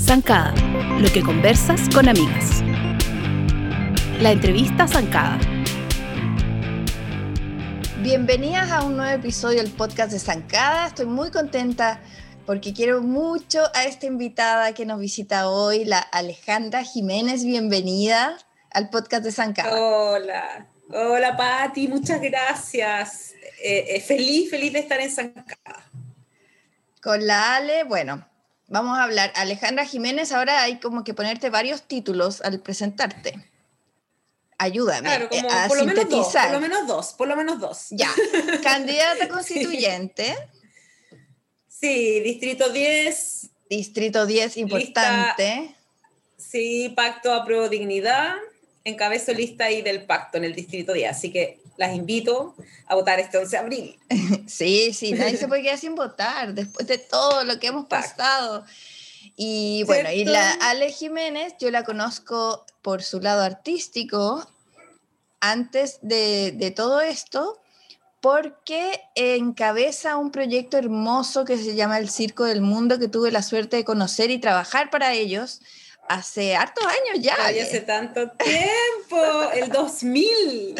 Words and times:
Zancada, 0.00 0.52
lo 0.98 1.08
que 1.12 1.22
conversas 1.22 1.88
con 1.94 2.08
amigas. 2.08 2.60
La 4.20 4.32
entrevista 4.32 4.88
Zancada. 4.88 5.38
Bienvenidas 8.00 8.72
a 8.72 8.82
un 8.82 8.96
nuevo 8.96 9.12
episodio 9.12 9.62
del 9.62 9.70
podcast 9.70 10.10
de 10.10 10.18
Zancada. 10.18 10.88
Estoy 10.88 11.06
muy 11.06 11.30
contenta 11.30 12.00
porque 12.44 12.72
quiero 12.72 13.00
mucho 13.00 13.62
a 13.74 13.84
esta 13.84 14.06
invitada 14.06 14.74
que 14.74 14.86
nos 14.86 14.98
visita 14.98 15.48
hoy, 15.48 15.84
la 15.84 16.00
Alejandra 16.00 16.82
Jiménez. 16.82 17.44
Bienvenida 17.44 18.36
al 18.72 18.90
podcast 18.90 19.22
de 19.22 19.30
Zancada. 19.30 19.80
Hola, 19.80 20.66
hola 20.90 21.36
Patti, 21.36 21.86
muchas 21.86 22.20
gracias. 22.20 23.34
Eh, 23.64 23.96
eh, 23.96 24.00
feliz, 24.00 24.50
feliz 24.50 24.72
de 24.72 24.80
estar 24.80 25.00
en 25.00 25.10
Zancada. 25.10 25.88
Con 27.00 27.26
la 27.26 27.56
Ale, 27.56 27.84
bueno, 27.84 28.26
vamos 28.68 28.98
a 28.98 29.04
hablar. 29.04 29.32
Alejandra 29.36 29.84
Jiménez, 29.86 30.32
ahora 30.32 30.62
hay 30.62 30.80
como 30.80 31.04
que 31.04 31.14
ponerte 31.14 31.48
varios 31.50 31.82
títulos 31.82 32.40
al 32.40 32.60
presentarte. 32.60 33.34
Ayúdame 34.58 35.08
Claro, 35.08 35.24
eh, 35.26 35.28
como 35.42 35.50
a 35.50 35.68
por 35.68 35.78
lo 35.78 35.84
menos 35.86 36.08
dos, 36.08 36.12
sintetizar. 36.12 36.44
por 36.50 36.54
lo 36.54 36.60
menos 36.60 36.86
dos, 36.86 37.12
por 37.14 37.28
lo 37.28 37.36
menos 37.36 37.60
dos. 37.60 37.86
Ya, 37.90 38.10
candidata 38.62 39.28
constituyente, 39.28 40.36
Sí, 41.68 42.20
Distrito 42.20 42.70
10, 42.70 43.50
Distrito 43.68 44.24
10, 44.26 44.56
importante. 44.58 45.74
sí, 46.36 46.92
Pacto 46.94 47.32
a 47.34 47.44
Pro 47.44 47.68
Dignidad, 47.68 48.34
encabezo 48.84 49.32
lista 49.32 49.64
ahí 49.64 49.82
del 49.82 50.04
pacto 50.04 50.38
en 50.38 50.44
el 50.44 50.54
Distrito 50.54 50.92
10, 50.92 51.10
así 51.10 51.32
que 51.32 51.61
las 51.76 51.94
invito 51.94 52.54
a 52.86 52.94
votar 52.94 53.20
este 53.20 53.38
11 53.38 53.50
de 53.50 53.58
abril. 53.58 53.98
Sí, 54.46 54.92
sí, 54.92 55.12
nadie 55.12 55.36
se 55.36 55.48
puede 55.48 55.62
quedar 55.62 55.78
sin 55.78 55.94
votar 55.94 56.54
después 56.54 56.86
de 56.86 56.98
todo 56.98 57.44
lo 57.44 57.58
que 57.58 57.68
hemos 57.68 57.86
pasado. 57.86 58.64
Y 59.36 59.84
bueno, 59.84 60.10
y 60.10 60.24
¿Cierto? 60.24 60.32
la 60.32 60.50
Ale 60.68 60.92
Jiménez, 60.92 61.54
yo 61.58 61.70
la 61.70 61.84
conozco 61.84 62.66
por 62.82 63.02
su 63.02 63.20
lado 63.20 63.42
artístico 63.42 64.46
antes 65.40 65.98
de, 66.02 66.52
de 66.52 66.70
todo 66.70 67.00
esto, 67.00 67.60
porque 68.20 69.00
encabeza 69.14 70.16
un 70.16 70.30
proyecto 70.30 70.76
hermoso 70.76 71.44
que 71.44 71.56
se 71.56 71.74
llama 71.74 71.98
El 71.98 72.10
Circo 72.10 72.44
del 72.44 72.60
Mundo, 72.60 72.98
que 72.98 73.08
tuve 73.08 73.32
la 73.32 73.42
suerte 73.42 73.76
de 73.76 73.84
conocer 73.84 74.30
y 74.30 74.38
trabajar 74.38 74.90
para 74.90 75.12
ellos 75.14 75.60
hace 76.08 76.54
hartos 76.54 76.84
años 76.84 77.24
ya. 77.24 77.36
Ay, 77.40 77.60
hace 77.60 77.80
tanto 77.80 78.30
tiempo, 78.30 79.50
el 79.54 79.70
2000, 79.70 80.74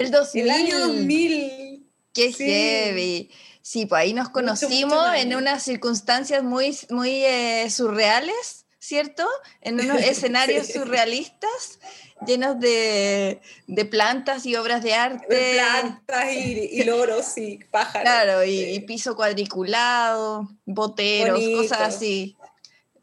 el 0.00 0.10
2000. 0.10 0.42
el 0.44 0.50
año 0.50 0.78
2000. 0.80 1.86
Qué 2.12 2.32
Sí. 2.32 2.44
heavy. 2.44 3.30
Sí, 3.62 3.86
pues 3.86 4.00
ahí 4.02 4.12
nos 4.14 4.24
Mucho, 4.28 4.32
conocimos 4.32 5.06
en 5.16 5.36
unas 5.36 5.62
circunstancias 5.62 6.42
muy, 6.42 6.76
muy 6.88 7.24
eh, 7.24 7.68
surreales, 7.70 8.66
¿cierto? 8.78 9.26
En 9.60 9.78
unos 9.80 10.00
escenarios 10.02 10.66
Sí. 10.66 10.72
surrealistas 10.74 11.78
llenos 12.26 12.58
de, 12.58 13.40
de 13.66 13.84
plantas 13.84 14.44
y 14.46 14.56
obras 14.56 14.82
de 14.82 14.94
arte. 14.94 15.34
De 15.34 15.52
plantas 15.54 16.32
y, 16.32 16.68
y 16.72 16.82
loros 16.84 17.38
y 17.38 17.58
pájaros. 17.70 18.02
Claro, 18.02 18.44
y, 18.44 18.58
Sí. 18.58 18.70
y 18.74 18.80
piso 18.80 19.14
cuadriculado, 19.14 20.48
boteros, 20.64 21.38
Bonito. 21.38 21.62
cosas 21.62 21.80
así. 21.94 22.36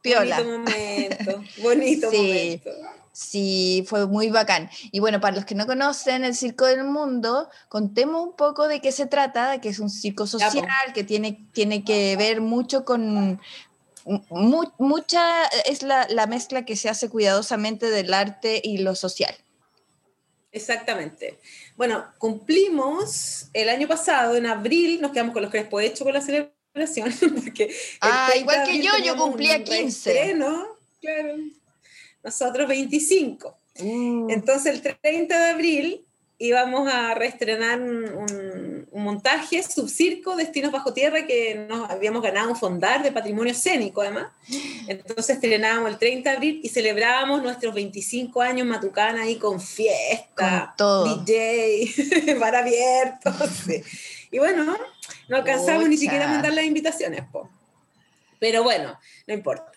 Piola. 0.02 0.42
Bonito 0.42 0.59
momento, 0.59 1.44
bonito 1.58 2.11
Sí. 2.11 2.17
momento. 2.17 2.72
Sí, 3.20 3.84
fue 3.88 4.06
muy 4.06 4.30
bacán. 4.30 4.70
Y 4.92 5.00
bueno, 5.00 5.20
para 5.20 5.36
los 5.36 5.44
que 5.46 5.56
no 5.56 5.66
conocen 5.66 6.23
el 6.23 6.36
Circo 6.36 6.66
del 6.66 6.84
Mundo, 6.84 7.50
contemos 7.68 8.23
un 8.23 8.36
poco 8.36 8.68
de 8.68 8.80
qué 8.80 8.92
se 8.92 9.08
trata, 9.08 9.60
que 9.60 9.70
es 9.70 9.80
un 9.80 9.90
circo 9.90 10.28
social, 10.28 10.68
que 10.94 11.04
tiene, 11.04 11.48
tiene 11.52 11.84
que 11.84 12.16
ver 12.16 12.42
mucho 12.42 12.86
con... 12.86 13.40
mu- 14.06 14.72
mucha 14.78 15.45
es 15.66 15.82
la, 15.82 16.06
la 16.12 16.28
mezcla 16.28 16.64
que 16.64 16.76
se 16.76 16.89
hace 16.89 17.10
cuidadosamente 17.10 17.89
del 17.89 18.14
arte 18.14 18.61
y 18.64 18.78
lo 18.78 18.94
social. 18.94 19.36
Exactamente. 20.52 21.39
Bueno, 21.76 22.05
cumplimos 22.20 23.48
el 23.54 23.70
año 23.70 23.88
pasado, 23.88 24.36
en 24.36 24.45
abril, 24.45 25.02
nos 25.02 25.11
quedamos 25.11 25.34
con 25.34 25.42
los 25.42 25.49
crespos 25.49 25.82
hechos 25.82 26.04
con 26.04 26.14
la 26.14 26.22
celebración. 26.22 27.11
Porque 27.44 27.76
Ah, 27.99 28.28
30 28.32 28.39
igual 28.42 28.64
que 28.67 28.84
yo, 28.84 28.92
yo 29.04 29.17
cumplía 29.17 29.58
un 29.58 29.64
15. 29.64 30.14
reestreno, 30.14 30.67
claro. 31.02 31.36
Nosotros 32.27 32.67
25. 32.67 33.58
Uh, 33.80 34.27
Entonces 34.30 34.73
el 34.73 34.82
30 34.82 35.39
de 35.39 35.49
abril 35.49 36.05
íbamos 36.38 36.92
a 36.92 37.14
reestrenar 37.14 37.82
un, 37.82 38.86
montaje 38.92 39.64
subcirco 39.64 40.36
Destinos 40.36 40.73
Bajo 40.73 40.92
Tierra 40.92 41.26
que 41.26 41.55
nos 41.70 41.89
habíamos 41.89 42.21
ganado 42.21 42.49
un 42.49 42.58
fondar 42.58 43.02
de 43.02 43.14
patrimonio 43.14 43.54
escénico 43.54 44.02
además. 44.02 44.27
Entonces 44.89 45.36
estrenábamos 45.36 45.89
el 45.92 45.98
30 45.98 46.30
de 46.30 46.36
abril 46.36 46.60
y 46.61 46.67
celebrábamos 46.67 47.42
nuestros 47.42 47.73
25 47.73 48.42
años 48.42 48.67
Matucana 48.67 49.21
ahí 49.21 49.37
con 49.37 49.61
fiesta, 49.61 50.73
Con 50.76 50.77
todo. 50.77 51.16
DJ, 51.23 52.36
bar 52.39 52.58
abierto. 52.58 53.32
sí. 53.66 53.82
Y 54.32 54.39
bueno, 54.39 54.66
no 55.30 55.37
alcanzamos 55.37 55.87
ni 55.87 55.95
siquiera 55.95 56.26
a 56.26 56.33
mandar 56.33 56.52
las 56.52 56.66
invitaciones. 56.66 57.23
po. 57.32 57.49
Pero 58.37 58.64
bueno, 58.64 58.99
no 59.27 59.33
importa. 59.33 59.71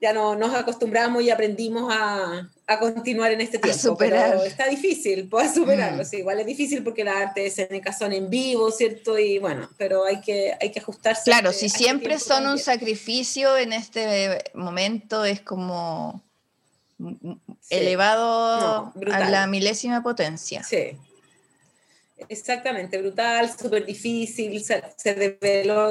Ya 0.00 0.12
no, 0.12 0.36
nos 0.36 0.54
acostumbramos 0.54 1.22
y 1.22 1.30
aprendimos 1.30 1.90
a, 1.90 2.50
a 2.66 2.78
continuar 2.78 3.32
en 3.32 3.40
este 3.40 3.58
tiempo. 3.58 3.78
superar. 3.78 4.30
Pero 4.32 4.42
está 4.44 4.66
difícil, 4.68 5.26
pues 5.28 5.54
superarlo. 5.54 6.02
Mm. 6.02 6.06
sí, 6.06 6.16
igual 6.18 6.38
es 6.40 6.46
difícil 6.46 6.84
porque 6.84 7.02
las 7.02 7.16
artes 7.28 7.58
escénicas 7.58 7.98
son 7.98 8.12
en 8.12 8.28
vivo, 8.28 8.70
¿cierto? 8.70 9.18
Y 9.18 9.38
bueno, 9.38 9.70
pero 9.78 10.04
hay 10.04 10.20
que, 10.20 10.52
hay 10.60 10.70
que 10.70 10.80
ajustarse. 10.80 11.22
claro, 11.24 11.48
a 11.48 11.52
este- 11.52 11.60
si 11.60 11.64
a 11.64 11.68
este 11.68 11.78
siempre 11.84 12.18
son 12.18 12.40
un 12.40 12.44
también. 12.44 12.64
sacrificio 12.64 13.56
en 13.56 13.72
este 13.72 14.42
momento, 14.54 15.24
es 15.24 15.40
como 15.40 16.22
Sí. 16.98 17.38
elevado 17.70 18.92
No, 18.94 19.14
a 19.14 19.30
la 19.30 19.46
milésima 19.46 20.02
potencia. 20.02 20.62
Sí. 20.62 20.96
Exactamente, 22.28 22.98
brutal, 22.98 23.50
súper 23.58 23.84
difícil, 23.84 24.62
se, 24.64 24.82
se 24.96 25.38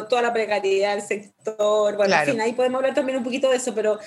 toda 0.09 0.21
la 0.21 0.33
precariedad 0.33 0.95
del 0.95 1.05
sector, 1.05 1.95
bueno, 1.95 2.07
Claro. 2.09 2.31
en 2.31 2.37
fin, 2.37 2.41
ahí 2.41 2.53
podemos 2.53 2.79
hablar 2.79 2.95
también 2.95 3.17
un 3.19 3.23
poquito 3.23 3.49
de 3.49 3.57
eso, 3.57 3.75
pero 3.75 3.99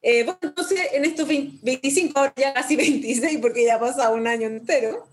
eh, 0.00 0.24
bueno, 0.24 0.38
entonces 0.42 0.80
en 0.92 1.04
estos 1.04 1.28
20 1.28 1.58
25, 1.62 2.18
ahora 2.18 2.32
ya 2.36 2.54
casi 2.54 2.76
26, 2.76 3.38
porque 3.40 3.64
ya 3.64 3.76
ha 3.76 3.80
pasado 3.80 4.14
un 4.14 4.26
año 4.26 4.46
entero, 4.46 5.06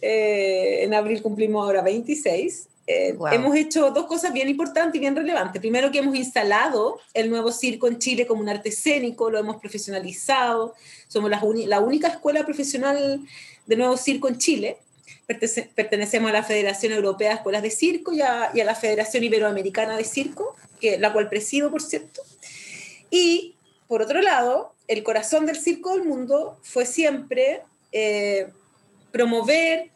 eh, 0.00 0.84
en 0.84 0.94
abril 0.94 1.22
cumplimos 1.22 1.62
ahora 1.64 1.82
26, 1.82 2.68
eh, 2.86 3.12
Guau. 3.12 3.34
hemos 3.34 3.56
hecho 3.56 3.90
dos 3.90 4.06
cosas 4.06 4.32
bien 4.32 4.48
importantes 4.48 4.94
y 4.94 5.00
bien 5.00 5.16
relevantes. 5.16 5.60
Primero 5.60 5.90
que 5.90 5.98
hemos 5.98 6.14
instalado 6.14 7.00
el 7.14 7.28
nuevo 7.30 7.50
circo 7.52 7.88
en 7.88 7.98
Chile 7.98 8.26
como 8.26 8.40
un 8.42 8.48
arte 8.48 8.68
escénico, 8.70 9.28
lo 9.30 9.38
hemos 9.38 9.56
profesionalizado, 9.56 10.74
somos 11.08 11.30
la, 11.30 11.42
la 11.66 11.80
única 11.80 12.08
escuela 12.08 12.44
profesional 12.44 13.20
de 13.66 13.76
nuevo 13.76 13.96
circo 13.96 14.28
en 14.28 14.38
Chile. 14.38 14.78
Pertenecemos 15.26 16.30
a 16.30 16.32
la 16.32 16.44
Federación 16.44 16.92
Europea 16.92 17.30
de 17.30 17.34
Escuelas 17.34 17.62
de 17.62 17.70
Circo 17.70 18.12
y 18.12 18.20
a, 18.20 18.52
la 18.54 18.74
Federación 18.76 19.24
Iberoamericana 19.24 19.96
de 19.96 20.04
Circo, 20.04 20.54
la 20.98 21.12
cual 21.12 21.28
presido, 21.28 21.70
por 21.70 21.82
cierto. 21.82 22.22
Y, 23.10 23.56
por 23.88 24.02
otro 24.02 24.22
lado, 24.22 24.74
el 24.86 25.02
corazón 25.02 25.46
del 25.46 25.56
circo 25.56 25.96
del 25.96 26.04
mundo 26.04 26.58
fue 26.62 26.86
siempre 26.86 27.62
eh, 27.90 28.48
promover 29.10 29.90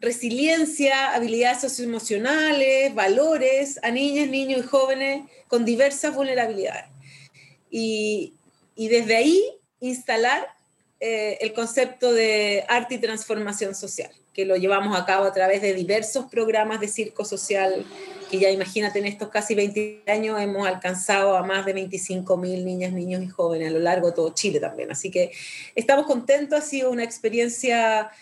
resiliencia, 0.00 1.14
habilidades 1.14 1.60
socioemocionales, 1.60 2.94
valores 2.94 3.80
a 3.82 3.90
niñas, 3.90 4.28
niños 4.28 4.64
y 4.64 4.68
jóvenes 4.68 5.22
con 5.48 5.64
diversas 5.64 6.14
vulnerabilidades. 6.14 6.86
Y 7.70 8.34
desde 8.76 9.16
ahí 9.16 9.42
instalar 9.80 10.46
eh, 11.04 11.36
el 11.40 11.52
concepto 11.52 12.12
de 12.12 12.64
arte 12.68 12.94
y 12.94 12.98
transformación 12.98 13.74
social, 13.74 14.12
que 14.32 14.46
lo 14.46 14.54
llevamos 14.54 14.96
a 14.96 15.04
cabo 15.04 15.24
a 15.24 15.32
través 15.32 15.60
de 15.60 15.74
diversos 15.74 16.26
programas 16.26 16.78
de 16.78 16.86
circo 16.86 17.24
social, 17.24 17.84
que 18.30 18.38
ya 18.38 18.52
imagínate 18.52 19.00
en 19.00 19.06
estos 19.06 19.28
casi 19.28 19.56
20 19.56 20.04
años 20.06 20.40
hemos 20.40 20.64
alcanzado 20.64 21.36
a 21.36 21.42
más 21.42 21.66
de 21.66 21.72
25 21.72 22.36
mil 22.36 22.64
niñas, 22.64 22.92
niños 22.92 23.20
y 23.20 23.26
jóvenes 23.26 23.70
a 23.70 23.70
lo 23.72 23.80
largo 23.80 24.10
de 24.10 24.12
todo 24.12 24.32
Chile 24.32 24.60
también. 24.60 24.92
Así 24.92 25.10
que 25.10 25.32
estamos 25.74 26.06
contentos, 26.06 26.56
ha 26.56 26.62
sido 26.62 26.92
una 26.92 27.02
experiencia 27.02 28.12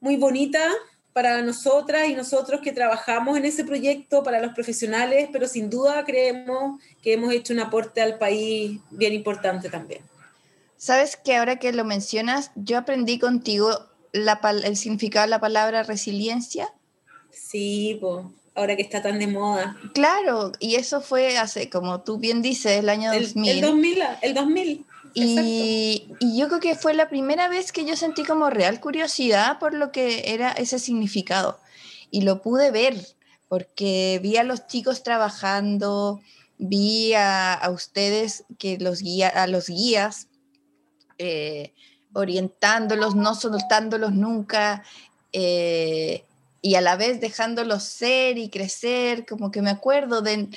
muy 0.00 0.16
bonita 0.16 0.68
para 1.12 1.42
nosotras 1.42 2.08
y 2.08 2.14
nosotros 2.14 2.60
que 2.60 2.72
trabajamos 2.72 3.38
en 3.38 3.44
ese 3.44 3.62
proyecto, 3.62 4.24
para 4.24 4.40
los 4.40 4.52
profesionales, 4.52 5.28
pero 5.32 5.46
sin 5.46 5.70
duda 5.70 6.04
creemos 6.04 6.82
que 7.02 7.12
hemos 7.12 7.32
hecho 7.32 7.52
un 7.52 7.60
aporte 7.60 8.02
al 8.02 8.18
país 8.18 8.80
bien 8.90 9.12
importante 9.12 9.70
también. 9.70 10.09
Sabes 10.80 11.18
que 11.18 11.36
ahora 11.36 11.56
que 11.56 11.74
lo 11.74 11.84
mencionas, 11.84 12.52
yo 12.54 12.78
aprendí 12.78 13.18
contigo 13.18 13.68
la 14.12 14.40
el 14.64 14.78
significado 14.78 15.26
de 15.26 15.30
la 15.30 15.38
palabra 15.38 15.82
resiliencia. 15.82 16.72
Sí, 17.30 17.98
pues, 18.00 18.24
ahora 18.54 18.76
que 18.76 18.82
está 18.82 19.02
tan 19.02 19.18
de 19.18 19.26
moda. 19.26 19.76
Claro, 19.92 20.52
y 20.58 20.76
eso 20.76 21.02
fue 21.02 21.36
hace, 21.36 21.68
como 21.68 22.00
tú 22.00 22.16
bien 22.16 22.40
dices, 22.40 22.78
el 22.78 22.88
año 22.88 23.12
El, 23.12 23.24
2000. 23.24 23.50
el 23.50 23.60
2000, 23.60 23.98
el 24.22 24.34
2000. 24.34 24.86
Y, 25.12 26.06
y 26.18 26.38
yo 26.38 26.48
creo 26.48 26.60
que 26.60 26.74
fue 26.74 26.94
la 26.94 27.10
primera 27.10 27.48
vez 27.48 27.72
que 27.72 27.84
yo 27.84 27.94
sentí 27.94 28.24
como 28.24 28.48
real 28.48 28.80
curiosidad 28.80 29.58
por 29.58 29.74
lo 29.74 29.92
que 29.92 30.32
era 30.32 30.50
ese 30.50 30.78
significado. 30.78 31.60
y 32.10 32.22
lo 32.22 32.40
pude 32.40 32.70
ver 32.70 32.96
porque 33.48 34.18
vi 34.22 34.38
a 34.38 34.44
los 34.44 34.66
chicos 34.66 35.02
trabajando, 35.02 36.22
vi 36.56 37.12
a, 37.12 37.60
ustedes 37.70 38.44
que 38.58 38.78
los 38.78 39.02
guía, 39.02 39.28
a 39.28 39.46
los 39.46 39.68
guías 39.68 40.29
eh, 41.22 41.74
orientándolos, 42.14 43.14
no 43.14 43.34
soltándolos 43.34 44.12
nunca. 44.12 44.82
Eh, 45.32 46.24
y 46.62 46.74
a 46.76 46.80
la 46.80 46.96
vez 46.96 47.20
dejándolos 47.20 47.84
ser 47.84 48.38
y 48.38 48.48
crecer, 48.48 49.26
como 49.26 49.50
que 49.50 49.60
me 49.60 49.70
acuerdo 49.70 50.22
de, 50.22 50.48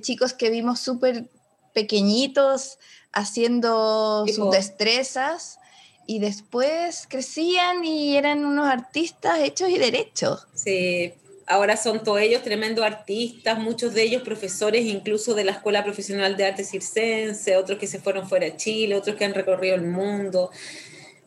chicos 0.00 0.34
que 0.34 0.50
vimos 0.50 0.80
súper 0.80 1.28
pequeñitos 1.72 2.78
haciendo 3.12 4.26
sus 4.26 4.50
destrezas 4.50 5.58
y 6.06 6.18
después 6.18 7.06
crecían 7.08 7.84
y 7.84 8.16
eran 8.16 8.44
unos 8.44 8.68
artistas 8.68 9.38
hechos 9.40 9.70
y 9.70 9.78
derechos. 9.78 10.46
Sí, 10.54 11.14
ahora 11.50 11.76
son 11.76 12.02
todos 12.02 12.20
ellos 12.20 12.42
tremendos 12.42 12.84
artistas, 12.84 13.58
muchos 13.58 13.92
de 13.92 14.02
ellos 14.02 14.22
profesores 14.22 14.86
incluso 14.86 15.34
de 15.34 15.44
la 15.44 15.52
Escuela 15.52 15.84
Profesional 15.84 16.36
de 16.36 16.46
Arte 16.46 16.64
Circense, 16.64 17.56
otros 17.56 17.78
que 17.78 17.86
se 17.86 18.00
fueron 18.00 18.28
fuera 18.28 18.46
de 18.46 18.56
Chile, 18.56 18.94
otros 18.94 19.16
que 19.16 19.24
han 19.24 19.34
recorrido 19.34 19.74
el 19.74 19.82
mundo 19.82 20.50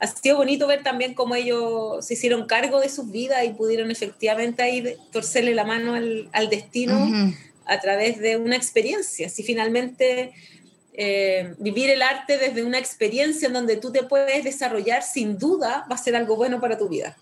ha 0.03 0.07
sido 0.07 0.35
bonito 0.35 0.67
ver 0.67 0.83
también 0.83 1.13
cómo 1.13 1.33
ellos 1.33 2.05
se 2.05 2.15
hicieron 2.15 2.45
cargo 2.45 2.81
de 2.81 2.89
sus 2.89 3.09
vidas 3.09 3.45
y 3.45 3.51
pudieron 3.51 3.89
efectivamente 3.89 4.61
ahí 4.61 4.97
torcerle 5.13 5.55
la 5.55 5.63
mano 5.63 5.93
al, 5.93 6.49
destino 6.49 7.09
a 7.65 7.79
través 7.79 8.19
de 8.19 8.35
una 8.35 8.57
experiencia. 8.57 9.29
Si 9.29 9.43
finalmente 9.43 10.33
eh, 10.91 11.55
vivir 11.57 11.89
el 11.89 12.01
arte 12.01 12.37
desde 12.37 12.63
una 12.63 12.79
experiencia 12.79 13.47
en 13.47 13.53
donde 13.53 13.77
tú 13.77 13.93
te 13.93 14.03
puedes 14.03 14.43
desarrollar, 14.43 15.03
sin 15.03 15.37
duda 15.37 15.87
va 15.89 15.95
a 15.95 15.97
ser 15.97 16.17
algo 16.17 16.35
bueno 16.35 16.59
para 16.59 16.77
tu 16.77 16.89
vida. 16.89 17.15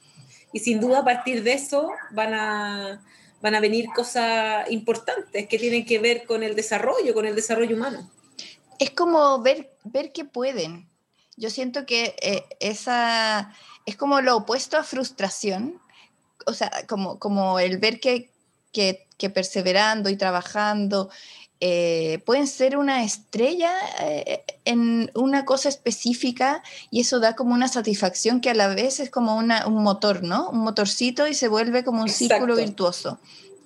Y 0.53 0.59
sin 0.59 0.79
duda 0.79 0.99
a 0.99 1.05
partir 1.05 1.43
de 1.43 1.53
eso 1.53 1.89
van 2.11 2.33
a, 2.33 3.03
van 3.41 3.55
a 3.55 3.59
venir 3.59 3.85
cosas 3.95 4.69
importantes 4.69 5.47
que 5.47 5.57
tienen 5.57 5.85
que 5.85 5.99
ver 5.99 6.25
con 6.25 6.43
el 6.43 6.55
desarrollo, 6.55 7.13
con 7.13 7.25
el 7.25 7.35
desarrollo 7.35 7.75
humano. 7.75 8.09
Es 8.79 8.91
como 8.91 9.41
ver, 9.41 9.71
ver 9.83 10.11
que 10.11 10.25
pueden, 10.25 10.89
yo 11.37 11.49
siento 11.49 11.85
que 11.85 12.15
eh, 12.21 12.43
esa 12.59 13.53
es 13.85 13.95
como 13.95 14.21
lo 14.21 14.37
opuesto 14.37 14.77
a 14.77 14.83
frustración, 14.83 15.81
o 16.45 16.53
sea, 16.53 16.71
como, 16.87 17.19
como 17.19 17.59
el 17.59 17.77
ver 17.77 17.99
que, 17.99 18.29
que, 18.71 19.07
perseverando 19.29 20.09
y 20.09 20.17
trabajando 20.17 21.09
eh, 21.63 22.23
pueden 22.25 22.47
ser 22.47 22.75
una 22.75 23.03
estrella 23.03 23.71
eh, 23.99 24.43
en 24.65 25.11
una 25.13 25.45
cosa 25.45 25.69
específica 25.69 26.63
y 26.89 27.01
eso 27.01 27.19
da 27.19 27.35
como 27.35 27.53
una 27.53 27.67
satisfacción 27.67 28.41
que 28.41 28.49
a 28.49 28.55
la 28.55 28.67
vez 28.67 28.99
es 28.99 29.11
como 29.11 29.37
una, 29.37 29.67
un 29.67 29.83
motor, 29.83 30.23
¿no? 30.23 30.49
Un 30.49 30.59
motorcito 30.59 31.27
y 31.27 31.35
se 31.35 31.47
vuelve 31.47 31.83
como 31.83 32.01
un 32.01 32.09
círculo 32.09 32.55
virtuoso 32.55 33.19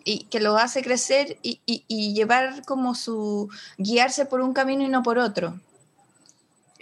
y 0.04 0.26
que 0.26 0.42
lo 0.42 0.58
hace 0.58 0.84
crecer 0.84 1.38
y, 1.42 1.62
y, 1.66 2.14
llevar 2.14 2.64
como 2.66 2.96
su, 2.96 3.50
guiarse 3.78 4.26
por 4.26 4.42
un 4.42 4.54
camino 4.54 4.84
y 4.84 4.90
no 4.90 5.02
por 5.02 5.18
otro. 5.18 5.60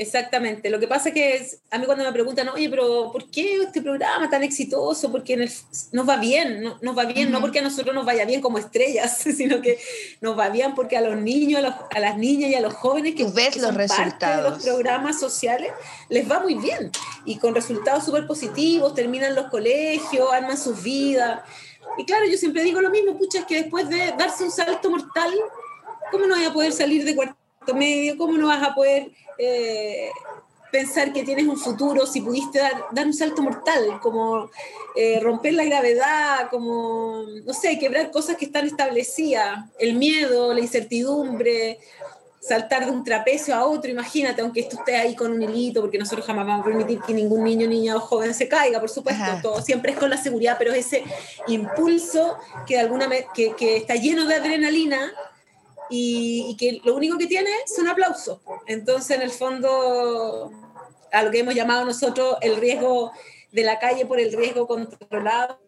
Exactamente. 0.03 0.69
Lo 0.69 0.79
que 0.79 0.87
pasa 0.87 1.09
es 1.09 1.15
que 1.15 1.47
a 1.71 1.79
mí 1.79 1.85
cuando 1.85 2.03
me 2.03 2.11
preguntan, 2.11 2.49
oye, 2.49 2.69
pero 2.69 3.09
¿por 3.11 3.31
qué 3.31 3.63
este 3.63 3.81
programa 3.81 4.29
tan 4.29 4.43
exitoso? 4.43 5.11
Porque 5.11 5.49
nos 5.91 6.07
va 6.07 6.17
bien, 6.17 6.61
no, 6.61 6.77
nos 6.81 6.97
va 6.97 7.05
bien, 7.05 7.31
no 7.31 7.39
porque 7.39 7.59
a 7.59 7.61
nosotros 7.61 7.95
nos 7.95 8.05
vaya 8.05 8.25
bien 8.25 8.41
como 8.41 8.57
estrellas, 8.57 9.17
sino 9.37 9.61
que 9.61 9.79
nos 10.19 10.37
va 10.37 10.49
bien 10.49 10.75
porque 10.75 10.97
a 10.97 11.01
los 11.01 11.15
niños, 11.15 11.63
a, 11.63 11.99
las 11.99 12.17
niñas 12.17 12.51
y 12.51 12.55
a 12.55 12.61
los 12.61 12.73
jóvenes 12.73 13.15
que, 13.15 13.23
ves 13.23 13.55
los 13.57 13.73
resultados. 13.73 14.13
Parte 14.19 14.25
de 14.35 14.49
los 14.49 14.63
programas 14.63 15.19
sociales 15.19 15.71
les 16.09 16.29
va 16.29 16.41
muy 16.41 16.55
bien 16.55 16.91
y 17.25 17.37
con 17.37 17.55
resultados 17.55 18.03
súper 18.03 18.27
positivos, 18.27 18.93
terminan 18.93 19.35
los 19.35 19.47
colegios, 19.47 20.31
arman 20.33 20.57
sus 20.57 20.83
vidas. 20.83 21.41
Y 21.97 22.05
claro, 22.05 22.25
yo 22.29 22.37
siempre 22.37 22.63
digo 22.63 22.81
lo 22.81 22.89
mismo, 22.89 23.17
pucha, 23.17 23.39
es 23.39 23.45
que 23.45 23.55
después 23.55 23.87
de 23.87 24.13
darse 24.17 24.43
un 24.43 24.51
salto 24.51 24.89
mortal, 24.89 25.31
¿cómo 26.11 26.25
no 26.25 26.35
voy 26.35 26.45
a 26.45 26.51
poder 26.51 26.73
salir 26.73 27.05
de 27.05 27.15
cuarto 27.15 27.42
medio? 27.71 28.17
¿Cómo 28.17 28.37
no 28.37 28.47
vas 28.47 28.63
a 28.63 28.73
poder 28.73 29.11
eh, 29.37 30.09
pensar 30.71 31.13
que 31.13 31.23
tienes 31.23 31.47
un 31.47 31.57
futuro 31.57 32.05
si 32.07 32.21
pudiste 32.21 32.59
dar, 32.59 32.85
dar 32.91 33.05
un 33.05 33.13
salto 33.13 33.43
mortal, 33.43 33.99
como 34.01 34.49
eh, 34.95 35.19
romper 35.21 35.53
la 35.53 35.63
gravedad, 35.65 36.49
como, 36.49 37.23
no 37.45 37.53
sé, 37.53 37.77
quebrar 37.77 38.11
cosas 38.11 38.37
que 38.37 38.45
están 38.45 38.65
establecidas, 38.65 39.65
el 39.77 39.93
miedo, 39.95 40.53
la 40.53 40.59
incertidumbre, 40.59 41.79
saltar 42.43 42.85
de 42.85 42.91
un 42.91 43.03
trapecio 43.03 43.55
a 43.55 43.65
otro, 43.65 43.89
imagínate, 43.89 44.41
aunque 44.41 44.61
esto 44.61 44.77
esté 44.77 44.97
ahí 44.97 45.15
con 45.15 45.31
un 45.31 45.41
hilito, 45.41 45.79
porque 45.79 45.97
nosotros 45.97 46.25
jamás 46.25 46.45
vamos 46.45 46.65
a 46.65 46.69
permitir 46.69 46.99
que 47.01 47.13
ningún 47.13 47.43
niño, 47.43 47.67
niña 47.67 47.95
o 47.95 47.99
joven 47.99 48.33
se 48.33 48.47
caiga, 48.49 48.79
por 48.79 48.89
supuesto, 48.89 49.23
todo 49.41 49.61
siempre 49.61 49.93
es 49.93 49.97
con 49.97 50.09
la 50.09 50.17
seguridad, 50.17 50.57
pero 50.59 50.73
ese 50.73 51.03
impulso 51.47 52.37
que, 52.67 52.75
de 52.75 52.81
alguna, 52.81 53.07
que, 53.33 53.53
que 53.55 53.77
está 53.77 53.95
lleno 53.95 54.25
de 54.25 54.35
adrenalina, 54.35 55.13
y, 55.95 56.55
que 56.57 56.81
lo 56.83 56.95
único 56.95 57.17
que 57.17 57.27
tiene 57.27 57.51
son 57.65 57.87
aplausos. 57.87 58.39
Entonces, 58.65 59.15
en 59.15 59.21
el 59.21 59.31
fondo, 59.31 60.51
a 61.11 61.23
lo 61.23 61.31
que 61.31 61.39
hemos 61.39 61.53
llamado 61.53 61.85
nosotros 61.85 62.37
el 62.41 62.57
riesgo 62.57 63.11
de 63.51 63.63
la 63.63 63.77
calle 63.77 64.05
por 64.05 64.19
el 64.19 64.33
riesgo 64.33 64.65
controlado, 64.65 65.59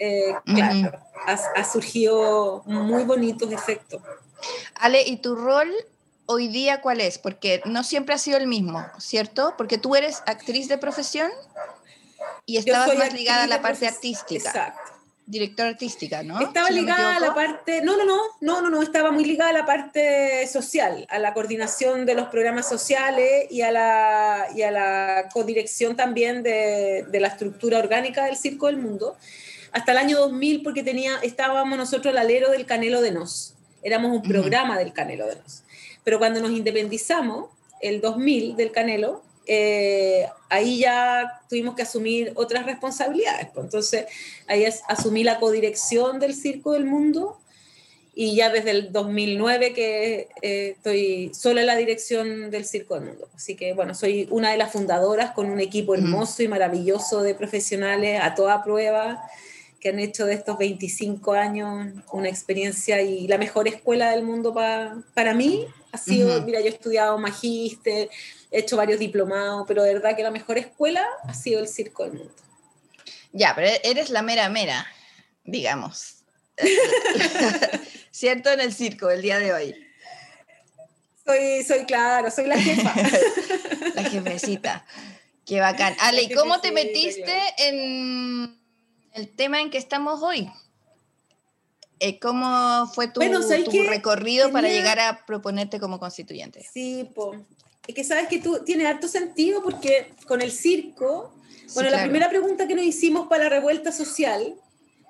eh, 0.00 0.34
claro, 0.44 0.98
ha, 1.26 1.64
surgido 1.64 2.62
muy 2.66 3.04
bonitos 3.04 3.52
efectos. 3.52 4.02
Ale, 4.74 5.02
¿y 5.02 5.18
tu 5.18 5.36
rol 5.36 5.72
hoy 6.26 6.48
día 6.48 6.80
cuál 6.80 7.00
es? 7.00 7.18
Porque 7.18 7.62
no 7.64 7.84
siempre 7.84 8.14
ha 8.14 8.18
sido 8.18 8.38
el 8.38 8.48
mismo, 8.48 8.84
¿cierto? 8.98 9.54
Porque 9.56 9.78
tú 9.78 9.94
eres 9.94 10.22
actriz 10.26 10.68
de 10.68 10.78
profesión 10.78 11.30
y 12.44 12.56
estabas 12.56 12.96
más 12.96 13.12
ligada 13.12 13.44
a 13.44 13.46
la 13.46 13.62
parte 13.62 13.86
artística. 13.86 14.48
Exacto 14.48 14.87
directora 15.28 15.68
artística, 15.68 16.22
¿no? 16.22 16.40
Estaba 16.40 16.70
ligada 16.70 17.16
a 17.16 17.20
la 17.20 17.34
parte, 17.34 17.82
no, 17.82 17.98
no, 17.98 18.04
no, 18.06 18.16
no, 18.40 18.62
no, 18.62 18.70
no, 18.70 18.82
estaba 18.82 19.10
muy 19.10 19.26
ligada 19.26 19.50
a 19.50 19.52
la 19.52 19.66
parte 19.66 20.46
social, 20.46 21.06
a 21.10 21.18
la 21.18 21.34
coordinación 21.34 22.06
de 22.06 22.14
los 22.14 22.28
programas 22.28 22.66
sociales 22.66 23.46
y 23.50 23.60
a 23.60 23.70
la, 23.70 24.46
y 24.56 24.62
a 24.62 24.70
la 24.70 25.28
codirección 25.32 25.96
también 25.96 26.42
de, 26.42 27.04
de 27.06 27.20
la 27.20 27.28
estructura 27.28 27.78
orgánica 27.78 28.24
del 28.24 28.36
Circo 28.36 28.66
del 28.66 28.78
Mundo, 28.78 29.16
hasta 29.72 29.92
el 29.92 29.98
año 29.98 30.18
2000 30.18 30.62
porque 30.62 30.82
tenía, 30.82 31.18
estábamos 31.22 31.76
nosotros 31.76 32.12
al 32.12 32.18
alero 32.18 32.50
del 32.50 32.64
Canelo 32.64 33.02
de 33.02 33.12
Nos, 33.12 33.54
éramos 33.82 34.12
un 34.12 34.22
programa 34.22 34.78
del 34.78 34.94
Canelo 34.94 35.26
de 35.26 35.36
Nos. 35.36 35.62
Pero 36.04 36.18
cuando 36.18 36.40
nos 36.40 36.52
independizamos, 36.52 37.50
el 37.82 38.00
2000 38.00 38.56
del 38.56 38.72
Canelo, 38.72 39.22
eh, 39.50 40.28
ahí 40.50 40.80
ya 40.80 41.40
tuvimos 41.48 41.74
que 41.74 41.82
asumir 41.82 42.32
otras 42.34 42.66
responsabilidades. 42.66 43.48
Pues. 43.54 43.64
Entonces, 43.64 44.06
ahí 44.46 44.64
asumí 44.86 45.24
la 45.24 45.40
codirección 45.40 46.20
del 46.20 46.34
Circo 46.34 46.72
del 46.72 46.84
Mundo 46.84 47.40
y 48.14 48.36
ya 48.36 48.50
desde 48.50 48.72
el 48.72 48.92
2009 48.92 49.72
que 49.72 50.28
eh, 50.42 50.74
estoy 50.76 51.32
sola 51.32 51.62
en 51.62 51.66
la 51.66 51.76
dirección 51.76 52.50
del 52.50 52.66
Circo 52.66 52.96
del 52.96 53.04
Mundo. 53.04 53.28
Así 53.34 53.56
que, 53.56 53.72
bueno, 53.72 53.94
soy 53.94 54.28
una 54.30 54.50
de 54.50 54.58
las 54.58 54.70
fundadoras 54.70 55.32
con 55.32 55.48
un 55.48 55.60
equipo 55.60 55.94
hermoso 55.94 56.42
y 56.42 56.48
maravilloso 56.48 57.22
de 57.22 57.34
profesionales 57.34 58.20
a 58.22 58.34
toda 58.34 58.62
prueba 58.62 59.22
que 59.80 59.90
han 59.90 59.98
hecho 59.98 60.26
de 60.26 60.34
estos 60.34 60.58
25 60.58 61.32
años 61.32 61.94
una 62.12 62.28
experiencia 62.28 63.00
y 63.00 63.28
la 63.28 63.38
mejor 63.38 63.68
escuela 63.68 64.10
del 64.10 64.24
mundo 64.24 64.52
para 64.52 65.34
mí. 65.34 65.66
Ha 65.92 65.96
sido, 65.96 66.42
mira, 66.42 66.60
yo 66.60 66.66
he 66.66 66.70
estudiado 66.70 67.16
magíster, 67.18 68.10
he 68.50 68.60
hecho 68.60 68.76
varios 68.76 68.98
diplomados, 68.98 69.64
pero 69.66 69.82
de 69.82 69.94
verdad 69.94 70.16
que 70.16 70.22
la 70.22 70.30
mejor 70.30 70.58
escuela 70.58 71.06
ha 71.24 71.34
sido 71.34 71.60
el 71.60 71.68
Circo 71.68 72.04
del 72.04 72.14
Mundo. 72.14 72.34
Ya, 73.32 73.54
pero 73.54 73.68
eres 73.84 74.10
la 74.10 74.22
mera 74.22 74.48
mera, 74.48 74.86
digamos. 75.44 76.24
¿Cierto? 78.10 78.50
En 78.50 78.60
el 78.60 78.72
circo 78.72 79.10
el 79.10 79.22
día 79.22 79.38
de 79.38 79.52
hoy. 79.52 79.74
Soy, 81.24 81.62
soy 81.62 81.84
claro, 81.84 82.30
soy 82.30 82.46
la 82.46 82.58
jefa. 82.58 82.94
la 83.94 84.02
jefecita. 84.04 84.84
Qué 85.44 85.60
bacán. 85.60 85.94
Ale, 86.00 86.22
¿y 86.22 86.34
cómo 86.34 86.60
te 86.60 86.72
metiste 86.72 87.38
en 87.58 88.58
el 89.12 89.28
tema 89.36 89.60
en 89.60 89.70
que 89.70 89.78
estamos 89.78 90.22
hoy? 90.22 90.50
Eh, 92.00 92.18
¿Cómo 92.18 92.86
fue 92.94 93.08
tu, 93.08 93.20
recorrido 93.20 94.52
para 94.52 94.68
llegar 94.68 95.00
a 95.00 95.26
proponerte 95.26 95.80
como 95.80 95.98
constituyente? 95.98 96.66
Sí, 96.72 97.10
pues 97.14 97.40
es 97.88 97.94
que 97.94 98.04
sabes 98.04 98.28
que 98.28 98.38
tú 98.38 98.60
tiene 98.64 98.86
harto 98.86 99.08
sentido 99.08 99.62
porque 99.62 100.12
con 100.26 100.42
el 100.42 100.52
circo, 100.52 101.32
bueno, 101.74 101.90
la 101.90 102.02
primera 102.02 102.28
pregunta 102.28 102.68
que 102.68 102.74
nos 102.74 102.84
hicimos 102.84 103.28
para 103.28 103.44
la 103.44 103.50
revuelta 103.50 103.92
social 103.92 104.54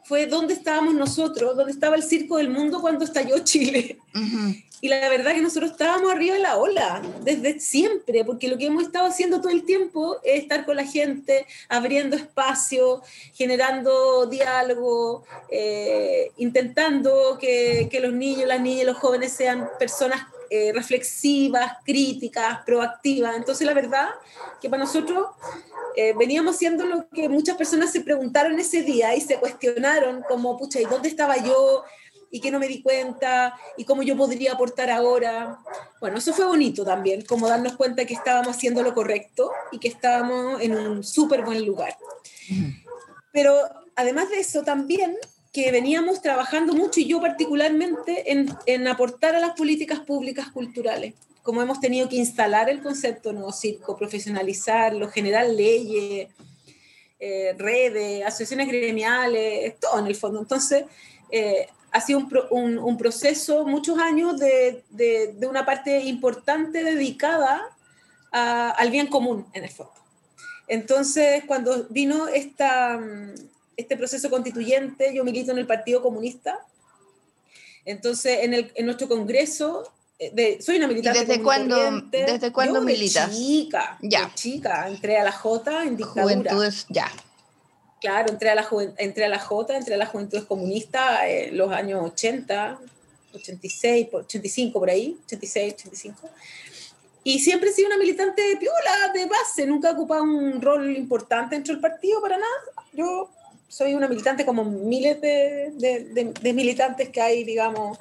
fue 0.04 0.26
dónde 0.26 0.54
estábamos 0.54 0.94
nosotros, 0.94 1.56
dónde 1.56 1.72
estaba 1.72 1.96
el 1.96 2.04
circo 2.04 2.36
del 2.38 2.48
mundo 2.48 2.80
cuando 2.80 3.04
estalló 3.04 3.40
Chile. 3.40 3.98
Y 4.80 4.86
la 4.86 5.08
verdad 5.08 5.34
que 5.34 5.40
nosotros 5.40 5.72
estábamos 5.72 6.08
arriba 6.08 6.36
de 6.36 6.40
la 6.40 6.56
ola, 6.56 7.02
desde 7.24 7.58
siempre, 7.58 8.24
porque 8.24 8.46
lo 8.46 8.56
que 8.56 8.66
hemos 8.66 8.84
estado 8.84 9.08
haciendo 9.08 9.40
todo 9.40 9.50
el 9.50 9.64
tiempo 9.64 10.18
es 10.22 10.42
estar 10.42 10.64
con 10.64 10.76
la 10.76 10.84
gente, 10.84 11.46
abriendo 11.68 12.14
espacio, 12.14 13.02
generando 13.34 14.26
diálogo, 14.26 15.24
eh, 15.50 16.30
intentando 16.36 17.38
que, 17.40 17.88
que, 17.90 17.98
los 17.98 18.12
niños, 18.12 18.46
las 18.46 18.60
niñas 18.60 18.82
y 18.82 18.86
los 18.86 18.98
jóvenes 18.98 19.32
sean 19.32 19.68
personas 19.80 20.28
eh, 20.50 20.72
reflexivas, 20.72 21.72
críticas, 21.84 22.60
proactivas. 22.64 23.36
Entonces, 23.36 23.66
la 23.66 23.74
verdad 23.74 24.08
que 24.60 24.68
para 24.68 24.82
nosotros 24.82 25.26
eh, 25.96 26.14
veníamos 26.18 26.56
haciendo 26.56 26.86
lo 26.86 27.08
que 27.08 27.28
muchas 27.28 27.56
personas 27.56 27.92
se 27.92 28.00
preguntaron 28.00 28.58
ese 28.58 28.82
día 28.82 29.14
y 29.14 29.20
se 29.20 29.36
cuestionaron 29.38 30.22
como, 30.28 30.56
pucha, 30.56 30.80
¿y 30.80 30.84
dónde 30.84 31.08
estaba 31.08 31.36
yo? 31.36 31.84
y 32.30 32.40
que 32.40 32.50
no 32.50 32.58
me 32.58 32.68
di 32.68 32.82
cuenta 32.82 33.58
y 33.76 33.84
cómo 33.84 34.02
yo 34.02 34.16
podría 34.16 34.52
aportar 34.52 34.90
ahora. 34.90 35.58
Bueno, 36.00 36.18
eso 36.18 36.32
fue 36.32 36.44
bonito 36.44 36.84
también, 36.84 37.22
como 37.22 37.48
darnos 37.48 37.76
cuenta 37.76 38.04
que 38.04 38.14
estábamos 38.14 38.56
haciendo 38.56 38.82
lo 38.82 38.94
correcto 38.94 39.50
y 39.72 39.78
que 39.78 39.88
estábamos 39.88 40.60
en 40.60 40.76
un 40.76 41.04
súper 41.04 41.42
buen 41.44 41.64
lugar. 41.64 41.96
Pero 43.32 43.54
además 43.96 44.28
de 44.30 44.40
eso, 44.40 44.62
también 44.62 45.16
que 45.52 45.70
veníamos 45.72 46.20
trabajando 46.22 46.74
mucho 46.74 47.00
y 47.00 47.06
yo 47.06 47.20
particularmente 47.20 48.32
en, 48.32 48.54
en 48.66 48.86
aportar 48.86 49.34
a 49.34 49.40
las 49.40 49.52
políticas 49.52 50.00
públicas 50.00 50.50
culturales 50.50 51.14
como 51.48 51.62
hemos 51.62 51.80
tenido 51.80 52.10
que 52.10 52.16
instalar 52.16 52.68
el 52.68 52.82
concepto 52.82 53.32
nuevo 53.32 53.52
circo, 53.52 53.96
profesionalizarlo, 53.96 55.08
generar 55.08 55.46
leyes, 55.46 56.28
eh, 57.18 57.54
redes, 57.56 58.22
asociaciones 58.22 58.68
gremiales, 58.68 59.80
todo 59.80 59.98
en 59.98 60.08
el 60.08 60.14
fondo. 60.14 60.40
Entonces, 60.40 60.84
eh, 61.30 61.66
ha 61.90 62.02
sido 62.02 62.28
un, 62.50 62.76
un, 62.78 62.98
proceso, 62.98 63.64
muchos 63.64 63.98
años 63.98 64.38
de, 64.38 64.84
de, 64.90 65.32
de, 65.38 65.46
una 65.46 65.64
parte 65.64 66.00
importante 66.00 66.84
dedicada 66.84 67.62
a, 68.30 68.68
al 68.72 68.90
bien 68.90 69.06
común, 69.06 69.46
en 69.54 69.64
el 69.64 69.70
fondo. 69.70 69.94
Entonces, 70.66 71.44
cuando 71.46 71.86
vino 71.88 72.28
esta, 72.28 73.00
este 73.78 73.96
proceso 73.96 74.28
constituyente, 74.28 75.14
yo 75.14 75.24
milito 75.24 75.52
en 75.52 75.58
el 75.58 75.66
Partido 75.66 76.02
Comunista. 76.02 76.66
Entonces, 77.84 78.40
en, 78.42 78.52
el, 78.52 78.72
en 78.74 78.86
nuestro 78.86 79.08
Congreso, 79.08 79.90
eh, 80.18 80.32
de, 80.34 80.60
soy 80.60 80.78
una 80.78 80.88
militante. 80.88 81.20
¿Y 81.20 81.24
desde 81.24 81.42
cuándo, 81.42 81.76
¿desde 82.10 82.52
cuándo 82.52 82.80
militas? 82.82 83.30
chica, 83.30 83.96
ya. 84.02 84.32
chica, 84.34 84.88
entré 84.88 85.16
a 85.16 85.24
la 85.24 85.30
J 85.30 85.84
en 85.84 85.96
dictadura. 85.96 86.22
Juventudes, 86.24 86.86
ya. 86.88 87.08
Claro, 88.00 88.32
entré 88.32 88.50
a 88.50 88.56
la, 88.56 88.68
entré 88.98 89.24
a 89.24 89.28
la 89.28 89.38
J, 89.38 89.76
entré 89.76 89.94
a 89.94 89.98
la 89.98 90.06
Juventud 90.06 90.44
Comunista 90.48 91.28
en 91.28 91.56
los 91.56 91.70
años 91.70 92.04
80, 92.04 92.80
86, 93.32 94.08
85 94.12 94.78
por 94.78 94.90
ahí, 94.90 95.16
86, 95.24 95.74
85. 95.74 96.30
Y 97.22 97.38
siempre 97.38 97.70
he 97.70 97.72
sido 97.72 97.86
una 97.88 97.98
militante 97.98 98.42
de 98.42 98.56
piola, 98.56 99.12
de 99.14 99.26
base, 99.26 99.66
nunca 99.66 99.90
he 99.90 99.92
ocupado 99.92 100.24
un 100.24 100.60
rol 100.60 100.96
importante 100.96 101.54
dentro 101.54 101.74
del 101.74 101.80
partido 101.80 102.20
para 102.20 102.38
nada. 102.38 102.86
Yo 102.92 103.30
soy 103.68 103.94
una 103.94 104.08
militante 104.08 104.46
como 104.46 104.64
miles 104.64 105.20
de, 105.20 105.72
de, 105.74 106.32
de, 106.40 106.52
militantes 106.52 107.10
que 107.10 107.20
hay, 107.20 107.44
digamos, 107.44 107.98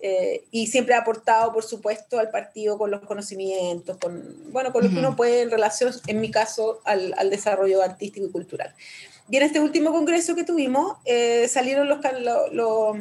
eh, 0.00 0.44
y 0.50 0.68
siempre 0.68 0.94
he 0.94 0.98
aportado, 0.98 1.52
por 1.52 1.64
supuesto, 1.64 2.18
al 2.18 2.30
partido 2.30 2.78
con 2.78 2.90
los 2.90 3.02
conocimientos, 3.02 3.98
con, 3.98 4.52
bueno, 4.52 4.72
con 4.72 4.84
lo 4.84 4.90
que 4.90 4.98
uno 4.98 5.16
puede 5.16 5.42
en 5.42 5.50
relación, 5.50 5.92
en 6.06 6.20
mi 6.20 6.30
caso, 6.30 6.80
al, 6.84 7.14
al 7.18 7.30
desarrollo 7.30 7.82
artístico 7.82 8.26
y 8.26 8.30
cultural. 8.30 8.74
Y 9.28 9.36
en 9.36 9.42
este 9.44 9.60
último 9.60 9.92
congreso 9.92 10.34
que 10.34 10.44
tuvimos, 10.44 10.96
eh, 11.04 11.48
salieron 11.48 11.88
los, 11.88 11.98
los, 12.52 12.96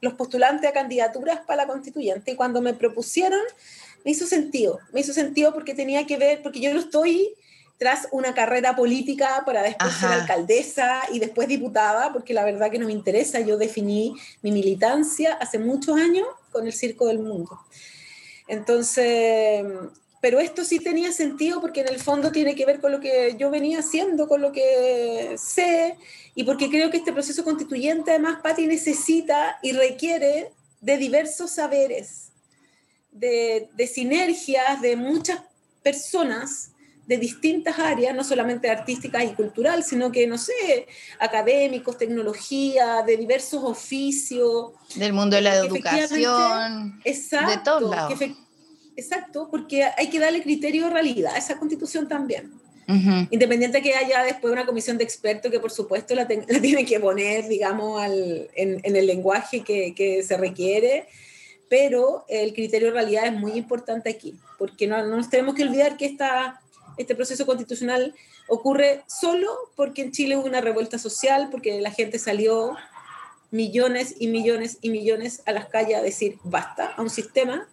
los, 0.00 0.14
postulantes 0.14 0.68
a 0.68 0.72
candidaturas 0.72 1.40
para 1.46 1.64
la 1.64 1.66
constituyente 1.66 2.32
y 2.32 2.36
cuando 2.36 2.60
me 2.60 2.74
propusieron, 2.74 3.40
me 4.04 4.10
hizo 4.10 4.26
sentido, 4.26 4.80
me 4.92 5.00
hizo 5.00 5.12
sentido 5.12 5.54
porque 5.54 5.74
tenía 5.74 6.06
que 6.06 6.16
ver, 6.16 6.42
porque 6.42 6.60
yo 6.60 6.72
no 6.72 6.80
estoy 6.80 7.34
tras 7.78 8.08
una 8.12 8.34
carrera 8.34 8.76
política 8.76 9.42
para 9.44 9.62
después 9.62 9.94
ser 9.94 10.10
alcaldesa 10.10 11.02
y 11.12 11.18
después 11.18 11.48
diputada, 11.48 12.12
porque 12.12 12.32
la 12.32 12.44
verdad 12.44 12.70
que 12.70 12.78
no 12.78 12.86
me 12.86 12.92
interesa, 12.92 13.40
yo 13.40 13.56
definí 13.56 14.14
mi 14.42 14.52
militancia 14.52 15.34
hace 15.34 15.58
muchos 15.58 15.96
años 15.96 16.26
con 16.52 16.66
el 16.66 16.72
Circo 16.72 17.06
del 17.08 17.18
Mundo. 17.18 17.58
Entonces, 18.46 19.64
pero 20.20 20.38
esto 20.38 20.64
sí 20.64 20.78
tenía 20.78 21.12
sentido 21.12 21.60
porque 21.60 21.80
en 21.80 21.88
el 21.88 22.00
fondo 22.00 22.30
tiene 22.30 22.54
que 22.54 22.64
ver 22.64 22.80
con 22.80 22.92
lo 22.92 23.00
que 23.00 23.34
yo 23.38 23.50
venía 23.50 23.80
haciendo, 23.80 24.28
con 24.28 24.40
lo 24.40 24.52
que 24.52 25.34
sé, 25.36 25.96
y 26.34 26.44
porque 26.44 26.70
creo 26.70 26.90
que 26.90 26.98
este 26.98 27.12
proceso 27.12 27.44
constituyente 27.44 28.12
además, 28.12 28.40
Patti, 28.42 28.66
necesita 28.66 29.58
y 29.62 29.72
requiere 29.72 30.52
de 30.80 30.96
diversos 30.96 31.50
saberes, 31.50 32.30
de, 33.10 33.68
de 33.74 33.86
sinergias 33.86 34.80
de 34.80 34.96
muchas 34.96 35.40
personas 35.82 36.70
de 37.06 37.18
distintas 37.18 37.78
áreas, 37.78 38.14
no 38.14 38.24
solamente 38.24 38.70
artísticas 38.70 39.24
y 39.24 39.34
cultural, 39.34 39.84
sino 39.84 40.10
que, 40.10 40.26
no 40.26 40.38
sé, 40.38 40.86
académicos, 41.18 41.98
tecnología, 41.98 43.02
de 43.06 43.16
diversos 43.16 43.62
oficios. 43.62 44.72
Del 44.94 45.12
mundo 45.12 45.36
de 45.36 45.42
la 45.42 45.56
educación. 45.56 47.00
Exacto, 47.04 47.50
de 47.50 47.58
todos 47.58 47.90
lados 47.90 48.20
exacto, 48.96 49.48
porque 49.50 49.84
hay 49.84 50.08
que 50.08 50.18
darle 50.18 50.42
criterio 50.42 50.84
de 50.84 50.90
realidad 50.90 51.34
a 51.34 51.38
esa 51.38 51.58
constitución 51.58 52.08
también. 52.08 52.52
Independiente 53.30 53.80
que 53.80 53.94
haya 53.94 54.22
después 54.24 54.52
una 54.52 54.66
comisión 54.66 54.98
de 54.98 55.04
expertos 55.04 55.50
que 55.50 55.58
por 55.58 55.70
supuesto 55.70 56.14
la, 56.14 56.26
tiene 56.26 56.84
que 56.84 57.00
poner, 57.00 57.48
digamos, 57.48 58.00
al, 58.02 58.50
en, 58.54 58.78
en, 58.82 58.96
el 58.96 59.06
lenguaje 59.06 59.62
que, 59.62 59.94
que, 59.94 60.22
se 60.22 60.36
requiere, 60.36 61.06
pero 61.70 62.26
el 62.28 62.52
criterio 62.52 62.88
de 62.88 62.94
realidad 62.94 63.26
es 63.26 63.32
muy 63.32 63.52
importante 63.52 64.10
aquí, 64.10 64.34
porque 64.58 64.86
no, 64.86 64.98
no 64.98 65.16
nos 65.16 65.30
tenemos 65.30 65.54
que 65.54 65.62
olvidar 65.62 65.96
que 65.96 66.04
esta, 66.04 66.60
este 66.96 67.14
proceso 67.14 67.46
constitucional 67.46 68.14
ocurre 68.48 69.02
solo 69.06 69.48
porque 69.76 70.02
en 70.02 70.12
Chile 70.12 70.36
hubo 70.36 70.46
una 70.46 70.60
revuelta 70.60 70.98
social, 70.98 71.48
porque 71.50 71.80
la 71.80 71.90
gente 71.90 72.18
salió 72.18 72.76
millones 73.50 74.16
y 74.18 74.28
millones 74.28 74.78
y 74.80 74.90
millones 74.90 75.42
a 75.46 75.52
las 75.52 75.66
calles 75.66 75.96
a 75.96 76.02
decir 76.02 76.38
basta 76.42 76.92
a 76.96 77.02
un 77.02 77.10
sistema 77.10 77.68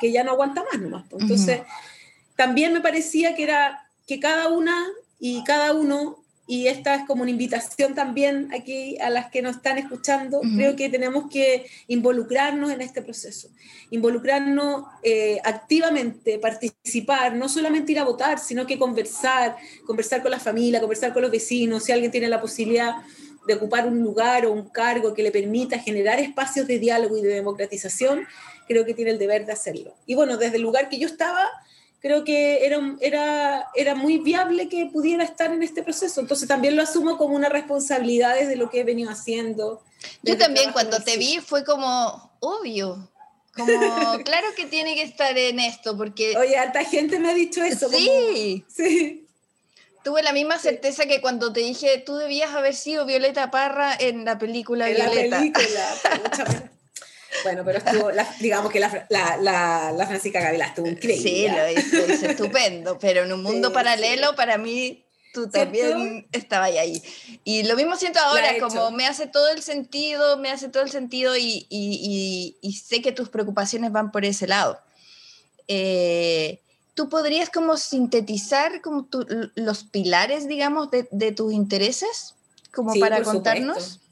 que 0.00 0.10
ya 0.10 0.24
no 0.24 0.32
aguanta 0.32 0.64
más 0.64 0.80
nomás. 0.80 1.04
Entonces, 1.12 1.60
también 2.34 2.72
me 2.72 2.80
parecía 2.80 3.34
que 3.34 3.44
era 3.44 3.88
que 4.06 4.18
cada 4.18 4.48
una 4.48 4.88
y 5.20 5.44
cada 5.44 5.74
uno, 5.74 6.19
y 6.50 6.66
esta 6.66 6.96
es 6.96 7.06
como 7.06 7.22
una 7.22 7.30
invitación 7.30 7.94
también 7.94 8.48
aquí 8.52 8.98
a 8.98 9.08
las 9.08 9.30
que 9.30 9.40
nos 9.40 9.54
están 9.54 9.78
escuchando, 9.78 10.40
creo 10.56 10.74
que 10.74 10.88
tenemos 10.88 11.30
que 11.30 11.66
involucrarnos 11.86 12.72
en 12.72 12.80
este 12.80 13.02
proceso, 13.02 13.50
involucrarnos 13.90 14.82
eh, 15.04 15.38
activamente, 15.44 16.40
participar, 16.40 17.36
no 17.36 17.48
solamente 17.48 17.92
ir 17.92 18.00
a 18.00 18.04
votar, 18.04 18.40
sino 18.40 18.66
que 18.66 18.80
conversar, 18.80 19.58
conversar 19.86 20.22
con 20.22 20.32
la 20.32 20.40
familia, 20.40 20.80
conversar 20.80 21.12
con 21.12 21.22
los 21.22 21.30
vecinos, 21.30 21.84
si 21.84 21.92
alguien 21.92 22.10
tiene 22.10 22.26
la 22.26 22.40
posibilidad 22.40 22.96
de 23.46 23.54
ocupar 23.54 23.86
un 23.86 24.02
lugar 24.02 24.44
o 24.44 24.50
un 24.50 24.70
cargo 24.70 25.14
que 25.14 25.22
le 25.22 25.30
permita 25.30 25.78
generar 25.78 26.18
espacios 26.18 26.66
de 26.66 26.80
diálogo 26.80 27.16
y 27.16 27.22
de 27.22 27.32
democratización, 27.32 28.26
creo 28.66 28.84
que 28.84 28.94
tiene 28.94 29.12
el 29.12 29.20
deber 29.20 29.46
de 29.46 29.52
hacerlo. 29.52 29.94
Y 30.04 30.16
bueno, 30.16 30.36
desde 30.36 30.56
el 30.56 30.62
lugar 30.62 30.88
que 30.88 30.98
yo 30.98 31.06
estaba, 31.06 31.46
creo 32.00 32.24
que 32.24 32.64
era, 32.64 32.80
era, 33.00 33.68
era 33.74 33.94
muy 33.94 34.18
viable 34.18 34.68
que 34.68 34.86
pudiera 34.86 35.22
estar 35.24 35.52
en 35.52 35.62
este 35.62 35.82
proceso. 35.82 36.20
Entonces 36.20 36.48
también 36.48 36.76
lo 36.76 36.82
asumo 36.82 37.16
como 37.16 37.36
una 37.36 37.48
responsabilidad 37.48 38.34
desde 38.34 38.56
lo 38.56 38.70
que 38.70 38.80
he 38.80 38.84
venido 38.84 39.10
haciendo. 39.10 39.82
Yo 40.22 40.36
también 40.38 40.72
cuando 40.72 41.00
te 41.00 41.16
vi 41.16 41.40
fue 41.40 41.64
como 41.64 42.32
obvio. 42.40 43.08
Como, 43.54 43.66
claro 44.24 44.48
que 44.56 44.66
tiene 44.66 44.94
que 44.94 45.02
estar 45.02 45.36
en 45.36 45.60
esto, 45.60 45.96
porque... 45.96 46.36
Oye, 46.36 46.56
harta 46.56 46.84
gente 46.84 47.18
me 47.18 47.30
ha 47.30 47.34
dicho 47.34 47.62
eso. 47.62 47.88
Sí. 47.90 48.64
sí. 48.68 49.26
Tuve 50.02 50.22
la 50.22 50.32
misma 50.32 50.58
certeza 50.58 51.04
que 51.04 51.20
cuando 51.20 51.52
te 51.52 51.60
dije, 51.60 51.98
tú 51.98 52.16
debías 52.16 52.52
haber 52.52 52.74
sido 52.74 53.04
Violeta 53.04 53.50
Parra 53.50 53.94
en 53.98 54.24
la 54.24 54.38
película 54.38 54.88
en 54.88 54.96
Violeta. 54.96 55.36
La 55.36 55.38
película, 55.38 56.70
Bueno, 57.44 57.62
pero 57.64 57.78
estuvo, 57.78 58.10
digamos 58.40 58.72
que 58.72 58.80
la, 58.80 59.06
la, 59.08 59.92
la, 59.92 60.06
Francisca 60.06 60.40
Gavilá 60.40 60.66
estuvo 60.66 60.86
increíble. 60.86 61.22
Sí, 61.22 61.48
lo 61.48 61.70
hizo, 61.70 62.26
estupendo, 62.26 62.98
pero 62.98 63.22
en 63.22 63.32
un 63.32 63.42
mundo 63.42 63.68
sí, 63.68 63.74
paralelo, 63.74 64.30
sí. 64.30 64.36
para 64.36 64.58
mí, 64.58 65.04
tú 65.32 65.48
también 65.48 66.26
estabas 66.32 66.70
ahí. 66.70 67.02
Y 67.44 67.62
lo 67.64 67.76
mismo 67.76 67.96
siento 67.96 68.18
ahora, 68.20 68.58
como 68.58 68.90
me 68.90 69.06
hace 69.06 69.26
todo 69.26 69.48
el 69.50 69.62
sentido, 69.62 70.38
me 70.38 70.50
hace 70.50 70.68
todo 70.68 70.82
el 70.82 70.90
sentido 70.90 71.36
y, 71.36 71.66
y, 71.68 72.56
y, 72.60 72.68
y 72.68 72.72
sé 72.74 73.00
que 73.00 73.12
tus 73.12 73.28
preocupaciones 73.28 73.92
van 73.92 74.10
por 74.10 74.24
ese 74.24 74.46
lado. 74.46 74.80
Eh, 75.68 76.60
¿Tú 76.94 77.08
podrías 77.08 77.48
como 77.48 77.76
sintetizar 77.76 78.82
como 78.82 79.04
tu, 79.04 79.24
los 79.54 79.84
pilares, 79.84 80.48
digamos, 80.48 80.90
de, 80.90 81.08
de 81.12 81.32
tus 81.32 81.52
intereses? 81.52 82.34
Como 82.72 82.92
sí, 82.92 83.00
para 83.00 83.22
contarnos. 83.22 83.76
Supuesto 83.76 84.09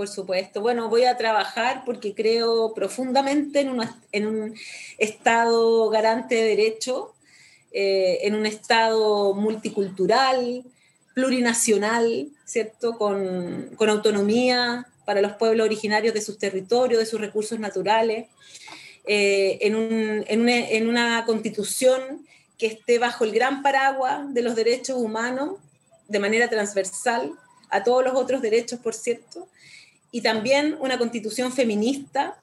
por 0.00 0.08
supuesto. 0.08 0.62
Bueno, 0.62 0.88
voy 0.88 1.04
a 1.04 1.18
trabajar 1.18 1.82
porque 1.84 2.14
creo 2.14 2.72
profundamente 2.72 3.60
en, 3.60 4.26
un 4.26 4.54
Estado 4.96 5.90
garante 5.90 6.36
de 6.36 6.42
derecho, 6.44 7.12
eh, 7.70 8.20
en 8.22 8.34
un 8.34 8.46
Estado 8.46 9.34
multicultural, 9.34 10.64
plurinacional, 11.12 12.28
¿cierto? 12.46 12.96
Con, 12.96 13.76
autonomía 13.78 14.86
para 15.04 15.20
los 15.20 15.32
pueblos 15.32 15.66
originarios 15.66 16.14
de 16.14 16.22
sus 16.22 16.38
territorios, 16.38 16.98
de 16.98 17.04
sus 17.04 17.20
recursos 17.20 17.58
naturales, 17.58 18.26
eh, 19.04 19.58
en, 19.60 19.74
un, 19.74 20.24
en, 20.26 20.40
una, 20.40 20.56
en 20.56 20.88
una 20.88 21.26
constitución 21.26 22.26
que 22.56 22.68
esté 22.68 22.98
bajo 22.98 23.24
el 23.24 23.32
gran 23.32 23.62
paraguas 23.62 24.32
de 24.32 24.40
los 24.40 24.54
derechos 24.54 24.96
humanos 24.96 25.56
de 26.08 26.18
manera 26.20 26.48
transversal 26.48 27.34
a 27.68 27.84
todos 27.84 28.02
los 28.02 28.14
otros 28.14 28.40
derechos, 28.42 28.80
por 28.80 28.94
cierto, 28.94 29.46
y 30.10 30.22
también 30.22 30.76
una 30.80 30.98
constitución 30.98 31.52
feminista 31.52 32.36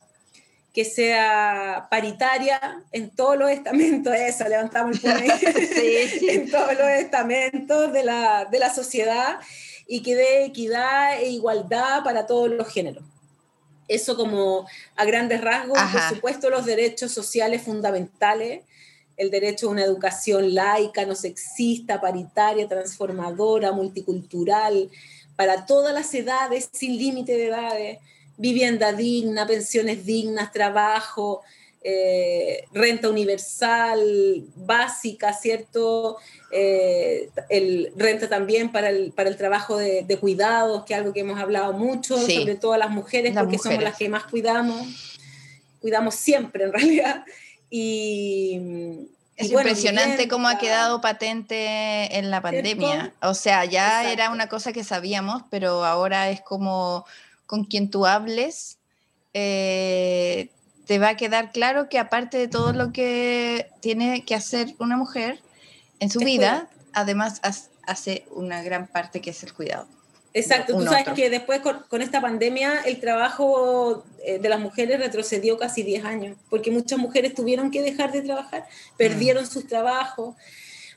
que 0.73 0.85
sea 0.85 1.87
paritaria 1.89 2.83
en 2.91 3.09
todos 3.09 3.35
los 3.35 3.49
estamentos, 3.49 4.13
eso, 4.17 4.47
levantamos 4.47 5.03
el 5.03 5.11
en 6.29 6.51
todos 6.51 6.73
los 6.77 6.87
estamentos 6.89 7.91
de 7.91 8.03
la, 8.03 8.45
de 8.45 8.59
la 8.59 8.73
sociedad 8.73 9.39
y 9.87 10.03
que 10.03 10.15
dé 10.15 10.45
equidad 10.45 11.17
e 11.19 11.29
igualdad 11.29 12.03
para 12.03 12.27
todos 12.27 12.49
los 12.49 12.67
géneros. 12.67 13.03
Eso 13.87 14.15
como 14.15 14.67
a 14.95 15.05
grandes 15.05 15.41
rasgos, 15.41 15.79
por 15.91 16.01
supuesto 16.09 16.49
los 16.49 16.65
derechos 16.65 17.11
sociales 17.11 17.63
fundamentales, 17.63 18.63
el 19.15 19.31
derecho 19.31 19.67
a 19.67 19.71
una 19.71 19.83
educación 19.83 20.53
laica, 20.53 21.05
no 21.05 21.15
sexista, 21.15 21.99
paritaria, 21.99 22.67
transformadora, 22.67 23.71
multicultural, 23.71 24.91
para 25.37 25.65
todas 25.65 25.93
las 25.93 26.13
edades, 26.13 26.69
sin 26.73 26.97
límite 26.97 27.37
de 27.37 27.47
edades, 27.47 27.99
vivienda 28.35 28.91
digna, 28.91 29.47
pensiones 29.47 30.05
dignas, 30.05 30.51
trabajo, 30.51 31.43
eh, 31.81 32.65
renta 32.73 33.07
universal 33.07 34.43
básica, 34.55 35.31
¿cierto? 35.31 36.17
Eh, 36.51 37.29
el, 37.49 37.93
renta 37.95 38.27
también 38.27 38.71
para 38.71 38.89
el, 38.89 39.13
para 39.13 39.29
el 39.29 39.37
trabajo 39.37 39.77
de, 39.77 40.17
cuidados, 40.19 40.83
que 40.83 40.93
es 40.93 40.99
algo 40.99 41.13
que 41.13 41.21
hemos 41.21 41.39
hablado 41.39 41.71
mucho, 41.73 42.17
sobre 42.17 42.55
todo 42.55 42.75
las 42.75 42.89
mujeres, 42.89 43.33
porque 43.37 43.57
somos 43.57 43.81
las 43.81 43.95
que 43.95 44.09
más 44.09 44.25
cuidamos, 44.25 44.85
cuidamos 45.79 46.15
siempre 46.15 46.65
en 46.65 46.73
realidad. 46.73 47.23
Y, 47.69 49.07
es 49.37 49.51
impresionante 49.51 50.27
cómo 50.27 50.47
ha 50.47 50.57
quedado 50.57 50.99
patente 50.99 52.17
en 52.17 52.31
la 52.31 52.41
pandemia. 52.41 53.13
O 53.21 53.35
sea, 53.35 53.65
ya 53.65 54.11
era 54.11 54.31
una 54.31 54.49
cosa 54.49 54.73
que 54.73 54.83
sabíamos, 54.83 55.43
pero 55.51 55.85
ahora 55.85 56.29
es 56.29 56.41
como 56.41 57.05
con 57.45 57.63
quien 57.63 57.89
tú 57.89 58.05
hables, 58.05 58.77
eh, 59.33 60.49
te 60.87 60.99
va 60.99 61.09
a 61.09 61.17
quedar 61.17 61.51
claro 61.51 61.87
que 61.87 61.99
aparte 61.99 62.37
de 62.37 62.47
todo 62.47 62.73
lo 62.73 62.91
que 62.91 63.69
tiene 63.79 64.25
que 64.25 64.35
hacer 64.35 64.73
una 64.79 64.97
mujer 64.97 65.39
en 65.99 66.09
su 66.09 66.19
vida, 66.19 66.67
además 66.93 67.39
hace 67.85 68.25
una 68.31 68.63
gran 68.63 68.87
parte 68.87 69.21
que 69.21 69.29
es 69.29 69.43
el 69.43 69.53
cuidado. 69.53 69.87
Exacto, 70.37 70.77
tú 70.77 70.85
sabes 70.85 71.07
que 71.15 71.29
después 71.29 71.61
con, 71.61 72.01
esta 72.01 72.21
pandemia 72.21 72.81
el 72.85 72.99
trabajo 72.99 74.03
eh, 74.23 74.39
de 74.39 74.49
las 74.49 74.59
mujeres 74.59 74.99
retrocedió 74.99 75.57
casi 75.57 75.83
10 75.83 76.05
años, 76.05 76.37
porque 76.49 76.69
muchas 76.69 76.99
mujeres 76.99 77.33
tuvieron 77.33 77.71
que 77.71 77.81
dejar 77.81 78.11
de 78.11 78.21
trabajar, 78.21 78.65
perdieron 78.97 79.43
mm. 79.43 79.47
sus 79.47 79.67
trabajos. 79.67 80.35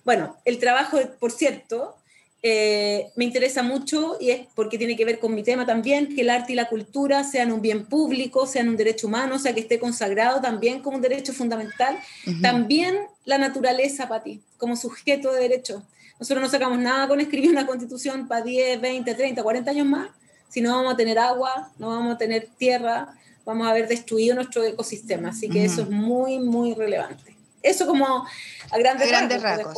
Bueno, 0.04 0.36
el 0.44 0.58
trabajo, 0.58 0.98
por 1.18 1.32
cierto, 1.32 1.96
eh, 2.42 3.10
me 3.16 3.24
interesa 3.24 3.62
mucho 3.62 4.16
y 4.18 4.30
es 4.30 4.46
porque 4.54 4.78
tiene 4.78 4.96
que 4.96 5.04
ver 5.04 5.18
con 5.18 5.34
mi 5.34 5.42
tema 5.42 5.66
también, 5.66 6.14
que 6.14 6.22
el 6.22 6.30
arte 6.30 6.52
y 6.52 6.56
la 6.56 6.68
cultura 6.68 7.24
sean 7.24 7.52
un 7.52 7.60
bien 7.60 7.86
público, 7.86 8.46
sean 8.46 8.68
un 8.68 8.76
derecho 8.76 9.06
humano, 9.06 9.36
o 9.36 9.38
sea, 9.38 9.54
que 9.54 9.60
esté 9.60 9.78
consagrado 9.78 10.40
también 10.40 10.80
como 10.80 10.96
un 10.96 11.02
derecho 11.02 11.32
fundamental. 11.32 11.98
También 12.42 12.96
la 13.24 13.38
naturaleza, 13.38 14.08
Pati, 14.08 14.42
como 14.58 14.76
sujeto 14.76 15.32
de 15.32 15.40
derecho. 15.40 15.82
Nosotros 16.20 16.42
no 16.42 16.50
sacamos 16.50 16.78
nada 16.78 17.08
con 17.08 17.18
escribir 17.18 17.50
una 17.50 17.66
constitución 17.66 18.28
para 18.28 18.42
10, 18.42 18.80
20, 18.80 19.14
30, 19.14 19.42
40 19.42 19.70
años 19.70 19.86
más, 19.86 20.10
si 20.50 20.60
no 20.60 20.76
vamos 20.76 20.92
a 20.92 20.96
tener 20.96 21.18
agua, 21.18 21.72
no 21.78 21.88
vamos 21.88 22.14
a 22.14 22.18
tener 22.18 22.48
tierra, 22.58 23.14
vamos 23.46 23.66
a 23.66 23.70
haber 23.70 23.88
destruido 23.88 24.34
nuestro 24.34 24.62
ecosistema. 24.62 25.30
Así 25.30 25.48
que 25.48 25.64
eso 25.64 25.82
es 25.82 25.88
muy, 25.88 26.38
muy 26.38 26.74
relevante. 26.74 27.36
Eso 27.62 27.86
como 27.86 28.26
a 28.70 28.78
grandes, 28.78 29.42
rasgos. 29.42 29.74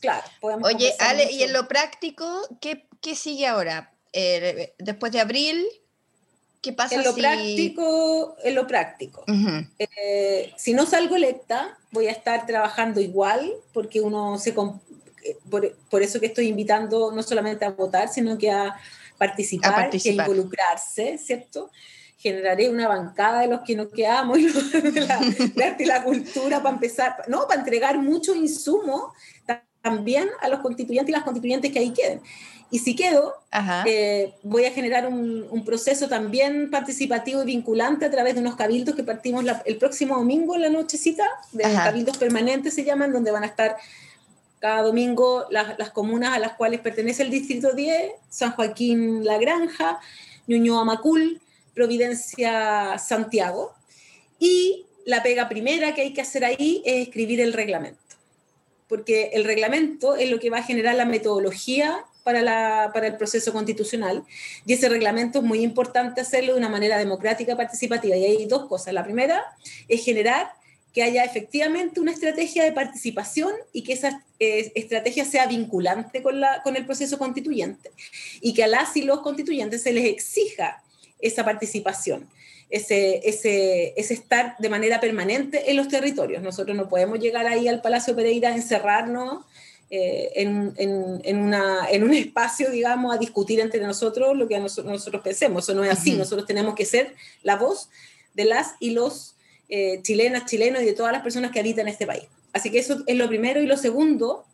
claro, 0.00 0.24
Oye, 0.62 0.94
Ale, 0.98 1.30
y 1.32 1.42
en 1.42 1.52
lo 1.52 1.68
práctico, 1.68 2.42
¿qué, 2.60 2.86
qué 3.00 3.14
sigue 3.14 3.46
ahora? 3.46 3.92
Eh, 4.12 4.74
después 4.78 5.12
de 5.12 5.20
abril, 5.20 5.66
¿qué 6.60 6.72
pasa 6.72 6.96
en 6.96 7.04
lo 7.04 7.14
práctico 7.14 8.36
En 8.42 8.54
lo 8.54 8.66
práctico. 8.66 9.24
Eh, 9.78 10.52
si 10.56 10.72
no 10.72 10.86
salgo 10.86 11.16
electa, 11.16 11.78
voy 11.90 12.08
a 12.08 12.12
estar 12.12 12.46
trabajando 12.46 13.00
igual, 13.00 13.50
porque 13.72 14.00
uno 14.00 14.38
se... 14.38 14.50
Eh, 14.50 14.54
por, 15.50 15.76
por, 15.90 16.02
eso 16.02 16.20
que 16.20 16.26
estoy 16.26 16.48
invitando 16.48 17.12
no 17.12 17.22
solamente 17.22 17.64
a 17.64 17.70
votar, 17.70 18.08
sino 18.08 18.36
que 18.38 18.50
a 18.50 18.74
participar, 19.18 19.72
a, 19.72 19.76
participar. 19.76 20.26
a 20.26 20.28
involucrarse, 20.28 21.18
¿cierto? 21.18 21.70
generaré 22.18 22.68
una 22.68 22.88
bancada 22.88 23.42
de 23.42 23.48
los 23.48 23.60
que 23.60 23.76
nos 23.76 23.88
quedamos, 23.88 24.38
de 24.72 25.00
la, 25.00 25.20
de 25.20 25.64
arte 25.64 25.84
y 25.84 25.86
la 25.86 26.02
cultura, 26.02 26.62
para 26.62 26.74
empezar, 26.74 27.16
¿no? 27.28 27.46
Para 27.46 27.60
entregar 27.60 27.98
mucho 27.98 28.34
insumo 28.34 29.12
también 29.82 30.28
a 30.40 30.48
los 30.48 30.60
constituyentes 30.60 31.10
y 31.10 31.12
las 31.12 31.22
constituyentes 31.22 31.70
que 31.70 31.78
ahí 31.78 31.92
queden. 31.92 32.20
Y 32.68 32.80
si 32.80 32.96
quedo, 32.96 33.34
eh, 33.84 34.34
voy 34.42 34.64
a 34.64 34.72
generar 34.72 35.06
un, 35.06 35.46
un, 35.48 35.64
proceso 35.64 36.08
también 36.08 36.68
participativo 36.68 37.42
y 37.42 37.46
vinculante 37.46 38.04
a 38.04 38.10
través 38.10 38.34
de 38.34 38.40
unos 38.40 38.56
cabildos 38.56 38.96
que 38.96 39.04
partimos 39.04 39.44
el 39.64 39.76
próximo 39.76 40.16
domingo 40.16 40.56
en 40.56 40.62
la 40.62 40.68
nochecita, 40.68 41.24
de 41.52 41.62
cabildos 41.62 42.18
permanentes 42.18 42.74
se 42.74 42.82
llaman, 42.82 43.12
donde 43.12 43.30
van 43.30 43.44
a 43.44 43.46
estar 43.46 43.76
cada 44.60 44.82
domingo 44.82 45.46
las, 45.50 45.78
las, 45.78 45.90
comunas 45.90 46.34
a 46.34 46.38
las 46.38 46.52
cuales 46.52 46.80
pertenece 46.80 47.22
el 47.22 47.30
Distrito 47.30 47.72
10, 47.72 48.12
San 48.28 48.52
Joaquín 48.52 49.24
La 49.24 49.38
Granja, 49.38 50.00
Ñuñoa 50.46 50.84
Macul, 50.84 51.40
Providencia 51.74 52.98
Santiago. 52.98 53.74
Y 54.38 54.86
la 55.04 55.22
pega 55.22 55.48
primera 55.48 55.94
que 55.94 56.02
hay 56.02 56.12
que 56.12 56.20
hacer 56.22 56.44
ahí 56.44 56.82
es 56.84 57.06
escribir 57.06 57.40
el 57.40 57.52
reglamento, 57.52 58.00
porque 58.88 59.30
el 59.34 59.44
reglamento 59.44 60.16
es 60.16 60.30
lo 60.30 60.38
que 60.38 60.50
va 60.50 60.58
a 60.58 60.62
generar 60.62 60.94
la 60.94 61.04
metodología 61.04 62.04
para, 62.24 62.42
la, 62.42 62.90
para 62.92 63.06
el 63.06 63.16
proceso 63.16 63.52
constitucional. 63.52 64.24
Y 64.66 64.72
ese 64.72 64.88
reglamento 64.88 65.38
es 65.38 65.44
muy 65.44 65.60
importante 65.60 66.20
hacerlo 66.20 66.54
de 66.54 66.58
una 66.58 66.68
manera 66.68 66.98
democrática, 66.98 67.56
participativa. 67.56 68.16
Y 68.16 68.24
hay 68.24 68.46
dos 68.46 68.66
cosas. 68.66 68.92
La 68.92 69.04
primera 69.04 69.44
es 69.86 70.04
generar 70.04 70.50
que 70.96 71.02
haya 71.02 71.24
efectivamente 71.24 72.00
una 72.00 72.12
estrategia 72.12 72.64
de 72.64 72.72
participación 72.72 73.52
y 73.70 73.82
que 73.82 73.92
esa 73.92 74.24
eh, 74.40 74.72
estrategia 74.74 75.26
sea 75.26 75.46
vinculante 75.46 76.22
con, 76.22 76.40
la, 76.40 76.62
con 76.62 76.74
el 76.74 76.86
proceso 76.86 77.18
constituyente. 77.18 77.90
Y 78.40 78.54
que 78.54 78.64
a 78.64 78.66
las 78.66 78.96
y 78.96 79.02
los 79.02 79.20
constituyentes 79.20 79.82
se 79.82 79.92
les 79.92 80.06
exija 80.06 80.82
esa 81.20 81.44
participación, 81.44 82.26
ese, 82.70 83.20
ese, 83.28 83.92
ese, 83.94 84.14
estar 84.14 84.56
de 84.58 84.70
manera 84.70 84.98
permanente 84.98 85.70
en 85.70 85.76
los 85.76 85.88
territorios. 85.88 86.42
Nosotros 86.42 86.74
no 86.74 86.88
podemos 86.88 87.20
llegar 87.20 87.46
ahí 87.46 87.68
al 87.68 87.82
Palacio 87.82 88.16
Pereira 88.16 88.48
a 88.48 88.56
encerrarnos 88.56 89.44
eh, 89.90 90.30
en, 90.36 90.72
en, 90.78 91.20
en, 91.24 91.36
una, 91.36 91.90
en, 91.90 92.04
un 92.04 92.14
espacio, 92.14 92.70
digamos, 92.70 93.14
a 93.14 93.18
discutir 93.18 93.60
entre 93.60 93.82
nosotros 93.82 94.34
lo 94.34 94.48
que 94.48 94.58
nosotros, 94.58 94.90
nosotros 94.90 95.20
pensemos. 95.20 95.64
Eso 95.64 95.74
no 95.74 95.84
es 95.84 95.90
así. 95.90 96.14
Nosotros 96.14 96.46
tenemos 96.46 96.74
que 96.74 96.86
ser 96.86 97.14
la 97.42 97.56
voz 97.56 97.90
de 98.32 98.46
las 98.46 98.76
y 98.80 98.92
los 98.92 99.35
eh, 99.68 100.00
chilenas, 100.02 100.46
chilenos 100.46 100.82
y 100.82 100.86
de 100.86 100.92
todas 100.92 101.12
las 101.12 101.22
personas 101.22 101.50
que 101.50 101.60
habitan 101.60 101.88
este 101.88 102.06
país. 102.06 102.24
Así 102.52 102.70
que 102.70 102.78
eso 102.78 103.02
es 103.06 103.16
lo 103.16 103.28
primero. 103.28 103.60
Y 103.60 103.66
lo 103.66 103.76
segundo, 103.76 104.44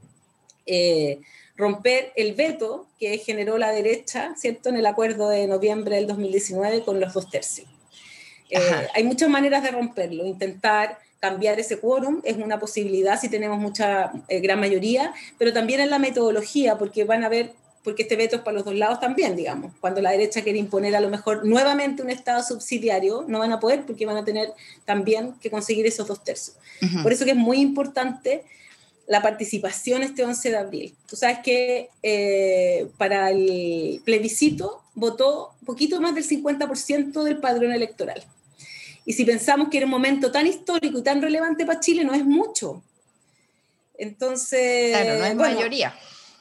eh, 0.66 1.20
romper 1.56 2.12
el 2.16 2.34
veto 2.34 2.86
que 2.98 3.18
generó 3.18 3.58
la 3.58 3.70
derecha, 3.72 4.34
¿cierto?, 4.36 4.68
en 4.68 4.76
el 4.76 4.86
acuerdo 4.86 5.28
de 5.28 5.46
noviembre 5.46 5.96
del 5.96 6.06
2019 6.06 6.82
con 6.82 7.00
los 7.00 7.12
dos 7.12 7.30
tercios. 7.30 7.68
Eh, 8.50 8.58
hay 8.94 9.04
muchas 9.04 9.28
maneras 9.28 9.62
de 9.62 9.70
romperlo, 9.70 10.26
intentar 10.26 10.98
cambiar 11.20 11.60
ese 11.60 11.78
quórum 11.78 12.20
es 12.24 12.36
una 12.36 12.58
posibilidad 12.58 13.18
si 13.18 13.28
tenemos 13.28 13.60
mucha 13.60 14.12
eh, 14.28 14.40
gran 14.40 14.58
mayoría, 14.58 15.14
pero 15.38 15.52
también 15.52 15.78
en 15.78 15.88
la 15.88 16.00
metodología, 16.00 16.76
porque 16.78 17.04
van 17.04 17.22
a 17.22 17.28
ver, 17.28 17.52
porque 17.82 18.02
este 18.02 18.16
veto 18.16 18.36
es 18.36 18.42
para 18.42 18.54
los 18.54 18.64
dos 18.64 18.74
lados 18.74 19.00
también, 19.00 19.34
digamos. 19.34 19.72
Cuando 19.80 20.00
la 20.00 20.10
derecha 20.10 20.42
quiere 20.42 20.58
imponer 20.58 20.94
a 20.94 21.00
lo 21.00 21.08
mejor 21.08 21.44
nuevamente 21.44 22.02
un 22.02 22.10
Estado 22.10 22.42
subsidiario, 22.42 23.24
no 23.26 23.40
van 23.40 23.52
a 23.52 23.60
poder 23.60 23.84
porque 23.84 24.06
van 24.06 24.16
a 24.16 24.24
tener 24.24 24.52
también 24.84 25.34
que 25.40 25.50
conseguir 25.50 25.86
esos 25.86 26.06
dos 26.06 26.22
tercios. 26.22 26.56
Por 27.02 27.12
eso 27.12 27.24
que 27.24 27.32
es 27.32 27.36
muy 27.36 27.58
importante 27.58 28.44
la 29.06 29.20
participación 29.20 30.02
este 30.02 30.24
11 30.24 30.50
de 30.50 30.56
abril. 30.56 30.94
Tú 31.06 31.16
sabes 31.16 31.38
que 31.44 31.90
eh, 32.02 32.88
para 32.98 33.30
el 33.30 34.00
plebiscito 34.04 34.82
votó 34.94 35.54
un 35.60 35.66
poquito 35.66 36.00
más 36.00 36.14
del 36.14 36.26
50% 36.26 37.22
del 37.22 37.38
padrón 37.38 37.72
electoral. 37.72 38.22
Y 39.04 39.14
si 39.14 39.24
pensamos 39.24 39.68
que 39.68 39.78
era 39.78 39.86
un 39.86 39.92
momento 39.92 40.30
tan 40.30 40.46
histórico 40.46 40.98
y 40.98 41.02
tan 41.02 41.20
relevante 41.20 41.66
para 41.66 41.80
Chile, 41.80 42.04
no 42.04 42.14
es 42.14 42.24
mucho. 42.24 42.82
Entonces... 43.98 44.90
Claro, 44.90 45.18
no 45.18 45.24
es 45.24 45.34
mayoría. 45.34 45.94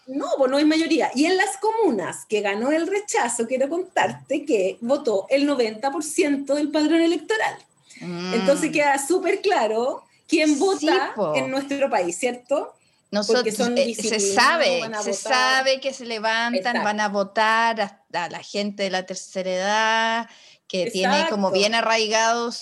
No, 0.08 0.28
pues 0.38 0.52
no 0.52 0.60
es 0.60 0.66
mayoría. 0.66 1.12
Y 1.16 1.26
en 1.26 1.38
las 1.38 1.58
comunas 1.58 2.26
que 2.28 2.42
ganó 2.42 2.72
el 2.72 2.88
rechazo, 2.88 3.48
quiero 3.48 3.70
contarte 3.70 4.46
que 4.46 4.78
votó 4.82 5.28
el 5.30 5.48
90% 5.48 6.54
del 6.54 6.72
padrón 6.72 7.02
electoral. 7.02 7.56
Mm. 8.02 8.34
Entonces 8.34 8.72
queda 8.72 8.98
súper 9.06 9.42
claro 9.42 10.04
quién 10.28 10.58
vota 10.60 11.14
en 11.36 11.52
nuestro 11.52 11.90
país, 11.90 12.18
¿cierto? 12.18 12.74
Nosotros, 13.12 13.60
eh, 13.76 13.94
se 13.94 14.20
sabe, 14.22 14.82
se 15.04 15.14
sabe 15.14 15.82
que 15.82 15.94
se 15.94 16.06
levantan, 16.06 16.82
van 16.82 17.02
a 17.02 17.10
votar 17.10 17.82
a, 18.14 18.30
la 18.30 18.42
gente 18.42 18.84
de 18.84 18.90
la 18.90 19.06
tercera 19.06 19.52
edad, 19.52 20.30
que 20.66 20.90
tiene 20.90 21.28
como 21.30 21.52
bien 21.52 21.76
arraigados 21.76 22.56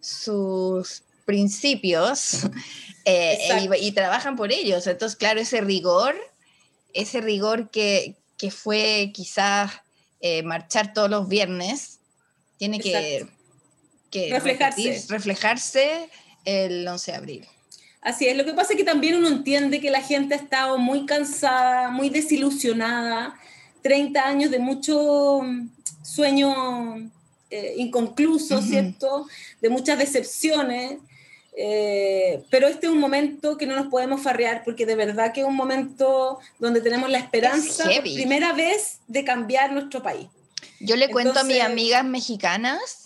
sus 0.00 1.02
principios 1.24 2.46
eh, 3.04 3.68
y, 3.80 3.92
trabajan 3.92 4.36
por 4.36 4.52
ellos. 4.52 4.86
Entonces, 4.86 5.16
claro, 5.16 5.40
ese 5.40 5.60
rigor, 5.60 6.14
ese 6.92 7.20
rigor 7.20 7.70
que, 7.70 8.16
fue 8.50 9.10
quizás 9.14 9.72
eh, 10.20 10.42
marchar 10.42 10.92
todos 10.92 11.08
los 11.08 11.28
viernes, 11.28 12.00
tiene 12.58 12.78
que 12.78 13.26
que 14.14 14.30
reflejarse. 14.30 14.82
repetir, 14.82 15.10
reflejarse 15.10 16.08
el 16.44 16.86
11 16.86 17.10
de 17.10 17.16
abril. 17.16 17.48
Así 18.00 18.26
es, 18.26 18.36
lo 18.36 18.44
que 18.44 18.52
pasa 18.52 18.74
es 18.74 18.76
que 18.76 18.84
también 18.84 19.16
uno 19.16 19.28
entiende 19.28 19.80
que 19.80 19.90
la 19.90 20.02
gente 20.02 20.34
ha 20.34 20.38
estado 20.38 20.78
muy 20.78 21.04
cansada, 21.04 21.88
muy 21.88 22.10
desilusionada, 22.10 23.34
30 23.82 24.24
años 24.24 24.50
de 24.50 24.58
mucho 24.58 25.40
mm, 25.42 25.68
sueño 26.02 27.10
eh, 27.50 27.74
inconcluso, 27.76 28.58
Ujú. 28.58 28.66
¿cierto? 28.66 29.26
De 29.60 29.68
muchas 29.68 29.98
decepciones. 29.98 30.98
Eh, 31.56 32.42
pero 32.50 32.66
este 32.66 32.86
es 32.86 32.92
un 32.92 32.98
momento 32.98 33.56
que 33.56 33.66
no 33.66 33.76
nos 33.76 33.86
podemos 33.88 34.22
farrear 34.22 34.62
porque 34.64 34.86
de 34.86 34.96
verdad 34.96 35.32
que 35.32 35.40
es 35.42 35.46
un 35.46 35.54
momento 35.56 36.38
donde 36.58 36.80
tenemos 36.80 37.08
la 37.10 37.18
esperanza 37.18 37.84
por 37.84 37.92
heavy. 37.92 38.14
primera 38.14 38.52
vez 38.52 38.98
de 39.06 39.24
cambiar 39.24 39.72
nuestro 39.72 40.02
país. 40.02 40.26
Yo 40.80 40.96
le 40.96 41.08
cuento 41.10 41.38
a 41.40 41.44
mis 41.44 41.56
Entonces- 41.56 41.72
amigas 41.72 42.04
mexicanas 42.04 43.00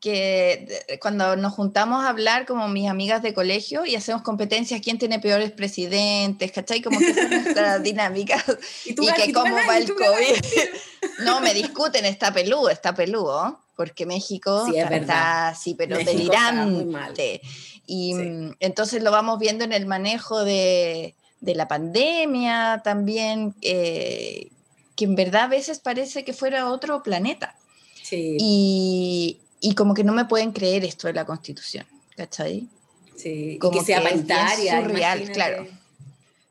que 0.00 0.66
de- 0.88 0.98
cuando 0.98 1.36
nos 1.36 1.52
juntamos 1.52 2.04
a 2.04 2.08
hablar 2.08 2.44
como 2.44 2.66
mis 2.66 2.88
amigas 2.88 3.22
de 3.22 3.34
colegio 3.34 3.84
y 3.86 3.94
hacemos 3.94 4.22
competencias, 4.22 4.80
quién 4.82 4.98
tiene 4.98 5.20
peores 5.20 5.52
presidentes, 5.52 6.50
¿cachai? 6.50 6.82
Como 6.82 6.98
que 6.98 7.10
es 7.10 7.30
nuestra 7.30 7.78
dinámica. 7.78 8.42
Y, 8.84 8.90
Y 8.90 8.94
que 8.94 9.32
tú 9.32 9.40
cómo 9.40 9.54
va 9.54 9.78
y 9.78 9.82
el. 9.82 9.94
COVID. 9.94 10.44
No, 11.24 11.40
me 11.40 11.52
discuten, 11.52 12.04
está 12.04 12.32
peludo, 12.32 12.68
está 12.70 12.94
peludo, 12.94 13.60
porque 13.76 14.06
México 14.06 14.64
Sí, 14.66 14.76
es 14.76 14.84
está 14.84 14.88
verdad. 14.90 15.48
así, 15.48 15.74
pero 15.74 15.96
México 15.96 16.10
está 16.32 16.52
delirante. 16.64 17.40
Y 17.86 18.14
Sí. 18.14 18.22
mm, 18.22 18.56
entonces 18.60 19.02
lo 19.02 19.10
vamos 19.10 19.38
viendo 19.38 19.64
en 19.64 19.72
el 19.72 19.86
manejo 19.86 20.44
de, 20.44 21.14
de 21.40 21.54
la 21.54 21.66
pandemia 21.68 22.80
también, 22.84 23.54
eh, 23.62 24.48
que 24.96 25.04
en 25.04 25.14
verdad 25.16 25.44
a 25.44 25.48
veces 25.48 25.78
parece 25.80 26.24
que 26.24 26.32
fuera 26.32 26.68
otro 26.70 27.02
planeta. 27.02 27.56
Sí, 28.02 28.36
Y, 28.38 29.40
y 29.60 29.74
como 29.74 29.94
que 29.94 30.04
no 30.04 30.12
me 30.12 30.24
pueden 30.26 30.52
creer 30.52 30.84
esto 30.84 31.06
de 31.08 31.14
la 31.14 31.24
constitución, 31.24 31.86
¿cachai? 32.16 32.68
sí. 33.16 33.52
Y 33.54 33.58
como 33.58 33.78
que 33.78 33.84
sea 33.84 34.00
que 34.00 34.06
es 34.08 34.12
paritaria. 34.22 34.80
surreal, 34.82 35.18
imagínate. 35.20 35.32
claro. 35.32 35.66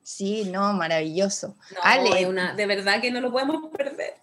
Sí, 0.03 0.43
no, 0.45 0.73
maravilloso. 0.73 1.55
No, 1.71 1.77
Ale, 1.83 2.21
es 2.21 2.27
una- 2.27 2.53
de 2.53 2.65
verdad 2.65 2.99
que 3.01 3.11
no 3.11 3.21
lo 3.21 3.31
podemos 3.31 3.69
perder. 3.71 4.15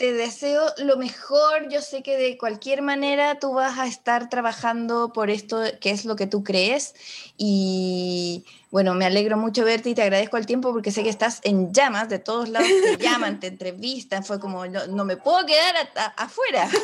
Te 0.00 0.14
deseo 0.14 0.62
lo 0.78 0.96
mejor. 0.96 1.68
Yo 1.68 1.82
sé 1.82 2.02
que 2.02 2.16
de 2.16 2.38
cualquier 2.38 2.80
manera 2.80 3.38
tú 3.38 3.52
vas 3.52 3.78
a 3.78 3.86
estar 3.86 4.30
trabajando 4.30 5.12
por 5.12 5.28
esto 5.28 5.60
que 5.78 5.90
es 5.90 6.06
lo 6.06 6.16
que 6.16 6.26
tú 6.26 6.42
crees. 6.42 6.94
Y 7.36 8.46
bueno, 8.70 8.94
me 8.94 9.04
alegro 9.04 9.36
mucho 9.36 9.62
verte 9.62 9.90
y 9.90 9.94
te 9.94 10.00
agradezco 10.00 10.38
el 10.38 10.46
tiempo 10.46 10.72
porque 10.72 10.90
sé 10.90 11.02
que 11.02 11.10
estás 11.10 11.40
en 11.42 11.74
llamas, 11.74 12.08
de 12.08 12.18
todos 12.18 12.48
lados 12.48 12.70
te 12.82 12.96
llaman, 13.04 13.40
te 13.40 13.48
entrevistan. 13.48 14.24
Fue 14.24 14.40
como, 14.40 14.64
no, 14.66 14.86
no 14.86 15.04
me 15.04 15.18
puedo 15.18 15.44
quedar 15.44 15.74
a- 15.76 16.02
a- 16.02 16.14
afuera. 16.24 16.66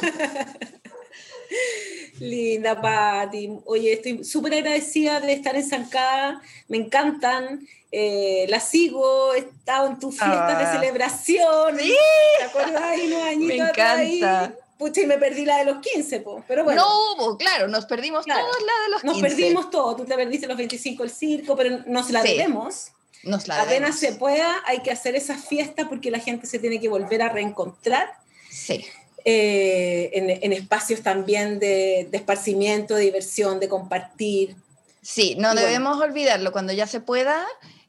Linda, 2.20 2.81
Pati. 2.81 3.50
Oye, 3.66 3.92
estoy 3.94 4.24
súper 4.24 4.55
agradecida 4.55 5.20
de 5.20 5.33
estar 5.33 5.55
en 5.57 5.68
Zancada. 5.68 6.40
Me 6.68 6.76
encantan. 6.79 7.66
Eh, 7.92 8.46
la 8.48 8.61
sigo. 8.61 9.35
He 9.35 9.38
estado 9.40 9.87
en 9.88 9.98
tus 9.98 10.16
fiestas 10.18 10.55
Ah. 10.55 10.59
de 10.59 10.66
celebración. 10.79 11.79
Sí. 11.79 11.94
¿Te 12.38 12.44
acuerdas? 12.44 12.83
Ahí, 12.83 13.07
unos 13.07 13.22
añitos 13.26 13.57
Me 13.57 13.62
atrás 13.62 13.98
ahí. 13.98 14.18
encanta. 14.18 14.55
Pucha, 14.79 15.00
y 15.00 15.07
me 15.07 15.16
perdí 15.16 15.46
la 15.46 15.57
de 15.59 15.64
los 15.64 15.79
15, 15.79 16.20
po. 16.20 16.44
pero 16.46 16.62
bueno. 16.62 16.83
no 16.83 17.14
hubo, 17.24 17.38
claro, 17.38 17.66
nos 17.66 17.87
perdimos 17.87 18.26
Claro. 18.26 18.42
todos 18.44 18.57
la 18.61 18.83
de 18.85 18.90
los 18.90 19.05
Nos 19.05 19.14
15. 19.14 19.29
perdimos 19.31 19.70
todo. 19.70 19.96
Tú 19.96 20.05
te 20.05 20.14
perdiste 20.14 20.46
los 20.46 20.57
25 20.59 21.02
el 21.02 21.09
circo, 21.11 21.57
pero 21.57 21.79
nos 21.87 22.11
la 22.11 22.20
Sí, 22.20 22.29
debemos. 22.29 22.88
Nos 23.22 23.48
la 23.48 23.62
Apenas 23.62 23.98
se 23.98 24.07
debemos. 24.09 24.18
pueda, 24.20 24.62
hay 24.66 24.81
que 24.81 24.90
hacer 24.90 25.16
esas 25.16 25.42
fiestas 25.46 25.87
porque 25.88 26.11
la 26.11 26.18
gente 26.18 26.46
se 26.46 26.59
tiene 26.59 26.79
que 26.79 26.90
volver 26.90 27.22
a 27.22 27.31
reencontrar. 27.31 28.12
Sí. 28.50 28.85
Eh, 29.29 30.11
en, 30.15 30.31
en 30.31 30.53
espacios 30.53 31.03
también 31.03 31.59
de, 31.59 32.07
de 32.11 32.17
esparcimiento, 32.17 32.95
de 32.95 33.03
diversión, 33.03 33.59
de 33.59 33.69
compartir. 33.69 34.55
Sí, 35.03 35.35
no 35.35 35.49
Y 35.51 35.53
bueno. 35.55 35.61
debemos 35.61 36.01
olvidarlo. 36.01 36.53
Cuando 36.53 36.73
ya 36.73 36.87
se 36.87 37.01
pueda, 37.01 37.45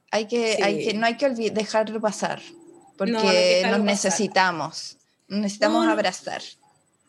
hay 0.10 0.26
que, 0.26 0.56
Sí. 0.56 0.64
hay 0.64 0.84
que, 0.86 0.94
no 0.96 1.06
hay 1.06 1.16
que 1.16 1.30
dejarlo 1.30 2.02
pasar, 2.02 2.42
porque 2.98 3.12
No, 3.12 3.20
no 3.22 3.28
nos 3.28 3.32
pasar. 3.32 3.80
necesitamos. 3.82 4.98
Necesitamos 5.28 5.86
No, 5.86 5.92
abrazar. 5.92 6.42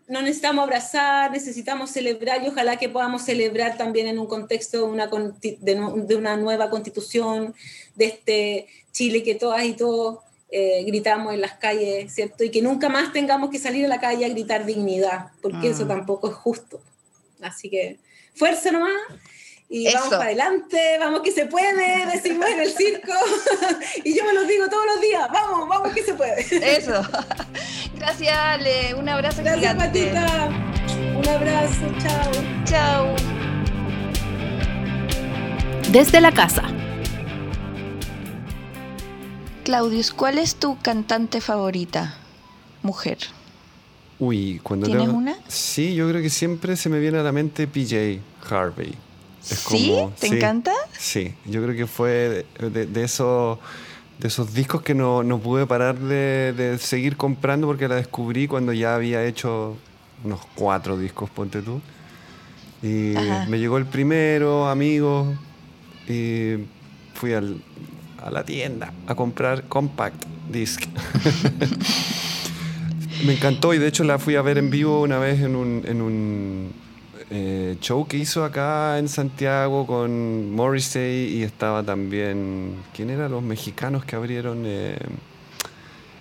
No 0.09 0.21
necesitamos 0.23 0.63
abrazar, 0.65 1.31
necesitamos 1.31 1.91
celebrar 1.91 2.43
y 2.43 2.49
ojalá 2.49 2.77
que 2.77 2.89
podamos 2.91 3.23
celebrar 3.23 3.77
también 3.79 4.09
en 4.09 4.19
un 4.19 4.27
contexto 4.27 4.79
de 4.79 4.83
una, 4.85 5.07
de, 5.07 5.59
de 6.07 6.17
una 6.17 6.37
nueva 6.37 6.69
constitución, 6.71 7.55
de 7.95 8.05
este 8.07 8.67
Chile 8.93 9.23
que 9.23 9.35
todas 9.37 9.65
y 9.65 9.73
todos 9.75 10.19
eh, 10.51 10.83
gritamos 10.87 11.35
en 11.35 11.41
las 11.41 11.55
calles, 11.55 12.13
¿cierto? 12.13 12.43
Y 12.43 12.51
que 12.51 12.63
nunca 12.63 12.89
más 12.89 13.13
tengamos 13.13 13.51
que 13.51 13.59
salir 13.59 13.85
a 13.85 13.89
la 13.89 14.01
calle 14.01 14.25
a 14.25 14.29
gritar 14.29 14.65
dignidad, 14.65 15.29
porque 15.43 15.71
eso 15.71 15.87
tampoco 15.87 16.29
es 16.29 16.35
justo. 16.35 16.81
Así 17.41 17.69
que 17.69 17.99
fuerza 18.35 18.71
nomás. 18.71 18.93
Y 19.71 19.93
vamos 19.93 20.09
para 20.09 20.25
adelante, 20.25 20.97
vamos 20.99 21.21
que 21.21 21.31
se 21.31 21.45
puede, 21.45 22.07
decimos 22.07 22.49
en 22.49 22.61
el 22.61 22.73
circo. 22.73 23.13
y 24.05 24.17
yo 24.17 24.25
me 24.25 24.33
lo 24.33 24.45
digo 24.45 24.67
todos 24.71 24.87
los 24.87 25.01
días, 25.03 25.29
vamos, 25.31 25.69
vamos 25.69 25.93
que 25.93 26.03
se 26.03 26.15
puede. 26.15 26.41
Eso. 26.51 27.03
Gracias, 27.95 28.35
Ale. 28.35 28.95
Un 28.95 29.09
abrazo 29.11 29.43
Gracias, 29.43 29.75
gigante. 29.75 30.11
Patita. 30.11 30.49
Un 31.15 31.29
abrazo, 31.29 31.95
chao. 31.99 32.33
Chao. 32.65 33.15
Desde 35.91 36.23
la 36.23 36.33
casa. 36.33 36.63
Claudius, 39.73 40.13
¿cuál 40.13 40.39
es 40.39 40.55
tu 40.55 40.79
cantante 40.79 41.43
favorita? 41.43 42.15
Mujer. 42.83 43.19
Uy, 44.19 44.61
cuando 44.63 44.87
¿Tienes 44.87 45.05
tengo- 45.05 45.19
una? 45.19 45.37
Sí, 45.47 45.95
yo 45.95 46.09
creo 46.09 46.23
que 46.23 46.31
siempre 46.31 46.75
se 46.75 46.89
me 46.89 46.99
viene 46.99 47.19
a 47.19 47.23
la 47.23 47.33
mente 47.33 47.67
PJ 47.69 48.19
Harvey. 48.49 48.95
Es 49.43 49.59
¿Sí? 49.59 49.91
como- 49.95 50.09
¿Te 50.19 50.29
sí, 50.29 50.37
encanta? 50.37 50.73
Sí, 50.99 51.35
yo 51.45 51.63
creo 51.63 51.77
que 51.77 51.87
fue 51.87 52.47
de, 52.59 52.71
de- 52.71 52.87
de 52.87 53.05
esos, 53.05 53.59
de 54.19 54.29
esos 54.29 54.55
discos 54.55 54.81
que 54.81 54.95
no, 54.95 55.23
no 55.23 55.39
pude 55.39 55.67
parar 55.67 55.99
de, 55.99 56.55
de 56.57 56.79
seguir 56.79 57.19
comprando 57.19 57.67
porque 57.67 57.89
la 57.89 57.97
descubrí 57.97 58.49
cuando 58.49 58.73
ya 58.73 58.95
había 58.95 59.23
hecho 59.27 59.77
unos 60.25 60.41
cuatro 60.55 60.97
discos, 60.97 61.29
ponte 61.29 61.61
tú. 61.61 61.83
Y 62.83 63.15
Ajá. 63.15 63.45
me 63.51 63.59
llegó 63.59 63.77
el 63.77 63.85
primero, 63.85 64.67
amigos, 64.67 65.29
y 66.09 66.55
fui 67.13 67.35
al- 67.35 67.61
a 68.29 68.31
la 68.31 68.45
tienda 68.45 68.93
a 69.07 69.15
comprar 69.15 69.65
Compact 69.65 70.25
Disc. 70.51 70.85
me 73.25 73.35
encantó 73.35 73.75
y 73.75 73.79
de 73.79 73.89
hecho 73.89 74.05
la 74.05 74.19
fui 74.19 74.37
a 74.37 74.43
ver 74.43 74.59
en 74.59 74.71
vivo 74.71 75.03
una 75.03 75.19
vez 75.19 75.41
en 75.41 75.57
un, 75.57 75.83
en 75.87 76.01
un 76.01 76.73
eh, 77.31 77.77
show 77.81 78.07
que 78.07 78.17
hizo 78.17 78.45
acá 78.45 78.99
en 78.99 79.09
Santiago 79.09 79.87
con 79.87 80.55
Morrissey 80.55 81.37
y 81.37 81.43
estaba 81.43 81.83
también. 81.83 82.75
¿Quién 82.95 83.11
eran 83.11 83.33
los 83.33 83.43
mexicanos 83.43 84.05
que 84.05 84.17
abrieron? 84.17 84.63
Eh, 84.65 84.97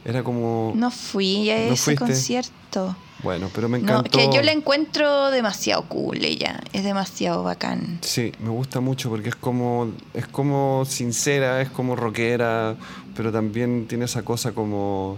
era 0.03 0.23
como. 0.23 0.73
No 0.75 0.91
fui 0.91 1.49
a 1.49 1.67
¿No 1.67 1.73
ese 1.73 1.83
fuiste? 1.83 2.05
concierto. 2.05 2.95
Bueno, 3.23 3.49
pero 3.53 3.67
me 3.67 3.79
No, 3.79 3.83
encantó. 3.99 4.17
que 4.17 4.29
yo 4.33 4.41
la 4.43 4.51
encuentro 4.51 5.31
demasiado 5.31 5.83
cool 5.89 6.23
ella. 6.23 6.61
Es 6.73 6.83
demasiado 6.83 7.43
bacán. 7.43 7.97
Sí, 8.01 8.31
me 8.39 8.49
gusta 8.49 8.79
mucho 8.79 9.09
porque 9.09 9.29
es 9.29 9.35
como, 9.35 9.91
es 10.13 10.27
como 10.27 10.85
sincera, 10.85 11.61
es 11.61 11.69
como 11.69 11.95
rockera, 11.95 12.75
pero 13.15 13.31
también 13.31 13.87
tiene 13.87 14.05
esa 14.05 14.21
cosa 14.23 14.51
como, 14.51 15.17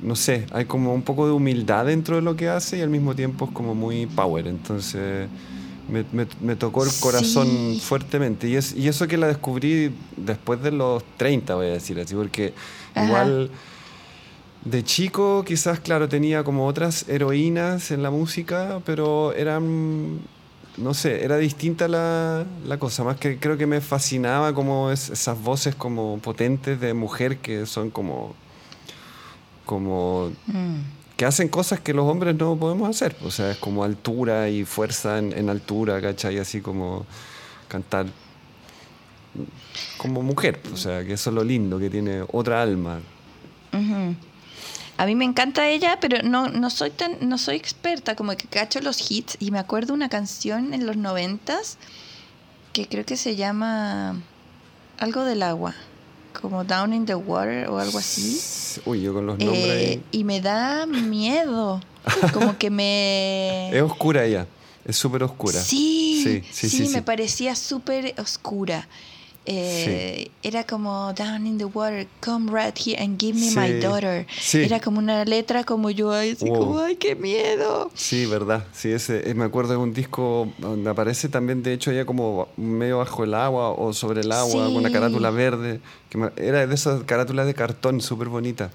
no 0.00 0.14
sé, 0.14 0.46
hay 0.52 0.66
como 0.66 0.94
un 0.94 1.02
poco 1.02 1.26
de 1.26 1.32
humildad 1.32 1.86
dentro 1.86 2.16
de 2.16 2.22
lo 2.22 2.36
que 2.36 2.48
hace 2.48 2.78
y 2.78 2.82
al 2.82 2.90
mismo 2.90 3.16
tiempo 3.16 3.46
es 3.46 3.50
como 3.50 3.74
muy 3.74 4.06
power. 4.06 4.46
Entonces 4.46 5.28
me, 5.88 6.04
me- 6.12 6.28
me 6.40 6.54
tocó 6.54 6.84
el 6.84 6.90
corazón 7.00 7.48
Sí. 7.48 7.80
fuertemente. 7.84 8.46
Y, 8.48 8.54
es, 8.54 8.76
y 8.76 8.86
eso 8.86 9.08
que 9.08 9.16
la 9.16 9.26
descubrí 9.26 9.92
después 10.16 10.62
de 10.62 10.70
los 10.70 11.02
30, 11.16 11.56
voy 11.56 11.66
a 11.66 11.70
decir 11.70 11.98
así, 11.98 12.14
porque 12.14 12.54
Ajá. 12.94 13.06
igual... 13.06 13.50
De 14.64 14.84
chico, 14.84 15.44
quizás, 15.44 15.80
claro, 15.80 16.08
tenía 16.08 16.44
como 16.44 16.66
otras 16.66 17.08
heroínas 17.08 17.90
en 17.90 18.02
la 18.02 18.10
música, 18.10 18.80
pero 18.84 19.32
eran, 19.32 20.18
no 20.76 20.94
sé, 20.94 21.24
era 21.24 21.36
distinta 21.38 21.88
la, 21.88 22.44
la 22.66 22.76
cosa. 22.78 23.04
Más 23.04 23.16
que 23.16 23.38
creo 23.38 23.56
que 23.56 23.66
me 23.66 23.80
fascinaba 23.80 24.52
como 24.52 24.90
es- 24.90 25.10
esas 25.10 25.40
voces 25.40 25.74
como 25.74 26.18
potentes 26.18 26.80
de 26.80 26.92
mujer 26.92 27.38
que 27.38 27.64
son 27.66 27.90
como, 27.90 28.34
como, 29.64 30.32
Mm. 30.46 30.80
que 31.16 31.24
hacen 31.24 31.48
cosas 31.48 31.80
que 31.80 31.94
los 31.94 32.04
hombres 32.06 32.34
no 32.36 32.56
podemos 32.56 32.90
hacer. 32.90 33.16
O 33.24 33.30
sea, 33.30 33.52
es 33.52 33.56
como 33.58 33.84
altura 33.84 34.48
y 34.50 34.64
fuerza 34.64 35.18
en, 35.18 35.32
en 35.32 35.48
altura, 35.50 36.00
¿cachai? 36.02 36.38
Así 36.38 36.60
como 36.60 37.06
cantar 37.68 38.06
como 39.96 40.22
mujer. 40.22 40.60
O 40.74 40.76
sea, 40.76 41.04
que 41.04 41.14
eso 41.14 41.30
es 41.30 41.34
lo 41.34 41.44
lindo, 41.44 41.78
que 41.78 41.88
tiene 41.88 42.22
otra 42.32 42.60
alma. 42.60 43.00
A 44.98 45.06
mí 45.06 45.14
me 45.14 45.24
encanta 45.24 45.68
ella, 45.68 45.98
pero 46.00 46.22
no, 46.22 46.48
no 46.48 46.70
soy 46.70 46.90
tan, 46.90 47.16
no 47.20 47.38
soy 47.38 47.54
experta, 47.56 48.16
como 48.16 48.36
que 48.36 48.48
cacho 48.48 48.80
los 48.80 49.10
hits 49.10 49.36
y 49.38 49.52
me 49.52 49.60
acuerdo 49.60 49.94
una 49.94 50.08
canción 50.08 50.74
en 50.74 50.86
los 50.86 50.96
noventas 50.96 51.78
que 52.72 52.88
creo 52.88 53.06
que 53.06 53.16
se 53.16 53.36
llama 53.36 54.20
algo 54.98 55.24
del 55.24 55.44
agua, 55.44 55.74
como 56.40 56.64
Down 56.64 56.92
in 56.92 57.06
the 57.06 57.14
Water 57.14 57.68
o 57.68 57.78
algo 57.78 57.98
así. 57.98 58.40
Uy, 58.86 59.02
yo 59.02 59.14
con 59.14 59.26
los 59.26 59.38
nombres. 59.38 59.64
Eh, 59.64 60.02
y 60.10 60.24
me 60.24 60.40
da 60.40 60.84
miedo. 60.86 61.80
Como 62.32 62.58
que 62.58 62.68
me. 62.70 63.70
Es 63.72 63.82
oscura 63.82 64.24
ella. 64.24 64.46
Es 64.84 64.96
súper 64.96 65.22
oscura. 65.22 65.60
Sí, 65.60 66.22
Sí, 66.24 66.42
sí, 66.50 66.68
sí, 66.68 66.86
sí, 66.86 66.92
me 66.92 67.02
parecía 67.02 67.54
súper 67.54 68.14
oscura. 68.18 68.88
Eh, 69.50 70.30
Era 70.42 70.64
como 70.64 71.12
Down 71.14 71.46
in 71.46 71.56
the 71.58 71.64
water, 71.64 72.06
come 72.24 72.50
right 72.52 72.76
here 72.78 73.02
and 73.02 73.18
give 73.18 73.34
me 73.38 73.50
my 73.52 73.72
Sí, 73.72 73.80
daughter. 73.80 74.26
sí. 74.40 74.58
Era 74.62 74.78
como 74.78 74.98
una 74.98 75.24
letra 75.24 75.64
como 75.64 75.88
yo, 75.90 76.12
así 76.12 76.36
Wow. 76.40 76.58
como, 76.58 76.78
ay, 76.80 76.96
qué 76.96 77.16
miedo. 77.16 77.90
Sí, 77.94 78.26
verdad. 78.26 78.64
Sí, 78.74 78.90
ese, 78.92 79.28
eh, 79.30 79.34
me 79.34 79.44
acuerdo 79.44 79.72
de 79.72 79.78
un 79.78 79.94
disco 79.94 80.52
donde 80.58 80.90
aparece 80.90 81.28
también, 81.30 81.62
de 81.62 81.72
hecho, 81.72 81.90
ella 81.90 82.04
como 82.04 82.48
medio 82.58 82.98
bajo 82.98 83.24
el 83.24 83.32
agua 83.34 83.70
o 83.70 83.92
sobre 83.94 84.20
el 84.20 84.30
agua, 84.32 84.64
con 84.66 84.76
una 84.76 84.88
Sí. 84.88 84.94
carátula 84.94 85.30
verde. 85.30 85.80
Que 86.10 86.18
me- 86.18 86.30
era 86.36 86.66
de 86.66 86.74
esas 86.74 87.02
carátulas 87.04 87.46
de 87.46 87.54
cartón 87.54 88.00
súper 88.02 88.28
bonita. 88.28 88.70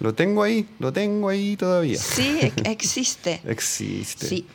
Lo 0.00 0.14
tengo 0.14 0.42
ahí, 0.42 0.66
lo 0.78 0.92
tengo 0.92 1.28
ahí 1.28 1.56
todavía. 1.56 1.98
Sí, 1.98 2.38
ex- 2.40 2.54
existe. 2.64 3.40
Existe. 3.46 4.26
Sí. 4.26 4.46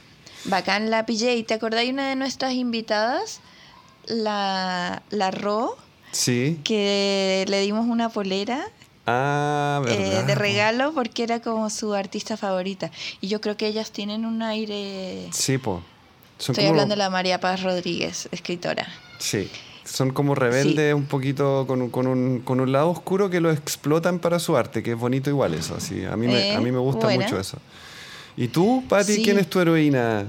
Bacán 0.46 0.90
la. 0.90 1.06
¿Y 1.08 1.44
te 1.44 1.54
acordáis 1.54 1.92
una 1.94 2.10
de 2.10 2.16
nuestras 2.16 2.54
invitadas? 2.54 3.40
La, 4.10 5.02
la 5.12 5.32
Ro, 5.32 5.78
Sí. 6.12 6.60
que 6.64 7.46
le 7.48 7.62
dimos 7.62 7.88
una 7.88 8.10
polera 8.10 8.66
Ah, 9.12 9.82
eh, 9.88 10.24
de 10.28 10.36
regalo 10.36 10.94
porque 10.94 11.24
era 11.24 11.40
como 11.42 11.70
su 11.72 11.94
artista 11.96 12.38
favorita. 12.38 12.92
Y 13.22 13.28
yo 13.28 13.42
creo 13.42 13.58
que 13.58 13.66
ellas 13.68 13.92
tienen 13.92 14.24
un 14.26 14.44
aire... 14.44 15.28
Sí, 15.32 15.58
po. 15.58 15.82
Son 16.38 16.54
Estoy 16.54 16.68
hablando 16.70 16.94
de 16.94 16.98
la 16.98 17.10
María 17.10 17.40
Paz 17.40 17.64
Rodríguez, 17.64 18.30
escritora. 18.32 18.88
Sí. 19.18 19.50
Son 19.84 20.12
como 20.12 20.36
rebeldes 20.36 20.94
un 20.94 21.06
poquito 21.06 21.66
con, 21.68 21.82
un- 21.82 21.90
con, 21.90 22.06
un, 22.06 22.40
con 22.42 22.60
un 22.60 22.72
lado 22.72 22.90
oscuro 22.92 23.32
que 23.32 23.40
lo 23.42 23.50
explotan 23.52 24.20
para 24.20 24.38
su 24.38 24.56
arte, 24.56 24.84
que 24.84 24.92
es 24.92 24.98
bonito 24.98 25.32
igual 25.32 25.56
eso. 25.56 25.74
Así. 25.76 26.06
A, 26.06 26.16
mí 26.16 26.28
me, 26.28 26.52
Eh, 26.52 26.56
a 26.56 26.60
mí 26.62 26.72
me 26.72 26.78
gusta 26.78 27.08
buena. 27.08 27.24
mucho 27.24 27.40
eso. 27.40 27.58
¿Y 28.38 28.48
tú, 28.50 28.84
Pati, 28.88 29.14
Sí. 29.16 29.24
quién 29.24 29.40
es 29.40 29.50
tu 29.50 29.60
heroína? 29.60 30.28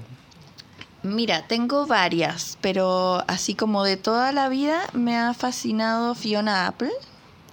Mira, 1.02 1.46
tengo 1.46 1.86
varias, 1.86 2.58
pero 2.60 3.24
así 3.26 3.54
como 3.54 3.84
de 3.84 3.96
toda 3.96 4.32
la 4.32 4.48
vida 4.48 4.82
me 4.92 5.16
ha 5.16 5.32
fascinado 5.32 6.14
Fiona 6.14 6.66
Apple, 6.66 6.90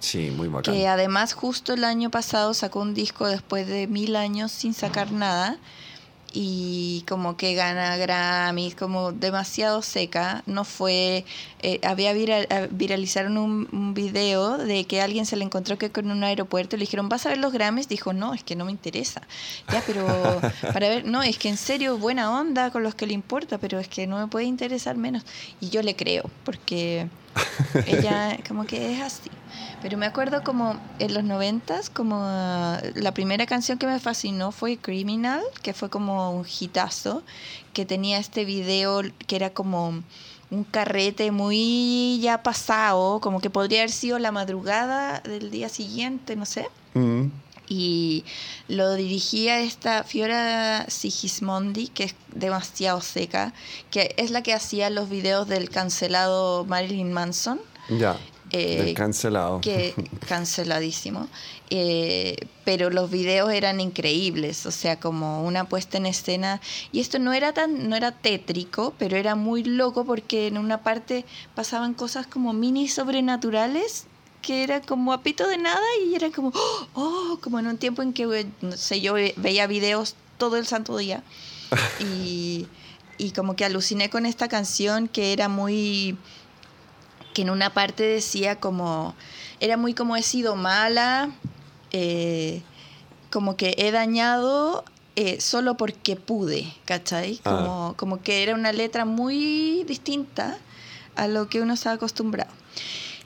Sí, 0.00 0.30
muy 0.30 0.48
bacán. 0.48 0.74
que 0.74 0.86
además 0.86 1.32
justo 1.32 1.72
el 1.72 1.84
año 1.84 2.10
pasado 2.10 2.54
sacó 2.54 2.80
un 2.80 2.94
disco 2.94 3.26
después 3.26 3.66
de 3.66 3.86
mil 3.86 4.16
años 4.16 4.52
sin 4.52 4.74
sacar 4.74 5.12
nada 5.12 5.56
y 6.32 7.04
como 7.08 7.36
que 7.36 7.54
gana 7.54 7.96
Grammys, 7.96 8.74
como 8.74 9.12
demasiado 9.12 9.82
seca. 9.82 10.42
No 10.46 10.64
fue, 10.64 11.24
eh, 11.62 11.80
había 11.82 12.12
viral, 12.12 12.46
eh, 12.50 12.68
viralizaron 12.70 13.38
un, 13.38 13.68
un 13.72 13.94
video 13.94 14.58
de 14.58 14.84
que 14.84 15.00
alguien 15.00 15.26
se 15.26 15.36
le 15.36 15.44
encontró 15.44 15.78
que 15.78 15.90
con 15.90 16.10
un 16.10 16.22
aeropuerto 16.24 16.76
y 16.76 16.78
le 16.78 16.84
dijeron, 16.84 17.08
¿vas 17.08 17.26
a 17.26 17.30
ver 17.30 17.38
los 17.38 17.52
Grammys? 17.52 17.88
Dijo, 17.88 18.12
no, 18.12 18.34
es 18.34 18.44
que 18.44 18.56
no 18.56 18.64
me 18.64 18.70
interesa. 18.70 19.22
Ya, 19.72 19.82
pero 19.86 20.06
para 20.72 20.88
ver, 20.88 21.04
no, 21.04 21.22
es 21.22 21.38
que 21.38 21.48
en 21.48 21.56
serio, 21.56 21.98
buena 21.98 22.30
onda 22.38 22.70
con 22.70 22.82
los 22.82 22.94
que 22.94 23.06
le 23.06 23.14
importa, 23.14 23.58
pero 23.58 23.78
es 23.78 23.88
que 23.88 24.06
no 24.06 24.18
me 24.18 24.26
puede 24.26 24.46
interesar 24.46 24.96
menos. 24.96 25.24
Y 25.60 25.70
yo 25.70 25.82
le 25.82 25.96
creo, 25.96 26.30
porque 26.44 27.08
ella 27.86 28.38
como 28.46 28.66
que 28.66 28.94
es 28.94 29.00
así. 29.00 29.30
Pero 29.82 29.96
me 29.98 30.06
acuerdo 30.06 30.42
como 30.42 30.78
en 30.98 31.14
los 31.14 31.24
noventas, 31.24 31.90
como 31.90 32.16
ah, 32.20 32.80
la 32.94 33.12
primera 33.12 33.46
canción 33.46 33.78
que 33.78 33.86
me 33.86 34.00
fascinó 34.00 34.52
fue 34.52 34.76
Criminal, 34.76 35.42
que 35.62 35.74
fue 35.74 35.90
como 35.90 36.32
un 36.32 36.46
hitazo, 36.46 37.22
que 37.72 37.84
tenía 37.84 38.18
este 38.18 38.44
video 38.44 39.02
que 39.26 39.36
era 39.36 39.50
como 39.50 40.02
un 40.50 40.64
carrete 40.64 41.30
muy 41.30 42.18
ya 42.20 42.42
pasado, 42.42 43.20
como 43.20 43.40
que 43.40 43.50
podría 43.50 43.80
haber 43.80 43.90
sido 43.90 44.18
la 44.18 44.32
madrugada 44.32 45.20
del 45.20 45.50
día 45.50 45.68
siguiente, 45.68 46.36
no 46.36 46.46
sé. 46.46 46.68
Mm. 46.94 47.26
Y 47.70 48.24
lo 48.66 48.94
dirigía 48.94 49.60
esta 49.60 50.02
Fiora 50.02 50.86
Sigismondi, 50.88 51.88
que 51.88 52.04
es 52.04 52.14
demasiado 52.34 53.02
seca, 53.02 53.52
que 53.90 54.14
es 54.16 54.30
la 54.30 54.42
que 54.42 54.54
hacía 54.54 54.88
los 54.88 55.10
videos 55.10 55.46
del 55.48 55.68
cancelado 55.68 56.64
Marilyn 56.64 57.12
Manson 57.12 57.60
Ya. 57.88 58.16
Eh, 58.50 58.94
cancelado. 58.96 59.60
que 59.60 59.94
canceladísimo. 60.28 61.28
Eh, 61.70 62.36
pero 62.64 62.88
los 62.90 63.10
videos 63.10 63.52
eran 63.52 63.80
increíbles, 63.80 64.64
o 64.66 64.70
sea, 64.70 64.98
como 64.98 65.44
una 65.44 65.64
puesta 65.68 65.98
en 65.98 66.06
escena. 66.06 66.60
Y 66.92 67.00
esto 67.00 67.18
no 67.18 67.32
era 67.32 67.52
tan, 67.52 67.88
no 67.88 67.96
era 67.96 68.12
tétrico, 68.12 68.94
pero 68.98 69.16
era 69.16 69.34
muy 69.34 69.64
loco 69.64 70.04
porque 70.04 70.46
en 70.46 70.56
una 70.58 70.82
parte 70.82 71.24
pasaban 71.54 71.94
cosas 71.94 72.26
como 72.26 72.52
mini 72.52 72.88
sobrenaturales 72.88 74.06
que 74.42 74.62
era 74.62 74.80
como 74.80 75.12
a 75.12 75.22
pito 75.22 75.46
de 75.48 75.58
nada 75.58 75.82
y 76.06 76.14
era 76.14 76.30
como, 76.30 76.52
oh, 76.94 77.38
como 77.42 77.58
en 77.58 77.66
un 77.66 77.76
tiempo 77.76 78.02
en 78.02 78.12
que, 78.12 78.46
no 78.62 78.72
sé, 78.76 79.00
yo 79.00 79.12
ve- 79.14 79.34
veía 79.36 79.66
videos 79.66 80.14
todo 80.38 80.56
el 80.56 80.66
santo 80.66 80.96
día. 80.96 81.22
y, 82.00 82.66
y 83.18 83.32
como 83.32 83.56
que 83.56 83.64
aluciné 83.64 84.08
con 84.10 84.24
esta 84.26 84.48
canción 84.48 85.08
que 85.08 85.32
era 85.34 85.48
muy 85.48 86.16
que 87.38 87.42
en 87.42 87.50
una 87.50 87.72
parte 87.72 88.02
decía 88.02 88.58
como, 88.58 89.14
era 89.60 89.76
muy 89.76 89.94
como 89.94 90.16
he 90.16 90.24
sido 90.24 90.56
mala, 90.56 91.30
eh, 91.92 92.62
como 93.30 93.56
que 93.56 93.76
he 93.78 93.92
dañado 93.92 94.84
eh, 95.14 95.40
solo 95.40 95.76
porque 95.76 96.16
pude, 96.16 96.74
¿cachai? 96.84 97.40
Ah. 97.44 97.50
Como, 97.50 97.94
como 97.96 98.22
que 98.22 98.42
era 98.42 98.56
una 98.56 98.72
letra 98.72 99.04
muy 99.04 99.84
distinta 99.84 100.58
a 101.14 101.28
lo 101.28 101.48
que 101.48 101.60
uno 101.60 101.74
está 101.74 101.92
acostumbrado. 101.92 102.50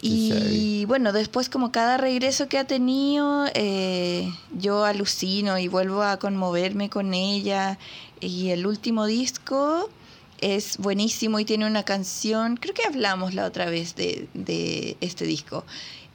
Y 0.02 0.84
bueno, 0.84 1.14
después 1.14 1.48
como 1.48 1.72
cada 1.72 1.96
regreso 1.96 2.48
que 2.48 2.58
ha 2.58 2.66
tenido, 2.66 3.46
eh, 3.54 4.30
yo 4.52 4.84
alucino 4.84 5.56
y 5.56 5.68
vuelvo 5.68 6.02
a 6.02 6.18
conmoverme 6.18 6.90
con 6.90 7.14
ella. 7.14 7.78
Y 8.20 8.50
el 8.50 8.66
último 8.66 9.06
disco 9.06 9.88
es 10.42 10.76
buenísimo 10.78 11.38
y 11.40 11.44
tiene 11.46 11.66
una 11.66 11.84
canción, 11.84 12.56
creo 12.56 12.74
que 12.74 12.82
hablamos 12.84 13.32
la 13.32 13.46
otra 13.46 13.66
vez 13.70 13.94
de, 13.94 14.28
de 14.34 14.96
este 15.00 15.24
disco, 15.24 15.64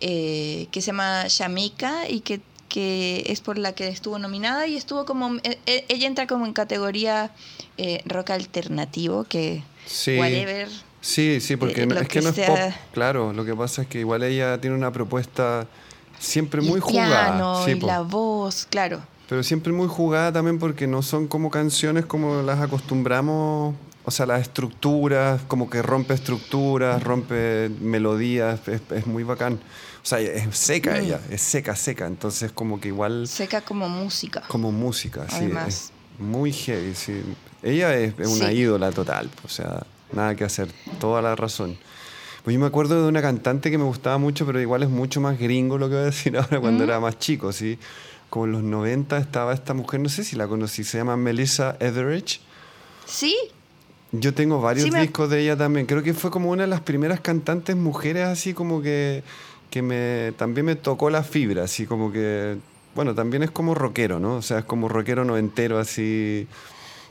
eh, 0.02 0.68
que 0.72 0.82
se 0.82 0.88
llama 0.88 1.24
Shamika 1.28 2.08
y 2.10 2.20
que, 2.20 2.42
que 2.70 3.24
es 3.28 3.42
por 3.42 3.58
la 3.58 3.74
que 3.74 3.88
estuvo 3.88 4.20
nominada 4.20 4.68
y 4.68 4.76
estuvo 4.76 5.06
como, 5.06 5.38
eh, 5.44 5.58
eh, 5.66 5.86
ella 5.88 6.06
entra 6.08 6.28
como 6.28 6.46
en 6.46 6.54
categoría 6.54 7.32
eh, 7.78 8.02
rock 8.06 8.32
alternativo, 8.32 9.24
que 9.24 9.64
Sí. 9.86 10.18
whatever. 10.20 10.68
Sí, 11.00 11.40
sí, 11.40 11.56
porque 11.56 11.86
no- 11.86 11.96
es 11.96 12.02
que 12.10 12.20
que 12.20 12.22
no 12.22 12.30
es 12.30 12.40
pop. 12.48 12.58
Claro, 12.92 13.32
lo 13.32 13.46
que 13.46 13.56
pasa 13.56 13.84
es 13.84 13.88
que 13.88 14.00
igual 14.00 14.24
ella 14.24 14.60
tiene 14.60 14.76
una 14.76 14.92
propuesta 14.92 15.66
siempre 16.20 16.62
y 16.62 16.66
muy 16.68 16.76
el 16.76 16.82
jugada. 16.82 17.28
piano 17.36 17.64
sí, 17.66 17.72
y 17.72 17.80
la 17.80 18.02
voz, 18.02 18.66
claro. 18.70 19.00
Pero 19.30 19.44
siempre 19.44 19.72
muy 19.72 19.88
jugada 19.88 20.34
también 20.34 20.60
porque 20.60 20.88
no 20.88 21.02
son 21.02 21.28
como 21.28 21.50
canciones 21.50 22.06
como 22.06 22.42
las 22.42 22.60
acostumbramos, 22.60 23.76
o 24.08 24.12
sea, 24.12 24.26
las 24.26 24.42
estructuras, 24.42 25.42
como 25.50 25.70
que 25.70 25.82
rompe 25.82 26.14
estructuras, 26.14 27.04
rompe 27.04 27.70
melodías, 27.82 28.66
es, 28.70 28.82
es 28.92 29.06
muy 29.06 29.24
bacán. 29.24 29.56
O 30.02 30.06
sea, 30.06 30.22
es 30.22 30.58
seca 30.58 30.92
Mm. 30.94 31.04
ella, 31.04 31.20
es 31.30 31.42
seca, 31.42 31.76
seca, 31.76 32.08
entonces 32.08 32.54
como 32.54 32.80
que 32.80 32.88
igual 32.88 33.28
Seca 33.28 33.60
como 33.60 33.90
música. 33.90 34.44
como 34.48 34.72
música, 34.72 35.28
sí, 35.30 35.36
Además. 35.40 35.68
es 35.68 35.92
muy 36.20 36.54
heavy, 36.54 36.96
sí. 36.96 37.22
Ella 37.62 37.94
es, 37.98 38.14
es 38.18 38.28
una 38.30 38.48
Sí. 38.50 38.56
ídola 38.60 38.92
total, 38.94 39.30
o 39.44 39.50
sea, 39.50 39.84
nada 40.14 40.36
que 40.36 40.46
hacer, 40.46 40.70
toda 41.02 41.22
la 41.22 41.36
razón. 41.36 41.78
Pues 42.46 42.54
yo 42.54 42.62
me 42.62 42.68
acuerdo 42.68 43.04
de 43.04 43.10
una 43.10 43.22
cantante 43.22 43.70
que 43.70 43.78
me 43.78 43.84
gustaba 43.84 44.18
mucho, 44.18 44.46
pero 44.46 44.62
igual 44.62 44.84
es 44.84 44.90
mucho 44.90 45.20
más 45.20 45.38
gringo 45.38 45.78
lo 45.78 45.90
que 45.90 45.96
voy 45.96 46.04
a 46.04 46.06
decir 46.06 46.38
ahora 46.38 46.62
cuando 46.62 46.86
¿Mm? 46.86 46.88
era 46.88 47.00
más 47.02 47.20
chico, 47.20 47.52
¿sí? 47.52 47.78
Como 48.30 48.46
en 48.46 48.52
los 48.54 48.64
90 48.64 49.18
estaba 49.18 49.54
esta 49.54 49.74
mujer, 49.74 50.00
no 50.00 50.08
sé 50.08 50.24
si 50.24 50.38
la 50.38 50.48
conocí, 50.48 50.86
se 50.86 50.98
llama 50.98 51.18
Melissa 51.18 51.76
Etheridge. 51.82 52.40
Sí, 53.06 53.36
Yo 54.12 54.34
tengo 54.34 54.62
varios 54.62 54.86
Sí, 54.86 54.92
me- 54.92 55.02
discos 55.02 55.30
de 55.30 55.42
ella 55.42 55.58
también. 55.58 55.86
Creo 55.86 56.02
que 56.04 56.14
fue 56.14 56.32
como 56.32 56.50
una 56.52 56.64
de 56.64 56.68
las 56.70 56.82
primeras 56.82 57.20
cantantes 57.20 57.76
mujeres 57.76 58.26
así 58.26 58.54
como 58.54 58.82
que, 58.82 59.24
que 59.70 59.82
me, 59.82 60.32
también 60.38 60.66
me 60.66 60.76
tocó 60.76 61.10
la 61.10 61.24
fibra, 61.24 61.64
así 61.64 61.86
como 61.86 62.12
que, 62.12 62.58
bueno, 62.96 63.14
también 63.14 63.44
es 63.44 63.52
como 63.52 63.76
rockero, 63.76 64.20
¿no? 64.20 64.36
O 64.38 64.42
sea, 64.42 64.60
es 64.60 64.66
como 64.66 64.88
rockero 64.88 65.26
noventero 65.26 65.78
así, 65.78 66.48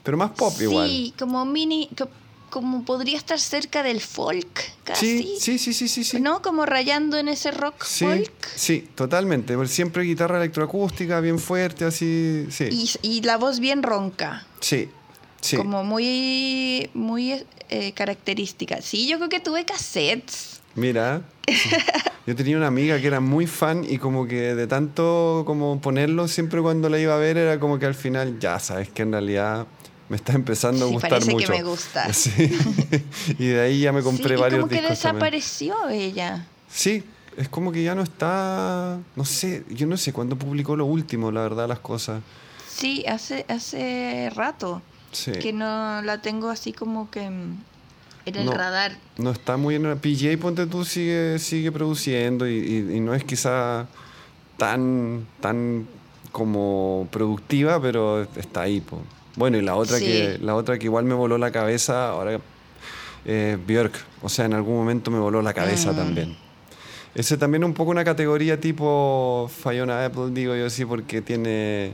pero 0.02 0.16
más 0.16 0.30
pop 0.30 0.52
sí, 0.56 0.64
igual. 0.64 1.12
como 1.18 1.44
mini, 1.44 1.90
co- 1.98 2.08
como 2.48 2.84
podría 2.84 3.18
estar 3.18 3.38
cerca 3.38 3.82
del 3.82 4.00
folk, 4.00 4.48
casi. 4.84 5.18
Sí, 5.18 5.36
sí, 5.38 5.58
sí, 5.58 5.74
sí, 5.74 5.88
sí, 5.88 6.02
sí. 6.04 6.20
¿No? 6.20 6.40
Como 6.40 6.64
rayando 6.64 7.18
en 7.18 7.28
ese 7.28 7.50
rock 7.50 7.82
Sí, 7.84 8.04
folk. 8.06 8.32
sí, 8.54 8.88
totalmente. 8.94 9.54
Siempre 9.66 10.04
guitarra 10.04 10.38
electroacústica, 10.38 11.20
bien 11.20 11.38
fuerte, 11.38 11.84
así, 11.84 12.46
sí. 12.50 12.68
Y, 12.70 12.90
y 13.02 13.20
la 13.22 13.36
voz 13.36 13.60
bien 13.60 13.82
ronca. 13.82 14.46
Sí, 14.60 14.88
sí. 15.46 15.56
Como 15.56 15.84
muy, 15.84 16.90
muy 16.94 17.44
eh, 17.68 17.92
característica. 17.92 18.80
Sí, 18.82 19.06
yo 19.08 19.16
creo 19.18 19.28
que 19.28 19.40
tuve 19.40 19.64
cassettes. 19.64 20.60
Mira, 20.74 21.22
yo 22.26 22.36
tenía 22.36 22.56
una 22.56 22.66
amiga 22.66 23.00
que 23.00 23.06
era 23.06 23.20
muy 23.20 23.46
fan 23.46 23.84
y 23.88 23.96
como 23.98 24.26
que 24.26 24.54
de 24.54 24.66
tanto 24.66 25.44
como 25.46 25.80
ponerlo 25.80 26.28
siempre 26.28 26.60
cuando 26.60 26.88
la 26.90 26.98
iba 26.98 27.14
a 27.14 27.18
ver 27.18 27.38
era 27.38 27.58
como 27.58 27.78
que 27.78 27.86
al 27.86 27.94
final 27.94 28.38
ya 28.38 28.58
sabes 28.58 28.90
que 28.90 29.02
en 29.02 29.12
realidad 29.12 29.66
me 30.10 30.16
está 30.16 30.34
empezando 30.34 30.84
a 30.84 30.88
Sí, 30.88 30.92
gustar 30.94 31.10
parece 31.10 31.28
que 31.28 31.34
mucho. 31.34 31.52
me 31.52 31.62
gusta. 31.62 32.12
Sí. 32.12 32.30
y 33.38 33.46
de 33.46 33.60
ahí 33.60 33.80
ya 33.80 33.92
me 33.92 34.02
compré 34.02 34.28
sí, 34.28 34.34
y 34.34 34.36
varios 34.36 34.60
como 34.60 34.68
que 34.68 34.80
discos 34.82 35.00
también. 35.00 35.14
desapareció 35.32 35.88
ella. 35.88 36.46
Sí, 36.70 37.02
es 37.38 37.48
como 37.48 37.72
que 37.72 37.82
ya 37.82 37.94
no 37.94 38.02
está, 38.02 38.98
no 39.16 39.24
sé, 39.24 39.64
yo 39.70 39.86
no 39.86 39.96
sé 39.96 40.12
cuándo 40.12 40.36
publicó 40.36 40.76
lo 40.76 40.84
último, 40.84 41.32
la 41.32 41.40
verdad, 41.40 41.66
las 41.68 41.78
cosas. 41.78 42.20
Sí, 42.68 43.02
hace, 43.08 43.46
hace 43.48 44.30
rato 44.34 44.82
Sí. 45.16 45.32
que 45.32 45.52
no 45.52 46.02
la 46.02 46.20
tengo 46.22 46.50
así 46.50 46.72
como 46.72 47.10
que 47.10 47.28
mm, 47.30 47.56
en 48.26 48.34
el 48.36 48.44
No. 48.46 48.52
radar. 48.52 48.96
No 49.18 49.30
está 49.30 49.56
muy 49.56 49.74
en 49.76 49.84
la 49.84 49.96
PJ, 49.96 50.36
ponte 50.38 50.66
tú, 50.66 50.84
sigue, 50.84 51.38
sigue 51.38 51.70
produciendo 51.72 52.46
y, 52.48 52.54
y- 52.58 52.96
y 52.96 53.00
no 53.00 53.14
es 53.14 53.24
quizá 53.24 53.86
tan, 54.56 55.26
tan 55.40 55.86
como 56.32 57.08
productiva, 57.10 57.80
pero 57.80 58.22
está 58.36 58.62
ahí. 58.62 58.80
po. 58.80 59.00
Bueno, 59.36 59.56
y 59.58 59.62
la 59.62 59.74
otra, 59.76 59.98
Sí. 59.98 60.04
que, 60.04 60.38
la 60.42 60.54
otra 60.54 60.78
que 60.78 60.84
igual 60.86 61.04
me 61.04 61.14
voló 61.14 61.38
la 61.38 61.50
cabeza, 61.50 62.08
ahora 62.10 62.38
eh, 63.28 63.58
Björk. 63.66 63.92
O 64.22 64.28
sea, 64.28 64.44
en 64.44 64.54
algún 64.54 64.76
momento 64.76 65.10
me 65.10 65.18
voló 65.18 65.42
la 65.42 65.52
cabeza 65.52 65.92
Mm. 65.92 65.96
también. 65.96 66.36
Ese 67.14 67.36
también 67.38 67.64
un 67.64 67.72
poco 67.74 67.90
una 67.90 68.04
categoría 68.04 68.60
tipo 68.60 69.50
Fiona 69.62 70.04
Apple, 70.04 70.30
digo 70.32 70.54
yo 70.54 70.68
sí, 70.70 70.84
porque 70.84 71.22
tiene. 71.22 71.92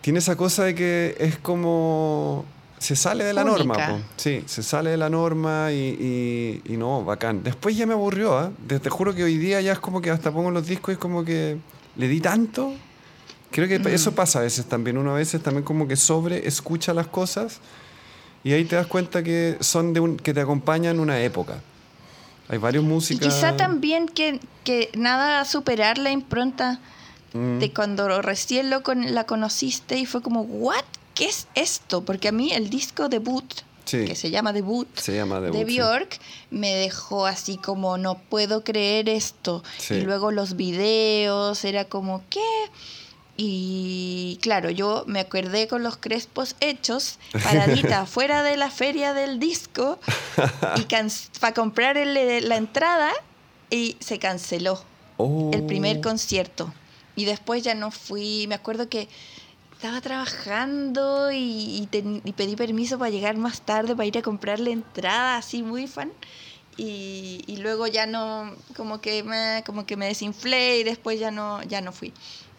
Tiene 0.00 0.20
esa 0.20 0.36
cosa 0.36 0.64
de 0.64 0.74
que 0.74 1.16
es 1.18 1.38
como. 1.38 2.44
Se 2.78 2.94
sale 2.94 3.24
de 3.24 3.32
la 3.32 3.42
norma, 3.42 3.74
po. 3.74 3.98
Sí, 4.16 4.44
se 4.46 4.62
sale 4.62 4.90
de 4.90 4.96
la 4.96 5.10
norma 5.10 5.72
y, 5.72 6.60
y- 6.64 6.72
y 6.72 6.76
no, 6.76 7.04
bacán. 7.04 7.42
Después 7.42 7.76
ya 7.76 7.86
me 7.86 7.94
aburrió, 7.94 8.38
¿ah? 8.38 8.52
Te, 8.68 8.78
te 8.78 8.88
juro 8.88 9.12
que 9.14 9.24
hoy 9.24 9.36
día 9.36 9.60
ya 9.60 9.72
es 9.72 9.80
como 9.80 10.00
que 10.00 10.10
hasta 10.10 10.30
pongo 10.30 10.52
los 10.52 10.64
discos 10.66 10.90
y 10.90 10.92
es 10.92 10.98
como 10.98 11.24
que 11.24 11.56
le 11.96 12.06
di 12.08 12.20
tanto. 12.20 12.72
Creo 13.50 13.66
que 13.66 13.80
eso 13.92 14.14
pasa 14.14 14.38
a 14.38 14.42
veces 14.42 14.66
también. 14.66 14.96
Uno 14.96 15.10
a 15.10 15.14
veces 15.16 15.42
también 15.42 15.64
como 15.64 15.88
que 15.88 15.96
sobre 15.96 16.46
escucha 16.46 16.94
las 16.94 17.08
cosas 17.08 17.58
y 18.44 18.52
ahí 18.52 18.64
te 18.64 18.76
das 18.76 18.86
cuenta 18.86 19.24
que 19.24 19.56
son 19.60 19.92
de 19.92 19.98
un, 20.00 20.16
que 20.16 20.32
te 20.32 20.40
acompañan 20.40 21.00
una 21.00 21.18
época. 21.20 21.60
Hay 22.48 22.58
varios 22.58 22.84
Y 22.84 22.86
músicas. 22.86 23.34
quizá 23.34 23.56
también 23.56 24.06
que, 24.06 24.38
que 24.64 24.90
nada 24.96 25.40
a 25.40 25.44
superar 25.44 25.98
la 25.98 26.12
impronta 26.12 26.78
Mm, 27.32 27.58
de 27.58 27.72
cuando 27.72 28.22
recién 28.22 28.70
lo 28.70 28.82
con, 28.82 29.14
la 29.14 29.24
conociste 29.24 29.98
y 29.98 30.06
fue 30.06 30.22
como, 30.22 30.42
¿what? 30.42 30.84
¿Qué 31.14 31.26
es 31.26 31.46
esto? 31.54 32.04
Porque 32.04 32.28
a 32.28 32.32
mí 32.32 32.52
el 32.52 32.70
disco 32.70 33.08
debut, 33.08 33.44
Sí. 33.84 34.04
que 34.04 34.14
se 34.14 34.30
llama 34.30 34.52
Debut, 34.52 34.86
se 34.98 35.14
llama 35.16 35.40
de 35.40 35.50
Debut, 35.50 35.66
sí. 35.70 35.78
Bjork, 35.78 36.20
me 36.50 36.74
dejó 36.74 37.24
así 37.26 37.56
como, 37.56 37.96
no 37.96 38.18
puedo 38.18 38.62
creer 38.62 39.08
esto. 39.08 39.62
Sí. 39.78 39.94
Y 39.94 40.00
luego 40.02 40.30
los 40.30 40.56
videos, 40.56 41.64
era 41.64 41.86
como, 41.86 42.22
¿qué? 42.28 42.40
Y 43.36 44.38
claro, 44.42 44.68
yo 44.68 45.04
me 45.06 45.20
acordé 45.20 45.68
con 45.68 45.82
los 45.82 45.96
crespos 45.96 46.56
hechos, 46.60 47.18
paradita 47.32 48.04
fuera 48.06 48.42
de 48.42 48.56
la 48.56 48.68
feria 48.70 49.14
del 49.14 49.38
disco, 49.38 49.98
y 50.76 50.82
para 51.40 51.54
comprar 51.54 51.96
el- 51.96 52.48
la 52.48 52.56
entrada, 52.56 53.12
y 53.70 53.96
se 54.00 54.18
canceló 54.18 54.82
Oh. 55.18 55.50
el 55.52 55.62
primer 55.64 56.00
concierto. 56.00 56.72
Y 57.18 57.24
después 57.24 57.62
ya 57.62 57.74
no 57.74 57.90
fui. 57.90 58.46
Me 58.48 58.54
acuerdo 58.54 58.88
que 58.88 59.08
estaba 59.72 60.00
trabajando 60.00 61.30
y, 61.32 61.78
y 61.82 61.86
ten- 61.90 62.22
y 62.24 62.32
pedí 62.32 62.56
permiso 62.56 62.98
para 62.98 63.10
llegar 63.10 63.36
más 63.36 63.60
tarde, 63.62 63.94
para 63.94 64.06
ir 64.06 64.18
a 64.18 64.22
comprar 64.22 64.60
la 64.60 64.70
entrada, 64.70 65.36
así 65.36 65.62
muy 65.62 65.86
fan. 65.86 66.10
Y, 66.76 67.42
y 67.46 67.56
luego 67.56 67.86
ya 67.88 68.06
no, 68.06 68.52
como 68.76 69.00
que 69.00 69.22
me, 69.24 69.64
como 69.66 69.84
que 69.84 69.96
me 69.96 70.06
desinflé 70.06 70.78
y 70.78 70.84
después 70.84 71.18
ya 71.18 71.30
no, 71.30 71.62
ya 71.64 71.80
no 71.80 71.90
fui. 71.92 72.12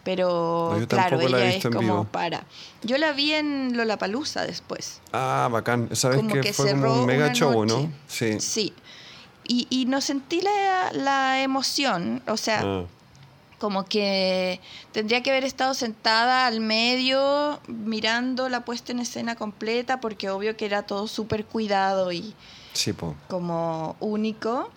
Pero 0.04 0.76
No, 0.78 0.88
claro, 0.88 1.20
ella 1.20 1.54
es 1.54 1.62
como 1.64 1.80
vivo. 1.80 2.04
para. 2.04 2.44
Yo 2.82 2.96
la 2.98 3.12
vi 3.12 3.32
en 3.32 3.76
Lollapalooza 3.76 4.46
después. 4.46 5.00
Ah, 5.12 5.48
bacán. 5.50 5.88
Como 6.16 6.32
que, 6.34 6.40
que 6.40 6.52
fue 6.54 6.70
como 6.70 7.00
un 7.00 7.06
mega 7.06 7.32
show, 7.34 7.52
noche. 7.66 7.82
¿no? 7.88 7.92
Sí. 8.08 8.40
Sí. 8.40 8.72
Y, 9.46 9.66
y 9.68 9.84
no 9.86 10.00
sentí 10.00 10.40
la, 10.40 10.90
la 10.94 11.42
emoción. 11.42 12.22
O 12.28 12.36
sea, 12.38 12.60
Ah, 12.64 12.84
como 13.60 13.84
que 13.84 14.58
tendría 14.92 15.22
que 15.22 15.30
haber 15.30 15.44
estado 15.44 15.74
sentada 15.74 16.46
al 16.46 16.60
medio 16.60 17.60
mirando 17.68 18.48
la 18.48 18.64
puesta 18.64 18.90
en 18.90 18.98
escena 19.00 19.36
completa 19.36 20.00
porque 20.00 20.30
obvio 20.30 20.56
que 20.56 20.64
era 20.64 20.82
todo 20.82 21.06
súper 21.06 21.44
cuidado 21.44 22.10
y 22.10 22.34
sí, 22.72 22.92
como 23.28 23.96
único. 24.00 24.70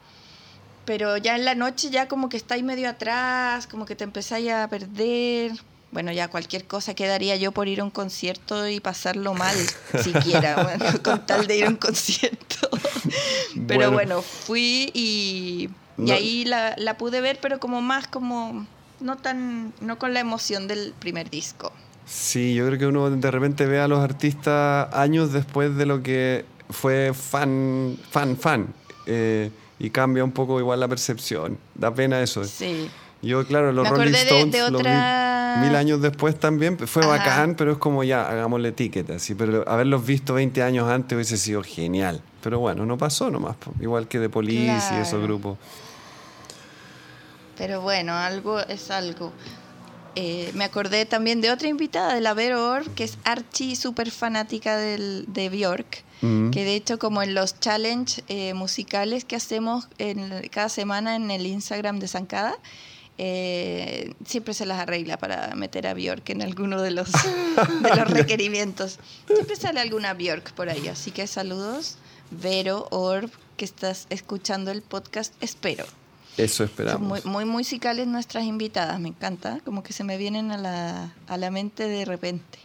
Pero 0.85 1.15
ya 1.15 1.35
en 1.37 1.45
la 1.45 1.55
noche 1.55 1.89
ya 1.91 2.09
como 2.09 2.27
que 2.27 2.35
estáis 2.35 2.61
medio 2.61 2.89
atrás, 2.89 3.67
como 3.67 3.85
que 3.85 3.95
te 3.95 4.03
empezáis 4.03 4.51
a 4.51 4.67
perder. 4.67 5.53
Bueno, 5.93 6.11
ya 6.11 6.27
cualquier 6.27 6.65
cosa 6.65 6.93
quedaría 6.93 7.37
yo 7.37 7.51
por 7.53 7.67
ir 7.69 7.79
a 7.79 7.83
un 7.85 7.91
concierto 7.91 8.67
y 8.67 8.79
pasarlo 8.81 9.33
mal, 9.33 9.55
siquiera, 10.03 10.61
bueno, 10.63 10.85
con 11.03 11.25
tal 11.25 11.47
de 11.47 11.55
ir 11.55 11.65
a 11.65 11.69
un 11.69 11.77
concierto. 11.77 12.67
Pero 13.67 13.91
Bueno. 13.91 13.91
bueno, 13.91 14.21
fui 14.23 14.91
y, 14.93 15.69
y 15.97 16.01
No. 16.03 16.13
ahí 16.13 16.45
la, 16.45 16.75
la 16.77 16.97
pude 16.97 17.21
ver, 17.21 17.39
pero 17.41 17.59
como 17.59 17.81
más 17.81 18.07
como, 18.07 18.65
no 18.99 19.17
tan, 19.17 19.73
no 19.81 19.97
con 19.99 20.13
la 20.13 20.19
emoción 20.19 20.67
del 20.67 20.93
primer 20.99 21.29
disco. 21.29 21.71
Sí, 22.05 22.53
yo 22.53 22.65
creo 22.67 22.77
que 22.79 22.85
uno 22.87 23.09
de 23.09 23.31
repente 23.31 23.65
ve 23.65 23.79
a 23.79 23.87
los 23.87 23.99
artistas 23.99 24.93
años 24.93 25.31
después 25.31 25.75
de 25.77 25.85
lo 25.85 26.03
que 26.03 26.45
fue 26.69 27.13
fan, 27.13 27.97
fan, 28.09 28.35
fan. 28.37 28.73
eh, 29.05 29.51
y 29.79 29.89
cambia 29.89 30.23
un 30.23 30.31
poco 30.31 30.59
igual 30.59 30.79
la 30.79 30.87
percepción. 30.87 31.57
Da 31.75 31.93
pena 31.93 32.21
eso. 32.21 32.43
Sí. 32.45 32.89
Yo, 33.23 33.45
claro, 33.47 33.71
los 33.71 33.83
Me 33.85 33.89
Rolling 33.89 34.11
de- 34.11 34.21
Stones 34.21 34.51
de 34.51 34.59
los 34.59 34.69
vi 34.71 34.75
otra- 34.77 35.57
mil 35.61 35.75
años 35.75 36.01
después 36.01 36.37
también. 36.39 36.77
Fue 36.77 37.03
Ajá. 37.03 37.11
bacán, 37.17 37.55
pero 37.55 37.71
es 37.71 37.77
como 37.77 38.03
ya, 38.03 38.27
hagámosle 38.29 38.69
etiqueta. 38.69 39.17
¿sí? 39.19 39.33
Pero 39.33 39.63
haberlos 39.67 40.05
visto 40.05 40.33
20 40.33 40.61
años 40.61 40.89
antes 40.89 41.15
hubiese 41.15 41.37
sido 41.37 41.63
genial. 41.63 42.21
Pero 42.41 42.59
bueno, 42.59 42.85
no 42.85 42.97
pasó 42.97 43.29
nomás. 43.31 43.55
Igual 43.79 44.07
que 44.07 44.19
de 44.19 44.29
Police 44.29 44.65
y 44.65 44.69
esos 44.97 45.09
Claro. 45.09 45.23
grupos. 45.23 45.57
Pero 47.57 47.81
bueno, 47.81 48.13
algo 48.13 48.59
es 48.59 48.89
algo. 48.91 49.31
Eh, 50.15 50.51
me 50.53 50.63
acordé 50.63 51.05
también 51.05 51.41
de 51.41 51.51
otra 51.51 51.67
invitada, 51.67 52.13
de 52.13 52.21
la 52.21 52.33
Vero 52.33 52.69
Orb, 52.69 52.93
que 52.93 53.03
es 53.03 53.17
archi 53.23 53.75
súper 53.75 54.11
fanática 54.11 54.77
del, 54.77 55.25
de 55.27 55.49
Bjork. 55.49 56.03
Mm. 56.21 56.51
Que 56.51 56.63
de 56.63 56.75
hecho, 56.75 56.99
como 56.99 57.21
en 57.23 57.33
los 57.33 57.59
challenge 57.59 58.23
eh, 58.27 58.53
musicales 58.53 59.25
que 59.25 59.35
hacemos 59.35 59.87
en, 59.97 60.47
cada 60.51 60.69
semana 60.69 61.15
en 61.15 61.31
el 61.31 61.45
Instagram 61.47 61.99
de 61.99 62.07
Zancada, 62.07 62.55
eh, 63.17 64.13
siempre 64.25 64.53
se 64.53 64.65
las 64.65 64.79
arregla 64.79 65.17
para 65.17 65.55
meter 65.55 65.87
a 65.87 65.93
Bjork 65.93 66.29
en 66.29 66.41
alguno 66.41 66.81
de 66.81 66.91
los, 66.91 67.09
de 67.81 67.95
los 67.95 68.09
requerimientos. 68.09 68.99
Siempre 69.27 69.55
sale 69.55 69.79
alguna 69.79 70.13
Bjork 70.13 70.53
por 70.53 70.69
ahí. 70.69 70.87
Así 70.87 71.11
que 71.11 71.27
saludos, 71.27 71.97
Vero 72.31 72.87
Orb, 72.91 73.29
que 73.57 73.65
estás 73.65 74.07
escuchando 74.09 74.71
el 74.71 74.81
podcast, 74.81 75.33
espero. 75.41 75.85
Eso 76.37 76.57
Son 76.57 76.65
esperamos. 76.65 77.01
muy, 77.01 77.21
muy 77.23 77.45
musicales 77.45 78.07
nuestras 78.07 78.45
invitadas, 78.45 78.99
me 78.99 79.09
encanta, 79.09 79.59
como 79.63 79.83
que 79.83 79.93
se 79.93 80.03
me 80.03 80.17
vienen 80.17 80.51
a 80.51 80.57
la, 80.57 81.13
a 81.27 81.37
la 81.37 81.51
mente 81.51 81.87
de 81.87 82.05
repente. 82.05 82.57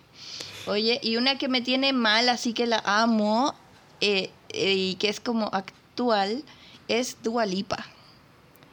Oye, 0.66 1.00
y 1.02 1.16
una 1.16 1.36
que 1.36 1.48
me 1.48 1.60
tiene 1.60 1.92
mal, 1.92 2.30
así 2.30 2.54
que 2.54 2.66
la 2.66 2.82
amo, 2.84 3.54
eh, 4.00 4.30
eh, 4.50 4.74
y 4.74 4.94
que 4.94 5.08
es 5.08 5.20
como 5.20 5.50
actual, 5.52 6.44
es 6.88 7.18
Dua 7.22 7.44
Lipa. 7.44 7.86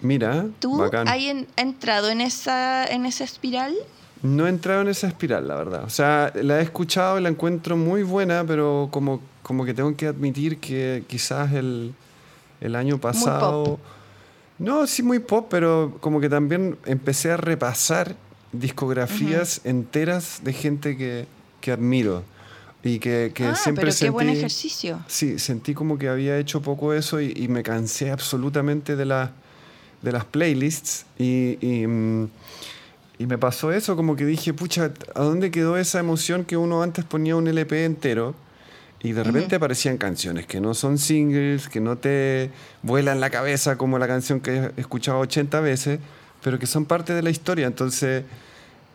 Mira, 0.02 0.46
¿Tú 0.60 0.78
bacán. 0.78 1.08
has 1.08 1.18
en- 1.18 1.48
entrado 1.56 2.10
en 2.10 2.22
esa, 2.22 2.86
en 2.86 3.06
esa 3.06 3.24
espiral? 3.24 3.74
No 4.22 4.46
he 4.46 4.50
entrado 4.50 4.82
en 4.82 4.88
esa 4.88 5.08
espiral, 5.08 5.48
la 5.48 5.56
verdad. 5.56 5.84
O 5.84 5.90
sea, 5.90 6.32
la 6.36 6.60
he 6.60 6.64
escuchado 6.64 7.20
y 7.20 7.22
la 7.22 7.30
encuentro 7.30 7.78
muy 7.78 8.04
buena, 8.04 8.44
pero 8.46 8.90
como, 8.92 9.22
como 9.44 9.66
que 9.66 9.74
tengo 9.74 9.96
que 9.96 10.08
admitir 10.08 10.58
que 10.60 11.04
quizás 11.08 11.54
el, 11.54 11.94
el 12.62 12.76
año 12.76 12.98
pasado... 13.00 13.80
No, 14.58 14.88
sí, 14.88 15.04
muy 15.04 15.20
pop, 15.20 15.48
pero 15.50 15.98
como 16.00 16.22
que 16.22 16.30
también 16.30 16.78
empecé 16.86 17.32
a 17.32 17.38
repasar 17.38 18.16
discografías 18.54 19.62
enteras 19.66 20.40
de 20.44 20.54
gente 20.54 20.98
que, 20.98 21.28
que 21.62 21.72
admiro. 21.72 22.24
Y 22.84 23.00
que, 23.00 23.32
que 23.34 23.46
ah, 23.48 23.56
siempre 23.56 23.82
pero 23.84 23.92
sentí... 23.94 24.06
qué 24.06 24.10
buen 24.12 24.30
ejercicio. 24.30 25.00
Sí, 25.08 25.40
sentí 25.40 25.74
como 25.74 25.98
que 25.98 26.08
había 26.08 26.38
hecho 26.38 26.62
poco 26.62 26.94
eso 26.94 27.20
y, 27.20 27.34
y 27.36 27.48
me 27.48 27.64
cansé 27.64 28.12
absolutamente 28.12 28.96
de, 28.96 29.06
la- 29.06 29.32
de 30.06 30.12
las 30.14 30.24
playlists 30.24 31.06
y, 31.18 31.58
y, 31.60 31.86
mm, 31.86 32.30
y 33.18 33.26
me 33.26 33.38
pasó 33.38 33.72
eso, 33.72 33.96
como 33.96 34.16
que 34.16 34.26
dije, 34.26 34.54
pucha, 34.54 34.92
¿a 35.14 35.22
dónde 35.22 35.52
quedó 35.52 35.78
esa 35.78 36.00
emoción 36.00 36.46
que 36.46 36.56
uno 36.56 36.84
antes 36.84 37.04
ponía 37.04 37.36
un 37.36 37.48
LP 37.48 37.86
entero? 37.86 38.36
Y 39.02 39.12
de 39.12 39.24
repente 39.24 39.56
aparecían 39.56 39.98
canciones 39.98 40.48
que 40.48 40.60
no 40.60 40.74
son 40.74 40.98
singles, 40.98 41.70
que 41.70 41.80
no 41.80 41.98
te 41.98 42.50
vuelan 42.82 43.20
la 43.20 43.30
cabeza 43.30 43.78
como 43.78 44.00
la 44.00 44.08
canción 44.08 44.40
que 44.40 44.72
he 44.76 44.82
escuchado 44.82 45.20
80 45.20 45.60
veces, 45.60 46.00
pero 46.42 46.58
que 46.58 46.66
son 46.66 46.86
parte 46.86 47.14
de 47.14 47.22
la 47.22 47.30
historia. 47.30 47.68
Entonces, 47.68 48.24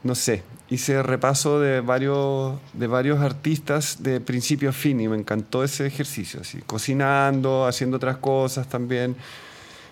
no 0.03 0.17
sé, 0.17 0.43
hice 0.69 1.03
repaso 1.03 1.61
de 1.61 1.81
varios, 1.81 2.59
de 2.73 2.89
varios 2.89 3.21
artistas 3.21 4.03
de 4.03 4.21
principio 4.21 4.71
a 4.71 4.73
fin 4.73 5.01
y 5.01 5.07
me 5.07 5.17
encantó 5.17 5.63
ese 5.63 5.87
ejercicio, 5.87 6.41
así, 6.41 6.61
cocinando, 6.67 7.67
haciendo 7.67 7.97
otras 7.97 8.17
cosas 8.17 8.69
también. 8.69 9.15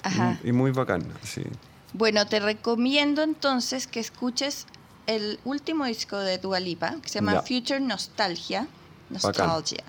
Ajá. 0.08 0.38
Y, 0.44 0.52
muy 0.52 0.70
bacán, 0.70 1.06
sí. 1.22 1.42
Bueno, 1.92 2.26
te 2.26 2.40
recomiendo 2.40 3.22
entonces 3.22 3.86
que 3.86 4.00
escuches 4.00 4.66
el 5.06 5.40
último 5.44 5.86
disco 5.86 6.18
de 6.18 6.38
Dua 6.38 6.60
Lipa, 6.60 6.96
que 7.02 7.08
se 7.08 7.16
llama 7.16 7.34
Ya. 7.34 7.42
Future 7.42 7.80
Nostalgia. 7.80 8.68
Nostalgia. 9.10 9.84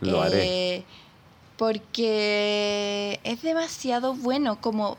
Lo 0.00 0.22
haré. 0.22 0.76
Eh, 0.76 0.84
porque 1.56 3.20
es 3.24 3.42
demasiado 3.42 4.14
bueno, 4.14 4.60
como 4.60 4.96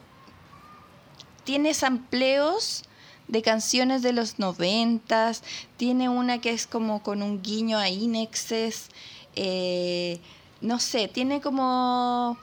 tiene 1.46 1.74
sampleos 1.74 2.84
de 3.30 3.42
canciones 3.42 4.02
de 4.02 4.12
los 4.12 4.40
noventas, 4.40 5.42
tiene 5.78 6.10
una 6.10 6.42
que 6.42 6.52
es 6.52 6.68
como 6.68 7.02
con 7.02 7.22
un 7.22 7.42
guiño 7.42 7.78
a 7.78 7.88
Inexes, 7.88 8.90
eh, 9.36 10.20
no 10.60 10.80
sé, 10.80 11.08
tiene 11.08 11.40
como 11.40 12.38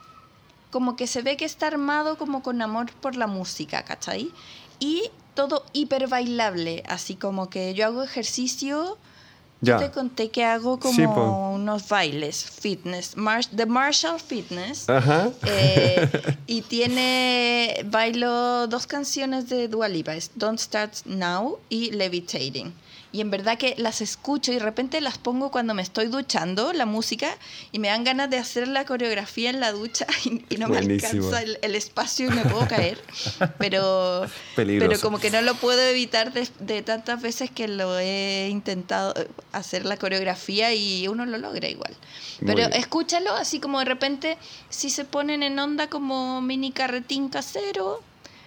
como 0.77 0.95
que 0.95 1.07
se 1.07 1.23
ve 1.23 1.39
que 1.39 1.47
está 1.47 1.69
armado 1.69 2.19
como 2.19 2.43
con 2.43 2.61
amor 2.61 2.93
por 3.01 3.17
la 3.17 3.27
música, 3.27 3.83
¿cachai? 3.83 4.31
Y 4.79 5.05
todo 5.33 5.65
hiper 5.73 6.07
bailable, 6.07 6.83
así 6.87 7.15
como 7.15 7.49
que 7.49 7.73
yo 7.73 7.87
hago 7.87 8.03
ejercicio, 8.03 8.99
yo 9.63 9.79
te 9.79 9.91
conté 9.91 10.29
que 10.29 10.45
hago 10.45 10.79
como 10.79 11.55
unos 11.55 11.89
bailes, 11.89 12.45
fitness, 12.45 13.17
Mar 13.17 13.43
The 13.47 13.65
Marshall 13.65 14.21
Fitness. 14.21 14.91
Ajá. 14.91 15.31
Eh, 15.47 16.11
y 16.47 16.61
tiene, 16.61 17.83
bailo 17.87 18.67
dos 18.67 18.87
canciones 18.87 19.49
de 19.49 19.69
Dua 19.69 19.89
Lipa, 19.89 20.15
es 20.15 20.31
Don't 20.35 20.59
Start 20.59 21.07
Now 21.07 21.59
y 21.71 21.93
Levitating 21.93 22.75
y 23.17 23.23
en 23.23 23.31
verdad 23.31 23.57
que 23.57 23.75
las 23.79 24.03
escucho 24.03 24.53
y 24.53 24.57
de 24.57 24.61
repente 24.61 25.01
las 25.01 25.17
pongo 25.17 25.51
cuando 25.51 25.73
me 25.73 25.81
estoy 25.81 26.09
duchando, 26.09 26.75
la 26.75 26.85
música, 26.85 27.35
y 27.73 27.79
me 27.79 27.89
dan 27.89 28.05
ganas 28.05 28.29
de 28.29 28.37
hacer 28.37 28.69
la 28.69 28.85
coreografía 28.85 29.49
en 29.49 29.59
la 29.59 29.73
ducha 29.73 30.07
y, 30.51 30.59
no 30.59 30.69
me 30.69 30.77
alcanza 30.77 31.41
el, 31.41 31.75
espacio 31.75 32.27
y 32.27 32.31
me 32.31 32.43
puedo 32.43 32.69
caer. 32.69 33.01
Pero, 33.57 34.27
pero 34.55 35.01
como 35.01 35.19
que 35.19 35.31
no 35.31 35.41
lo 35.41 35.55
puedo 35.55 35.81
evitar 35.81 36.31
de, 36.35 36.83
tantas 36.83 37.23
veces 37.23 37.51
que 37.51 37.69
lo 37.69 37.99
he 37.99 38.49
intentado 38.51 39.15
eh, 39.17 39.29
hacer 39.53 39.87
la 39.87 39.97
coreografía 39.97 40.75
y 40.75 41.09
uno 41.09 41.25
lo 41.25 41.39
logra 41.39 41.71
igual. 41.71 41.97
Pero 42.45 42.65
escúchalo 42.65 43.33
así 43.33 43.61
como 43.61 43.79
de 43.79 43.87
repente, 43.87 44.37
si 44.69 44.91
se 44.91 45.07
ponen 45.07 45.43
en 45.43 45.59
onda 45.59 45.89
como 45.89 46.43
mini 46.43 46.71
carretín 46.71 47.31
casero, 47.31 48.03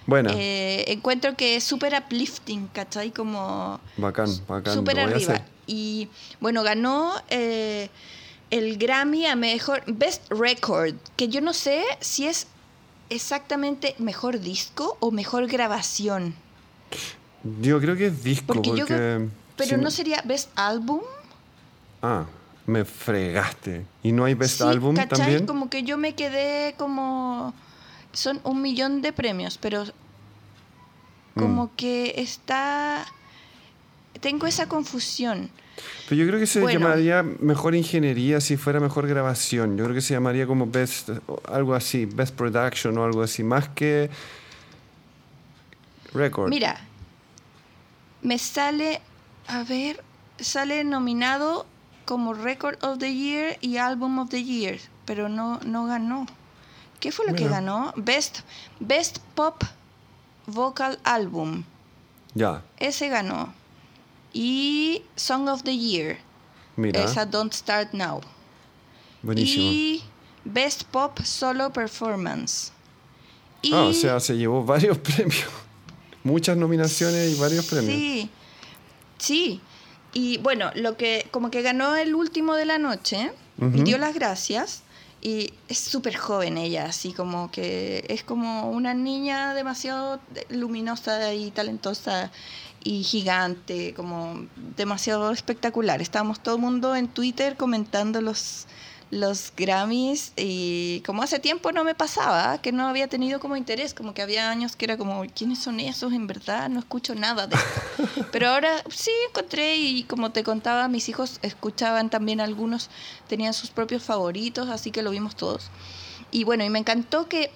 bueno. 0.09 0.31
Eh, 0.33 0.85
encuentro 0.87 1.35
que 1.35 1.55
es 1.55 1.63
súper 1.63 1.93
uplifting, 1.93 2.67
¿cachai? 2.67 3.11
Como. 3.11 3.79
Bacán, 3.97 4.29
bacán. 4.47 4.73
Súper 4.73 4.99
arriba. 4.99 5.45
Y 5.67 6.09
bueno, 6.39 6.63
ganó 6.63 7.13
eh, 7.29 7.89
el 8.49 8.77
Grammy 8.77 9.25
a 9.25 9.35
mejor. 9.35 9.83
Best 9.87 10.29
Record, 10.31 10.95
que 11.15 11.27
yo 11.27 11.41
no 11.41 11.53
sé 11.53 11.83
si 11.99 12.25
es 12.25 12.47
exactamente 13.09 13.95
mejor 13.99 14.39
disco 14.39 14.97
o 14.99 15.11
mejor 15.11 15.47
grabación. 15.47 16.35
Yo 17.61 17.79
creo 17.79 17.95
que 17.95 18.07
es 18.07 18.23
disco, 18.23 18.53
porque. 18.53 19.29
pero 19.55 19.77
no 19.77 19.91
sería 19.91 20.21
Best 20.25 20.49
Album. 20.55 21.01
Ah, 22.01 22.25
me 22.65 22.85
fregaste. 22.85 23.85
¿Y 24.03 24.11
no 24.11 24.25
hay 24.25 24.33
Best 24.33 24.61
Album 24.61 24.95
¿cachai? 24.95 25.19
también? 25.19 25.45
Como 25.45 25.69
que 25.69 25.83
yo 25.83 25.97
me 25.97 26.15
quedé 26.15 26.73
como 26.77 27.53
son 28.13 28.39
un 28.43 28.61
millón 28.61 29.01
de 29.01 29.13
premios, 29.13 29.57
pero 29.57 29.83
como 31.39 31.65
mm. 31.65 31.69
que 31.75 32.13
está... 32.17 33.05
Tengo 34.21 34.47
esa 34.47 34.67
confusión. 34.67 35.49
Pero 36.07 36.21
yo 36.21 36.27
creo 36.27 36.39
que 36.39 36.47
se 36.47 36.61
llamaría 36.61 37.23
mejor 37.23 37.75
ingeniería 37.75 38.41
si 38.41 38.57
fuera 38.57 38.79
mejor 38.79 39.07
grabación. 39.07 39.77
Yo 39.77 39.85
creo 39.85 39.95
que 39.95 40.01
se 40.01 40.13
llamaría 40.13 40.45
como 40.45 40.67
best, 40.67 41.09
algo 41.47 41.73
así, 41.73 42.05
best 42.05 42.35
production 42.35 42.97
o 42.97 43.03
algo 43.03 43.21
así, 43.21 43.43
más 43.43 43.69
que 43.69 44.09
record. 46.13 46.49
Mira, 46.49 46.79
me 48.21 48.37
sale, 48.37 49.01
a 49.47 49.63
ver, 49.63 50.03
sale 50.39 50.83
nominado 50.83 51.65
como 52.05 52.33
Record 52.33 52.83
of 52.83 52.97
the 52.97 53.13
Year 53.13 53.57
y 53.61 53.77
Album 53.77 54.19
of 54.19 54.29
the 54.29 54.43
Year, 54.43 54.79
pero 55.05 55.29
no, 55.29 55.59
no 55.63 55.85
ganó. 55.85 56.25
¿Qué 56.99 57.11
fue 57.11 57.27
lo 57.27 57.35
que 57.35 57.47
ganó? 57.47 57.93
Best, 57.95 58.39
Best 58.79 59.19
Pop 59.35 59.63
Vocal 60.49 60.99
Album. 61.03 61.63
Ya. 62.33 62.63
Ese 62.77 63.09
ganó. 63.09 63.53
Y 64.33 65.03
Song 65.15 65.47
of 65.47 65.63
the 65.63 65.75
Year. 65.75 66.17
Mira. 66.75 67.03
Esa 67.03 67.25
Don't 67.25 67.53
Start 67.53 67.93
Now. 67.93 68.21
Buenísimo. 69.21 69.63
Y 69.63 70.03
Best 70.45 70.83
Pop 70.83 71.19
Solo 71.23 71.71
Performance. 71.71 72.71
ah, 73.73 73.83
o 73.83 73.93
sea, 73.93 74.19
se 74.19 74.37
llevó 74.37 74.63
varios 74.63 74.97
premios. 74.99 75.45
Muchas 76.23 76.57
nominaciones 76.57 77.35
y 77.35 77.39
varios 77.39 77.65
premios. 77.65 77.95
Sí. 77.95 78.29
Sí. 79.17 79.61
Y 80.13 80.37
bueno, 80.39 80.71
lo 80.75 80.97
que 80.97 81.27
como 81.31 81.51
que 81.51 81.61
ganó 81.61 81.95
el 81.95 82.15
último 82.15 82.55
de 82.55 82.65
la 82.65 82.77
noche, 82.77 83.31
dio 83.57 83.97
las 83.97 84.15
gracias 84.15 84.83
y 85.21 85.53
es 85.67 85.77
súper 85.77 86.15
joven 86.15 86.57
ella, 86.57 86.85
así 86.85 87.11
como 87.13 87.51
que 87.51 88.05
es 88.07 88.23
como 88.23 88.69
una 88.71 88.93
niña 88.93 89.53
demasiado 89.53 90.19
luminosa 90.49 91.33
y 91.33 91.51
talentosa 91.51 92.31
y 92.83 93.03
gigante, 93.03 93.93
como 93.93 94.47
demasiado 94.77 95.31
espectacular. 95.31 96.01
Estábamos 96.01 96.41
todo 96.41 96.55
el 96.55 96.61
mundo 96.61 96.95
en 96.95 97.09
Twitter 97.09 97.57
comentando 97.57 98.21
los, 98.21 98.67
los 99.11 99.51
Grammys 99.57 100.33
y 100.35 101.01
como 101.05 101.23
hace 101.23 101.39
tiempo 101.39 101.71
no 101.71 101.83
me 101.83 101.95
pasaba, 101.95 102.59
que 102.61 102.71
no 102.71 102.87
había 102.87 103.07
tenido 103.07 103.39
como 103.39 103.55
interés, 103.55 103.93
como 103.93 104.13
que 104.13 104.21
había 104.21 104.49
años 104.49 104.75
que 104.75 104.85
era 104.85 104.97
como, 104.97 105.23
¿quiénes 105.33 105.59
son 105.59 105.79
esos? 105.79 106.13
En 106.13 106.27
verdad 106.27 106.69
no 106.69 106.79
escucho 106.79 107.15
nada 107.15 107.47
de 107.47 107.55
esto. 107.55 108.27
Pero 108.31 108.49
ahora 108.49 108.83
sí 108.89 109.11
encontré 109.27 109.77
y 109.77 110.03
como 110.03 110.31
te 110.31 110.43
contaba, 110.43 110.87
mis 110.87 111.09
hijos 111.09 111.39
escuchaban 111.41 112.09
también 112.09 112.39
algunos, 112.39 112.89
tenían 113.27 113.53
sus 113.53 113.71
propios 113.71 114.03
favoritos, 114.03 114.69
así 114.69 114.91
que 114.91 115.01
lo 115.01 115.11
vimos 115.11 115.35
todos. 115.35 115.69
Y 116.31 116.43
bueno, 116.43 116.63
y 116.63 116.69
me 116.69 116.79
encantó 116.79 117.27
que 117.27 117.51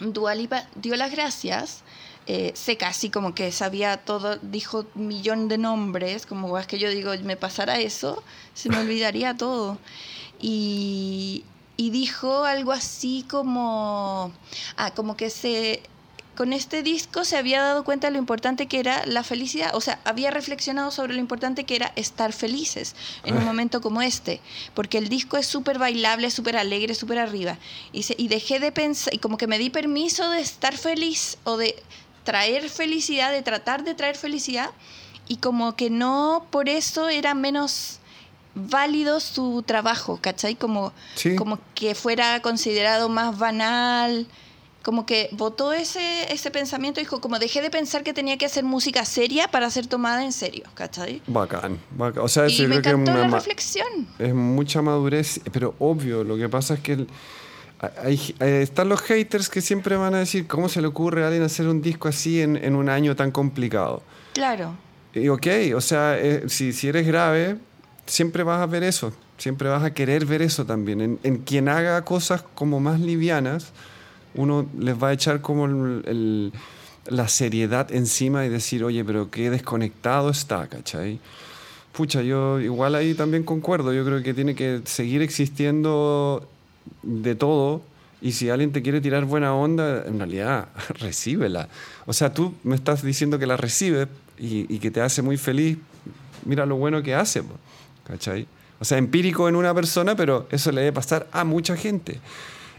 Dualipa 0.00 0.66
dio 0.74 0.96
las 0.96 1.10
gracias. 1.10 1.82
Eh, 2.30 2.52
seca, 2.54 2.88
así 2.88 3.08
como 3.08 3.34
que 3.34 3.50
sabía 3.52 3.96
todo, 3.96 4.36
dijo 4.42 4.84
millón 4.94 5.48
de 5.48 5.56
nombres, 5.56 6.26
como 6.26 6.58
es 6.58 6.66
que 6.66 6.78
yo 6.78 6.90
digo, 6.90 7.12
me 7.22 7.36
pasara 7.38 7.78
eso, 7.78 8.22
se 8.52 8.68
me 8.68 8.76
olvidaría 8.76 9.34
todo 9.34 9.78
y, 10.40 11.44
dijo 11.76 12.44
algo 12.44 12.72
así 12.72 13.24
como, 13.28 14.32
ah, 14.76 14.92
como 14.92 15.16
que 15.16 15.30
se, 15.30 15.82
con 16.36 16.52
este 16.52 16.82
disco 16.82 17.24
se 17.24 17.36
había 17.36 17.62
dado 17.62 17.82
cuenta 17.82 18.08
de 18.08 18.12
lo 18.12 18.18
importante 18.18 18.66
que 18.66 18.78
era 18.78 19.04
la 19.06 19.24
felicidad, 19.24 19.74
o 19.74 19.80
sea, 19.80 20.00
había 20.04 20.30
reflexionado 20.30 20.90
sobre 20.90 21.14
lo 21.14 21.20
importante 21.20 21.64
que 21.64 21.76
era 21.76 21.92
estar 21.96 22.32
felices 22.32 22.94
en 23.24 23.36
un 23.36 23.42
ah. 23.42 23.46
momento 23.46 23.80
como 23.80 24.02
este, 24.02 24.40
porque 24.74 24.98
el 24.98 25.08
disco 25.08 25.36
es 25.36 25.46
súper 25.46 25.78
bailable, 25.78 26.30
súper 26.30 26.56
alegre, 26.56 26.94
súper 26.94 27.18
arriba. 27.18 27.58
Y, 27.92 28.04
y 28.16 28.28
dejé 28.28 28.60
de 28.60 28.70
pensar, 28.70 29.14
y 29.14 29.18
como 29.18 29.38
que 29.38 29.46
me 29.46 29.58
di 29.58 29.70
permiso 29.70 30.30
de 30.30 30.40
estar 30.40 30.76
feliz 30.76 31.38
o 31.44 31.56
de 31.56 31.82
traer 32.24 32.68
felicidad, 32.68 33.32
de 33.32 33.42
tratar 33.42 33.82
de 33.84 33.94
traer 33.94 34.16
felicidad, 34.16 34.70
y 35.28 35.36
como 35.36 35.76
que 35.76 35.90
no 35.90 36.46
por 36.50 36.68
eso 36.68 37.08
era 37.08 37.34
menos 37.34 37.97
válido 38.58 39.20
su 39.20 39.62
trabajo, 39.66 40.18
¿cachai? 40.20 40.54
Como, 40.54 40.92
como 41.36 41.58
que 41.74 41.94
fuera 41.94 42.40
considerado 42.42 43.08
más 43.08 43.38
banal, 43.38 44.26
como 44.82 45.04
que 45.04 45.28
votó 45.32 45.72
ese, 45.72 46.32
ese 46.32 46.50
pensamiento, 46.50 47.00
dijo, 47.00 47.20
como 47.20 47.38
dejé 47.38 47.60
de 47.60 47.70
pensar 47.70 48.02
que 48.02 48.12
tenía 48.12 48.38
que 48.38 48.46
hacer 48.46 48.64
música 48.64 49.04
seria 49.04 49.48
para 49.48 49.68
ser 49.70 49.86
tomada 49.86 50.24
en 50.24 50.32
serio, 50.32 50.64
¿cachai? 50.74 51.20
Bacán, 51.26 51.78
bacán. 51.90 52.24
O 52.24 52.28
sea, 52.28 52.48
y 52.48 52.66
me 52.66 52.76
encantó 52.76 53.12
la 53.12 53.28
reflexión. 53.28 54.08
Es 54.18 54.34
mucha 54.34 54.80
madurez, 54.80 55.40
pero 55.52 55.74
obvio, 55.78 56.24
lo 56.24 56.36
que 56.36 56.48
pasa 56.48 56.74
es 56.74 56.80
que 56.80 57.06
hay, 58.02 58.34
están 58.40 58.88
los 58.88 59.00
haters 59.02 59.48
que 59.48 59.60
siempre 59.60 59.96
van 59.96 60.14
a 60.14 60.20
decir, 60.20 60.46
¿cómo 60.46 60.68
se 60.68 60.80
le 60.80 60.86
ocurre 60.88 61.22
a 61.22 61.26
alguien 61.26 61.42
hacer 61.44 61.68
un 61.68 61.82
disco 61.82 62.08
así 62.08 62.40
en, 62.40 62.56
en 62.56 62.74
un 62.74 62.88
año 62.88 63.14
tan 63.14 63.30
complicado? 63.30 64.02
Claro. 64.32 64.74
Y 65.14 65.28
ok, 65.28 65.46
o 65.74 65.80
sea, 65.80 66.18
eh, 66.18 66.44
si, 66.48 66.72
si 66.72 66.88
eres 66.88 67.06
grave, 67.06 67.58
siempre 68.08 68.42
vas 68.42 68.60
a 68.60 68.66
ver 68.66 68.82
eso, 68.82 69.12
siempre 69.36 69.68
vas 69.68 69.84
a 69.84 69.92
querer 69.94 70.26
ver 70.26 70.42
eso 70.42 70.64
también. 70.64 71.18
En, 71.22 71.38
quien 71.38 71.68
haga 71.68 72.02
cosas 72.04 72.42
como 72.54 72.80
más 72.80 73.00
livianas, 73.00 73.72
uno 74.34 74.66
les 74.78 75.00
va 75.00 75.08
a 75.08 75.12
echar 75.12 75.40
como 75.40 75.68
la 77.06 77.28
seriedad 77.28 77.92
encima 77.92 78.44
y 78.44 78.48
decir, 78.48 78.82
oye, 78.84 79.04
pero 79.04 79.30
qué 79.30 79.50
desconectado 79.50 80.30
está, 80.30 80.66
¿cachai? 80.66 81.20
Pucha, 81.92 82.22
yo 82.22 82.60
igual 82.60 82.94
ahí 82.94 83.14
también 83.14 83.44
concuerdo, 83.44 83.92
yo 83.92 84.04
creo 84.04 84.22
que 84.22 84.34
tiene 84.34 84.54
que 84.54 84.82
seguir 84.84 85.22
existiendo 85.22 86.48
de 87.02 87.34
todo 87.34 87.82
y 88.20 88.32
si 88.32 88.50
alguien 88.50 88.72
te 88.72 88.82
quiere 88.82 89.00
tirar 89.00 89.24
buena 89.24 89.54
onda, 89.54 90.04
en 90.06 90.18
realidad 90.18 90.68
recíbela. 91.00 91.68
O 92.06 92.12
sea, 92.12 92.32
tú 92.32 92.54
me 92.64 92.74
estás 92.74 93.02
diciendo 93.02 93.38
que 93.38 93.46
la 93.46 93.56
recibes 93.56 94.08
y, 94.38 94.78
que 94.78 94.90
te 94.90 95.00
hace 95.00 95.22
muy 95.22 95.36
feliz, 95.36 95.78
mira 96.44 96.66
lo 96.66 96.76
bueno 96.76 97.02
que 97.02 97.14
hace. 97.14 97.42
¿Cachai? 98.08 98.46
O 98.80 98.84
sea, 98.84 98.98
empírico 98.98 99.48
en 99.48 99.56
una 99.56 99.74
persona, 99.74 100.16
pero 100.16 100.46
eso 100.50 100.72
le 100.72 100.82
debe 100.82 100.92
pasar 100.92 101.26
a 101.32 101.44
mucha 101.44 101.76
gente. 101.76 102.20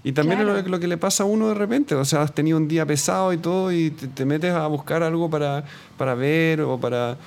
Y 0.03 0.13
también 0.13 0.39
es 0.39 0.67
lo, 0.67 0.79
que 0.79 0.87
le 0.87 0.97
pasa 0.97 1.23
a 1.23 1.25
uno 1.25 1.49
de 1.49 1.55
repente, 1.55 1.93
o 1.93 2.05
sea, 2.05 2.21
has 2.21 2.33
tenido 2.33 2.57
un 2.57 2.69
día 2.69 2.85
pesado 2.85 3.33
y 3.33 3.37
todo 3.37 3.71
y 3.71 3.91
te, 3.91 4.25
metes 4.25 4.53
a 4.53 4.65
buscar 4.67 5.03
algo 5.03 5.29
para, 5.29 5.65
para 5.97 6.15
ver 6.15 6.61
o 6.61 6.79
para 6.79 7.17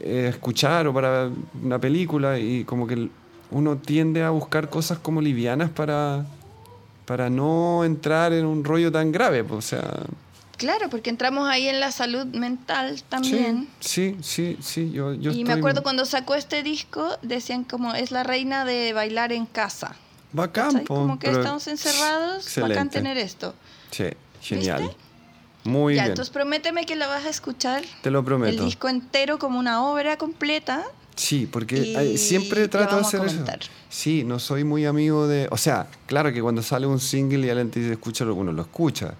eh, 0.00 0.26
escuchar 0.28 0.86
o 0.86 0.92
para 0.92 1.30
una 1.62 1.78
película 1.78 2.38
y 2.38 2.64
como 2.64 2.86
que 2.86 3.08
uno 3.50 3.76
tiende 3.78 4.22
a 4.22 4.30
buscar 4.30 4.68
cosas 4.68 4.98
como 4.98 5.22
livianas 5.22 5.70
para, 5.70 6.26
para 7.06 7.30
no 7.30 7.82
entrar 7.82 8.34
en 8.34 8.44
un 8.44 8.62
rollo 8.62 8.92
tan 8.92 9.10
grave, 9.10 9.42
pues, 9.44 9.58
o 9.58 9.68
sea... 9.68 9.94
Claro, 10.56 10.88
porque 10.88 11.10
entramos 11.10 11.48
ahí 11.48 11.68
en 11.68 11.80
la 11.80 11.92
salud 11.92 12.26
mental 12.26 13.02
también. 13.08 13.68
Sí, 13.80 14.16
sí, 14.22 14.56
sí, 14.60 14.90
yo, 14.90 15.12
yo 15.14 15.32
y 15.32 15.44
me 15.44 15.52
acuerdo 15.52 15.82
cuando 15.82 16.04
sacó 16.06 16.34
este 16.34 16.62
disco, 16.62 17.18
decían 17.22 17.64
como 17.64 17.94
es 17.94 18.10
la 18.10 18.22
reina 18.22 18.64
de 18.64 18.92
bailar 18.92 19.32
en 19.32 19.46
casa. 19.46 19.96
Bacán, 20.32 20.84
Como 20.84 21.18
que 21.18 21.30
estamos 21.30 21.66
encerrados, 21.66 22.44
excelente. 22.44 22.74
bacán 22.74 22.90
tener 22.90 23.16
esto. 23.18 23.54
Sí, 23.90 24.04
genial. 24.40 24.94
Muy 25.64 25.94
ya, 25.94 26.02
bien. 26.02 26.12
Entonces 26.12 26.32
prométeme 26.32 26.86
que 26.86 26.96
la 26.96 27.06
vas 27.06 27.24
a 27.24 27.28
escuchar. 27.30 27.82
Te 28.02 28.10
lo 28.10 28.24
prometo. 28.24 28.58
El 28.58 28.64
disco 28.64 28.88
entero 28.88 29.38
como 29.38 29.58
una 29.58 29.84
obra 29.84 30.16
completa. 30.16 30.84
Sí, 31.16 31.48
porque 31.50 32.16
siempre 32.18 32.68
trato 32.68 32.96
de 32.96 33.00
hacer 33.02 33.24
eso. 33.24 33.44
Sí, 33.88 34.24
no 34.24 34.38
soy 34.38 34.64
muy 34.64 34.84
amigo 34.84 35.26
de. 35.26 35.48
O 35.50 35.56
sea, 35.56 35.88
claro 36.06 36.32
que 36.32 36.42
cuando 36.42 36.62
sale 36.62 36.86
un 36.86 37.00
single 37.00 37.46
y 37.46 37.50
alguien 37.50 37.70
te 37.70 37.80
dice 37.80 37.92
escúchalo, 37.92 38.34
uno 38.34 38.52
lo 38.52 38.62
escucha. 38.62 39.14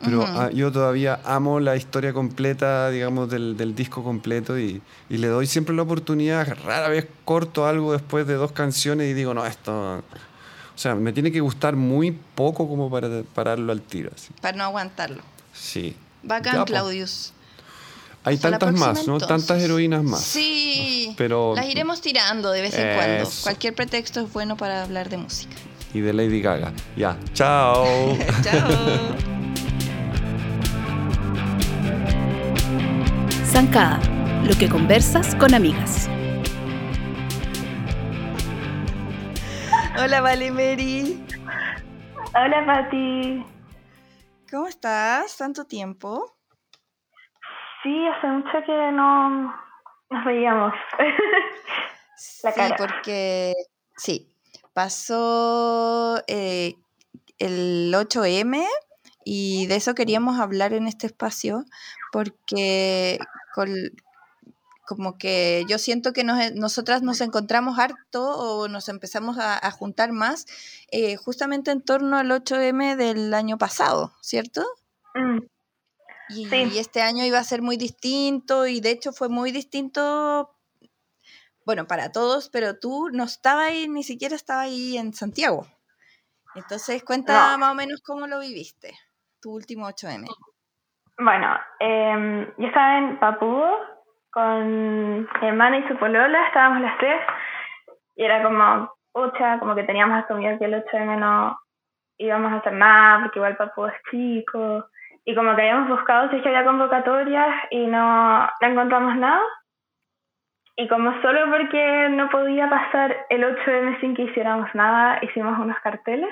Pero 0.00 0.24
ah, 0.24 0.50
yo 0.52 0.70
todavía 0.70 1.20
amo 1.24 1.58
la 1.58 1.74
historia 1.74 2.12
completa, 2.12 2.88
digamos, 2.90 3.28
del, 3.28 3.56
del 3.56 3.74
disco 3.74 4.04
completo 4.04 4.58
y, 4.58 4.80
y, 5.10 5.16
le 5.18 5.26
doy 5.26 5.46
siempre 5.46 5.74
la 5.74 5.82
oportunidad. 5.82 6.56
Rara 6.64 6.88
vez 6.88 7.06
corto 7.24 7.66
algo 7.66 7.92
después 7.92 8.26
de 8.26 8.34
dos 8.34 8.52
canciones 8.52 9.08
y 9.08 9.14
digo, 9.14 9.34
no, 9.34 9.44
esto. 9.44 9.98
O 9.98 10.80
sea, 10.80 10.94
me 10.94 11.12
tiene 11.12 11.32
que 11.32 11.40
gustar 11.40 11.74
muy 11.74 12.12
poco 12.12 12.68
como 12.68 12.88
para 12.88 13.22
pararlo 13.34 13.72
al 13.72 13.82
tiro. 13.82 14.12
Así. 14.14 14.28
Para 14.40 14.56
no 14.56 14.64
aguantarlo. 14.64 15.22
Sí. 15.52 15.96
Bacán, 16.22 16.64
Claudius. 16.64 17.32
Hay 18.24 18.36
tantas 18.36 18.72
más, 18.74 19.06
¿no? 19.06 19.18
Tantas 19.18 19.60
heroínas 19.62 20.04
más. 20.04 20.22
Sí. 20.22 21.14
Pero 21.16 21.54
las 21.56 21.66
iremos 21.66 22.00
tirando 22.00 22.50
de 22.50 22.62
vez 22.62 22.74
en 22.74 22.94
cuando. 22.94 23.30
Cualquier 23.42 23.74
pretexto 23.74 24.20
es 24.20 24.32
bueno 24.32 24.56
para 24.56 24.84
hablar 24.84 25.08
de 25.08 25.16
música. 25.16 25.56
Y 25.94 26.00
de 26.00 26.12
Lady 26.12 26.40
Gaga. 26.40 26.72
Ya. 26.96 27.18
Chao. 27.32 28.16
Chao. 28.42 29.37
Zancada, 33.58 33.98
lo 34.44 34.56
que 34.56 34.68
conversas 34.68 35.34
con 35.34 35.52
amigas. 35.52 36.08
Hola, 40.00 40.20
Vale 40.20 40.52
Mary. 40.52 41.26
Hola, 42.36 42.64
Pati. 42.64 43.44
¿Cómo 44.48 44.68
estás? 44.68 45.36
¿Tanto 45.36 45.64
tiempo? 45.64 46.36
Sí, 47.82 48.06
hace 48.06 48.28
mucho 48.28 48.64
que 48.64 48.92
no 48.92 49.52
nos 50.08 50.24
veíamos. 50.24 50.72
La 52.44 52.52
sí, 52.52 52.74
porque 52.78 53.54
sí, 53.96 54.28
pasó 54.72 56.22
eh, 56.28 56.76
el 57.40 57.92
8M 57.92 58.64
y 59.24 59.66
de 59.66 59.74
eso 59.74 59.96
queríamos 59.96 60.38
hablar 60.38 60.74
en 60.74 60.86
este 60.86 61.08
espacio 61.08 61.64
porque 62.12 63.18
como 64.86 65.18
que 65.18 65.66
yo 65.68 65.78
siento 65.78 66.12
que 66.14 66.24
nosotras 66.24 67.02
nos 67.02 67.20
encontramos 67.20 67.78
harto 67.78 68.24
o 68.24 68.68
nos 68.68 68.88
empezamos 68.88 69.36
a, 69.38 69.70
juntar 69.70 70.12
más 70.12 70.46
eh, 70.90 71.16
justamente 71.16 71.70
en 71.70 71.82
torno 71.82 72.16
al 72.16 72.30
8M 72.30 72.96
del 72.96 73.34
año 73.34 73.58
pasado, 73.58 74.14
¿cierto? 74.22 74.64
Mm. 75.14 75.40
Y, 76.30 76.78
este 76.78 77.02
año 77.02 77.24
iba 77.24 77.38
a 77.38 77.44
ser 77.44 77.62
muy 77.62 77.76
distinto 77.76 78.66
y 78.66 78.80
de 78.80 78.90
hecho 78.90 79.12
fue 79.12 79.28
muy 79.28 79.50
distinto, 79.52 80.54
bueno, 81.64 81.86
para 81.86 82.12
todos, 82.12 82.48
pero 82.48 82.78
tú 82.78 83.08
no 83.10 83.24
estabas 83.24 83.68
ahí, 83.68 83.88
ni 83.88 84.04
siquiera 84.04 84.36
estaba 84.36 84.62
ahí 84.62 84.96
en 84.96 85.14
Santiago. 85.14 85.66
Entonces 86.54 87.04
cuenta 87.04 87.56
más 87.56 87.72
o 87.72 87.74
menos 87.74 88.00
cómo 88.00 88.26
lo 88.26 88.40
viviste, 88.40 88.98
tu 89.40 89.52
último 89.52 89.86
8M. 89.86 90.26
Bueno, 91.18 91.58
eh, 91.80 92.52
yo 92.56 92.66
estaba 92.66 92.98
en 92.98 93.16
Papúo 93.18 93.80
con 94.30 95.22
mi 95.22 95.48
hermana 95.48 95.78
y 95.78 95.88
su 95.88 95.96
polola, 95.96 96.46
estábamos 96.46 96.80
las 96.80 96.96
tres, 96.98 97.20
y 98.14 98.24
era 98.24 98.42
como, 98.42 98.92
pucha, 99.12 99.58
como 99.58 99.74
que 99.74 99.82
teníamos 99.82 100.24
asumido 100.24 100.58
que 100.58 100.66
el 100.66 100.84
8M 100.84 101.18
no 101.18 101.58
íbamos 102.18 102.52
a 102.52 102.56
hacer 102.56 102.72
nada, 102.72 103.22
porque 103.22 103.38
igual 103.40 103.56
Papúo 103.56 103.88
es 103.88 103.94
chico, 104.10 104.86
y 105.24 105.34
como 105.34 105.54
que 105.56 105.62
habíamos 105.62 105.88
buscado 105.88 106.30
si 106.30 106.36
es 106.36 106.42
que 106.42 106.48
había 106.48 106.64
convocatorias 106.64 107.54
y 107.70 107.86
no, 107.86 108.46
no 108.46 108.66
encontramos 108.66 109.16
nada. 109.16 109.42
Y 110.76 110.86
como 110.86 111.20
solo 111.20 111.50
porque 111.50 112.08
no 112.10 112.30
podía 112.30 112.70
pasar 112.70 113.26
el 113.28 113.42
8M 113.42 114.00
sin 114.00 114.14
que 114.14 114.22
hiciéramos 114.22 114.72
nada, 114.74 115.18
hicimos 115.22 115.58
unos 115.58 115.78
carteles. 115.80 116.30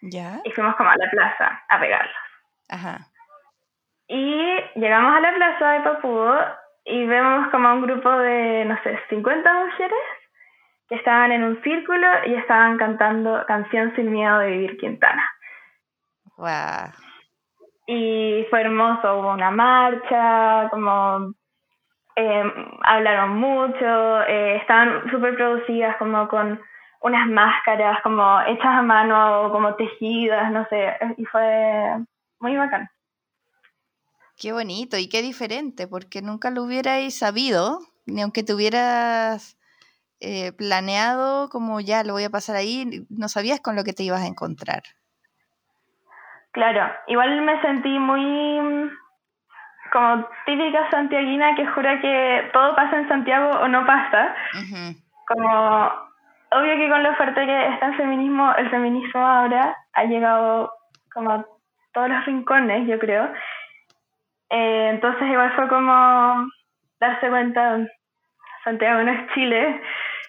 ¿Ya? 0.00 0.40
Y 0.44 0.52
fuimos 0.52 0.76
como 0.76 0.88
a 0.88 0.96
la 0.96 1.10
plaza 1.10 1.62
a 1.68 1.80
pegarlos. 1.80 2.16
Ajá. 2.68 2.98
Y 4.08 4.56
llegamos 4.74 5.16
a 5.16 5.20
la 5.20 5.34
plaza 5.34 5.72
de 5.72 5.80
Papúo 5.80 6.34
y 6.84 7.06
vemos 7.06 7.48
como 7.50 7.72
un 7.74 7.82
grupo 7.82 8.10
de, 8.10 8.64
no 8.64 8.78
sé, 8.82 8.98
50 9.10 9.52
mujeres 9.52 9.98
que 10.88 10.94
estaban 10.94 11.32
en 11.32 11.44
un 11.44 11.62
círculo 11.62 12.06
y 12.26 12.34
estaban 12.34 12.78
cantando 12.78 13.44
Canción 13.46 13.94
sin 13.94 14.10
miedo 14.10 14.38
de 14.38 14.50
vivir 14.50 14.78
Quintana. 14.78 15.30
Wow 16.36 17.08
y 17.88 18.46
fue 18.50 18.60
hermoso, 18.60 19.18
hubo 19.18 19.32
una 19.32 19.50
marcha, 19.50 20.68
como 20.68 21.32
eh, 22.14 22.44
hablaron 22.82 23.38
mucho, 23.38 24.22
eh, 24.24 24.56
estaban 24.56 25.10
súper 25.10 25.34
producidas 25.34 25.96
como 25.96 26.28
con 26.28 26.60
unas 27.00 27.26
máscaras 27.28 28.02
como 28.02 28.42
hechas 28.42 28.66
a 28.66 28.82
mano, 28.82 29.50
como 29.50 29.74
tejidas, 29.76 30.52
no 30.52 30.66
sé, 30.68 30.98
y 31.16 31.24
fue 31.24 31.96
muy 32.40 32.56
bacán. 32.58 32.90
Qué 34.38 34.52
bonito 34.52 34.96
y 34.96 35.08
qué 35.08 35.20
diferente, 35.20 35.88
porque 35.88 36.22
nunca 36.22 36.50
lo 36.50 36.62
hubierais 36.62 37.18
sabido, 37.18 37.80
ni 38.06 38.22
aunque 38.22 38.44
te 38.44 38.54
hubieras 38.54 39.58
eh, 40.20 40.52
planeado 40.52 41.48
como 41.48 41.80
ya 41.80 42.04
lo 42.04 42.12
voy 42.12 42.24
a 42.24 42.30
pasar 42.30 42.56
ahí, 42.56 43.06
no 43.10 43.28
sabías 43.28 43.60
con 43.60 43.74
lo 43.74 43.82
que 43.82 43.92
te 43.92 44.04
ibas 44.04 44.22
a 44.22 44.28
encontrar. 44.28 44.82
Claro, 46.52 46.92
igual 47.08 47.40
me 47.42 47.60
sentí 47.62 47.98
muy 47.98 48.90
como 49.92 50.26
típica 50.46 50.90
santiaguina 50.90 51.54
que 51.56 51.66
jura 51.66 52.00
que 52.00 52.50
todo 52.52 52.74
pasa 52.76 52.98
en 52.98 53.08
Santiago 53.08 53.50
o 53.60 53.68
no 53.68 53.86
pasa. 53.86 54.34
Como 55.26 55.86
obvio 56.50 56.76
que 56.76 56.88
con 56.88 57.02
lo 57.02 57.14
fuerte 57.16 57.44
que 57.44 57.68
está 57.74 57.86
el 57.86 57.96
feminismo, 57.96 58.54
el 58.56 58.70
feminismo 58.70 59.20
ahora 59.20 59.76
ha 59.92 60.04
llegado 60.04 60.72
como 61.12 61.30
a 61.30 61.46
todos 61.92 62.08
los 62.08 62.24
rincones, 62.24 62.88
yo 62.88 62.98
creo. 62.98 63.30
Eh, 64.50 64.90
entonces 64.90 65.28
igual 65.28 65.52
fue 65.54 65.68
como 65.68 66.48
darse 67.00 67.28
cuenta, 67.28 67.78
Santiago 68.64 69.02
no 69.02 69.12
es 69.12 69.32
Chile, 69.34 69.80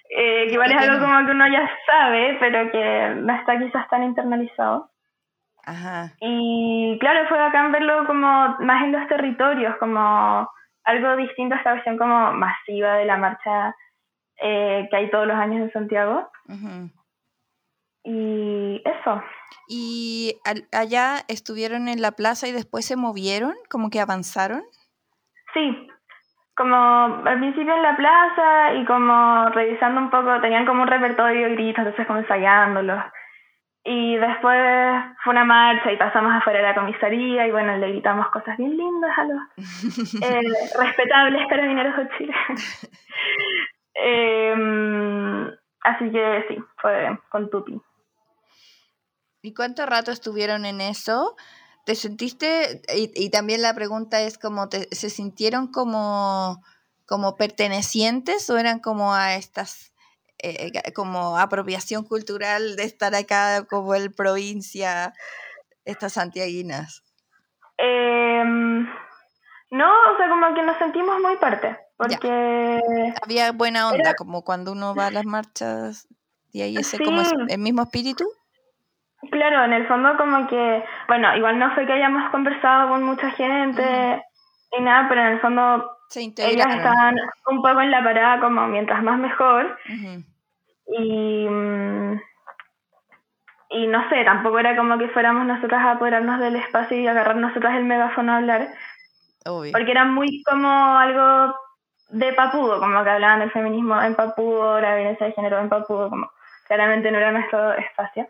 eh, 0.10 0.48
que 0.48 0.54
igual 0.54 0.72
es 0.72 0.78
algo 0.78 1.06
como 1.06 1.26
que 1.26 1.32
uno 1.32 1.48
ya 1.48 1.70
sabe, 1.86 2.38
pero 2.40 2.72
que 2.72 3.14
no 3.16 3.34
está 3.34 3.60
quizás 3.60 3.88
tan 3.90 4.04
internalizado. 4.04 4.90
Y 6.20 6.98
claro, 7.00 7.28
fue 7.28 7.38
bacán 7.38 7.72
verlo 7.72 8.06
como 8.08 8.56
más 8.60 8.84
en 8.84 8.92
los 8.92 9.08
territorios, 9.08 9.76
como 9.78 10.50
algo 10.84 11.16
distinto 11.16 11.56
a 11.56 11.58
esta 11.60 11.74
versión 11.74 11.98
como 11.98 12.34
masiva 12.34 12.96
de 12.96 13.06
la 13.06 13.18
marcha 13.18 13.76
eh, 14.42 14.88
que 14.90 14.96
hay 14.96 15.12
todos 15.12 15.28
los 15.28 15.38
años 15.38 15.62
en 15.62 15.72
Santiago. 15.72 16.30
Y 18.04 18.82
eso. 18.84 19.22
¿Y 19.72 20.42
allá 20.72 21.20
estuvieron 21.28 21.88
en 21.88 22.02
la 22.02 22.14
plaza 22.14 22.48
y 22.48 22.52
después 22.52 22.86
se 22.86 22.96
movieron? 22.96 23.54
¿Como 23.70 23.92
que 23.92 24.00
avanzaron? 24.00 24.64
Sí, 25.54 25.88
como 26.56 26.76
al 26.76 27.40
principio 27.40 27.76
en 27.76 27.84
la 27.84 27.96
plaza 27.96 28.74
y 28.74 28.86
como 28.86 29.48
revisando 29.50 30.02
un 30.02 30.10
poco, 30.10 30.42
tenían 30.42 30.66
como 30.66 30.82
un 30.82 30.88
repertorio 30.88 31.48
de 31.48 31.54
gritos, 31.54 31.80
entonces 31.80 32.08
como 32.08 32.20
ensayándolos. 32.20 33.00
Y 33.84 34.18
después 34.18 34.58
fue 35.24 35.32
una 35.32 35.46
marcha 35.46 35.92
y 35.92 35.98
pasamos 35.98 36.34
afuera 36.34 36.60
de 36.60 36.66
la 36.66 36.76
comisaría 36.76 37.46
y 37.46 37.52
bueno, 37.52 37.78
le 37.78 37.90
gritamos 37.90 38.28
cosas 38.32 38.58
bien 38.58 38.76
lindas 38.76 39.18
a 39.18 39.24
los 39.24 39.42
eh, 40.22 40.42
respetables 40.80 41.48
carabineros 41.48 41.96
de 41.96 42.10
Chile. 42.18 42.34
Em, 44.02 45.48
así 45.82 46.12
que 46.12 46.46
sí, 46.48 46.58
fue 46.78 47.20
con 47.30 47.50
Tupi. 47.50 47.80
¿Y 49.42 49.54
cuánto 49.54 49.86
rato 49.86 50.12
estuvieron 50.12 50.66
en 50.66 50.82
eso? 50.82 51.36
¿Te 51.86 51.96
sentiste, 51.96 52.82
y, 52.96 53.12
y 53.16 53.30
también 53.30 53.62
la 53.62 53.74
pregunta 53.74 54.22
es 54.22 54.38
como, 54.38 54.68
¿se 54.92 55.10
sintieron 55.10 55.72
como, 55.72 56.62
como 57.06 57.36
pertenecientes 57.36 58.50
o 58.50 58.58
eran 58.58 58.80
como 58.80 59.14
a 59.14 59.36
estas 59.36 59.90
eh, 60.42 60.72
como 60.94 61.38
apropiación 61.38 62.06
cultural 62.06 62.78
de 62.78 62.84
estar 62.84 63.14
acá 63.14 63.66
como 63.66 63.94
el 63.94 64.14
provincia, 64.14 65.14
estas 65.84 66.14
santiaguinas? 66.14 67.04
Em, 67.78 68.86
no, 69.72 69.90
o 70.14 70.18
sea, 70.18 70.30
como 70.30 70.54
que 70.56 70.64
nos 70.64 70.78
sentimos 70.78 71.20
muy 71.22 71.36
parte, 71.38 71.78
porque... 71.98 72.80
Había 73.22 73.52
buena 73.52 73.90
onda, 73.90 74.14
como 74.14 74.44
cuando 74.44 74.72
uno 74.72 74.96
va 74.96 75.08
a 75.08 75.12
las 75.12 75.26
marchas 75.26 76.08
y 76.52 76.62
ahí 76.62 76.78
ese 76.78 76.98
como 77.04 77.22
el 77.22 77.60
mismo 77.60 77.84
espíritu. 77.84 78.26
Claro, 79.32 79.66
en 79.66 79.74
el 79.74 79.88
fondo 79.88 80.16
como 80.18 80.48
que, 80.48 80.84
bueno, 81.08 81.36
igual 81.36 81.60
no 81.60 81.74
fue 81.76 81.86
que 81.86 81.94
hayamos 81.94 82.30
conversado 82.32 82.90
con 82.90 83.04
mucha 83.04 83.30
gente 83.32 84.24
y 84.72 84.82
nada, 84.82 85.08
pero 85.10 85.22
en 85.22 85.28
el 85.28 85.40
fondo 85.40 85.98
ellas 86.16 86.76
estaban 86.76 87.16
un 87.48 87.62
poco 87.62 87.82
en 87.82 87.92
la 87.92 88.04
parada 88.04 88.40
como 88.40 88.68
mientras 88.68 89.04
más 89.04 89.20
mejor. 89.20 89.78
Y 90.88 91.48
mm, 91.48 92.20
y 93.72 93.86
no 93.86 94.10
sé, 94.10 94.24
tampoco 94.24 94.58
era 94.60 94.76
como 94.76 94.98
que 94.98 95.10
fuéramos 95.10 95.46
nosotras 95.46 95.82
a 95.82 95.92
apoderarnos 95.92 96.40
del 96.40 96.56
espacio 96.56 96.98
y 96.98 97.08
agarrar 97.08 97.36
nosotras 97.36 97.76
el 97.76 97.86
megáfono 97.86 98.34
a 98.34 98.38
hablar. 98.38 98.68
Porque 99.46 99.92
era 99.92 100.06
muy 100.06 100.42
como 100.44 100.68
algo 100.68 101.56
de 102.10 102.34
papudo, 102.34 102.80
como 102.80 103.04
que 103.04 103.10
hablaban 103.12 103.40
del 103.40 103.52
feminismo 103.52 104.02
en 104.02 104.16
papudo, 104.16 104.82
la 104.82 104.96
violencia 104.96 105.28
de 105.28 105.34
género 105.34 105.60
en 105.60 105.70
papudo, 105.70 106.10
como 106.10 106.32
claramente 106.68 107.12
no 107.12 107.20
era 107.20 107.32
nuestro 107.32 107.74
espacio. 107.74 108.28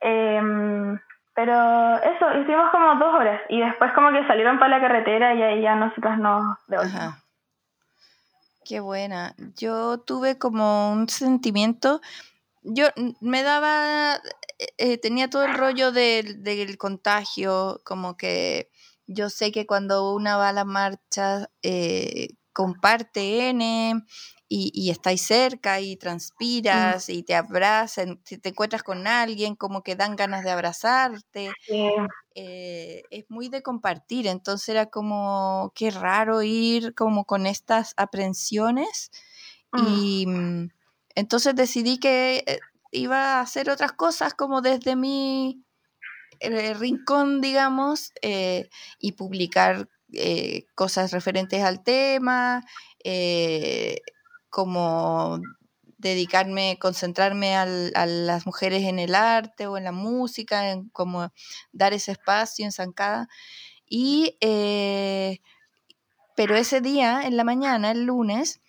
Em, 0.00 0.98
pero 1.34 1.96
eso, 1.96 2.38
hicimos 2.40 2.70
como 2.70 2.94
dos 2.96 3.14
horas 3.14 3.40
y 3.48 3.60
después 3.60 3.92
como 3.94 4.10
que 4.10 4.26
salieron 4.26 4.58
para 4.58 4.78
la 4.78 4.80
carretera 4.80 5.34
y 5.34 5.42
ahí 5.42 5.62
ya 5.62 5.74
nosotras 5.74 6.18
nos 6.18 6.58
devolvimos. 6.66 7.14
Qué 8.64 8.80
buena. 8.80 9.34
Yo 9.56 9.98
tuve 9.98 10.38
como 10.38 10.92
un 10.92 11.08
sentimiento 11.08 12.00
yo 12.66 12.86
me 13.20 13.42
daba, 13.42 14.16
eh, 14.58 14.66
eh, 14.78 14.98
tenía 14.98 15.30
todo 15.30 15.44
el 15.44 15.54
rollo 15.54 15.92
del, 15.92 16.76
contagio, 16.78 17.80
como 17.84 18.16
que 18.16 18.70
yo 19.06 19.30
sé 19.30 19.52
que 19.52 19.66
cuando 19.66 20.12
una 20.14 20.36
va 20.36 20.48
a 20.48 20.52
la 20.52 20.64
marcha 20.64 21.48
eh, 21.62 22.30
comparte 22.52 23.50
N 23.50 24.02
y, 24.48 24.70
y 24.74 24.90
estáis 24.90 25.22
cerca 25.22 25.80
y 25.80 25.96
mm. 25.96 25.98
transpiras 25.98 27.08
y 27.08 27.22
te 27.22 27.34
abrazan, 27.34 28.20
si 28.24 28.38
te 28.38 28.50
encuentras 28.50 28.82
con 28.82 29.06
alguien, 29.06 29.56
como 29.56 29.82
que 29.82 29.96
dan 29.96 30.16
ganas 30.16 30.44
de 30.44 30.50
abrazarte. 30.50 31.50
es 32.34 33.24
muy 33.30 33.48
de 33.48 33.62
compartir, 33.62 34.26
entonces 34.26 34.68
era 34.68 34.86
como, 34.86 35.72
qué 35.74 35.90
raro 35.90 36.42
ir 36.42 36.94
como 36.94 37.24
con 37.24 37.46
estas 37.46 37.94
aprensiones 37.96 39.10
mm. 39.72 39.86
y 39.88 40.26
mm, 40.26 40.68
entonces 41.16 41.56
decidí 41.56 41.98
que 41.98 42.44
eh, 42.46 42.60
iba 42.92 43.38
a 43.38 43.40
hacer 43.40 43.70
otras 43.70 43.92
cosas 43.92 44.34
como 44.34 44.60
desde 44.60 44.94
mi 44.94 45.64
eh, 46.40 46.74
rincón, 46.74 47.40
digamos, 47.40 48.12
eh, 48.22 48.68
y 49.00 49.12
publicar 49.12 49.88
cosas 50.76 51.10
referentes 51.10 51.62
al 51.62 51.82
tema, 51.82 52.64
como 54.56 55.38
dedicarme, 55.98 56.78
concentrarme 56.80 57.56
a 57.56 57.66
las 58.06 58.46
mujeres 58.46 58.84
en 58.84 58.98
el 58.98 59.14
arte 59.14 59.66
o 59.66 59.76
en 59.76 59.84
la 59.84 59.92
música, 59.92 60.70
en 60.70 60.88
como 60.88 61.30
dar 61.72 61.92
ese 61.92 62.12
espacio 62.12 62.64
en 62.64 62.72
Zancada. 62.72 63.28
Y, 63.86 64.38
pero 66.34 66.56
ese 66.56 66.80
día, 66.80 67.20
en 67.24 67.36
la 67.36 67.44
mañana, 67.44 67.90
el 67.90 68.04
lunes, 68.04 68.62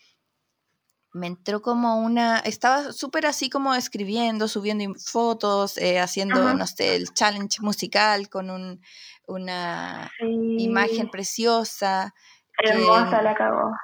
me 1.13 1.27
entró 1.27 1.61
como 1.61 2.01
una, 2.01 2.39
estaba 2.39 2.91
súper 2.91 3.25
así 3.25 3.49
como 3.49 3.73
escribiendo, 3.73 4.49
subiendo 4.49 4.93
fotos, 4.99 5.77
eh, 5.77 6.01
haciendo, 6.01 6.53
no 6.53 6.67
sé, 6.67 6.97
el 6.97 7.13
challenge 7.13 7.61
musical 7.61 8.27
con 8.27 8.49
un, 8.49 8.81
una 9.25 10.11
imagen 10.19 11.09
preciosa. 11.09 12.13
Hermosa 12.57 13.21
la. 13.21 13.35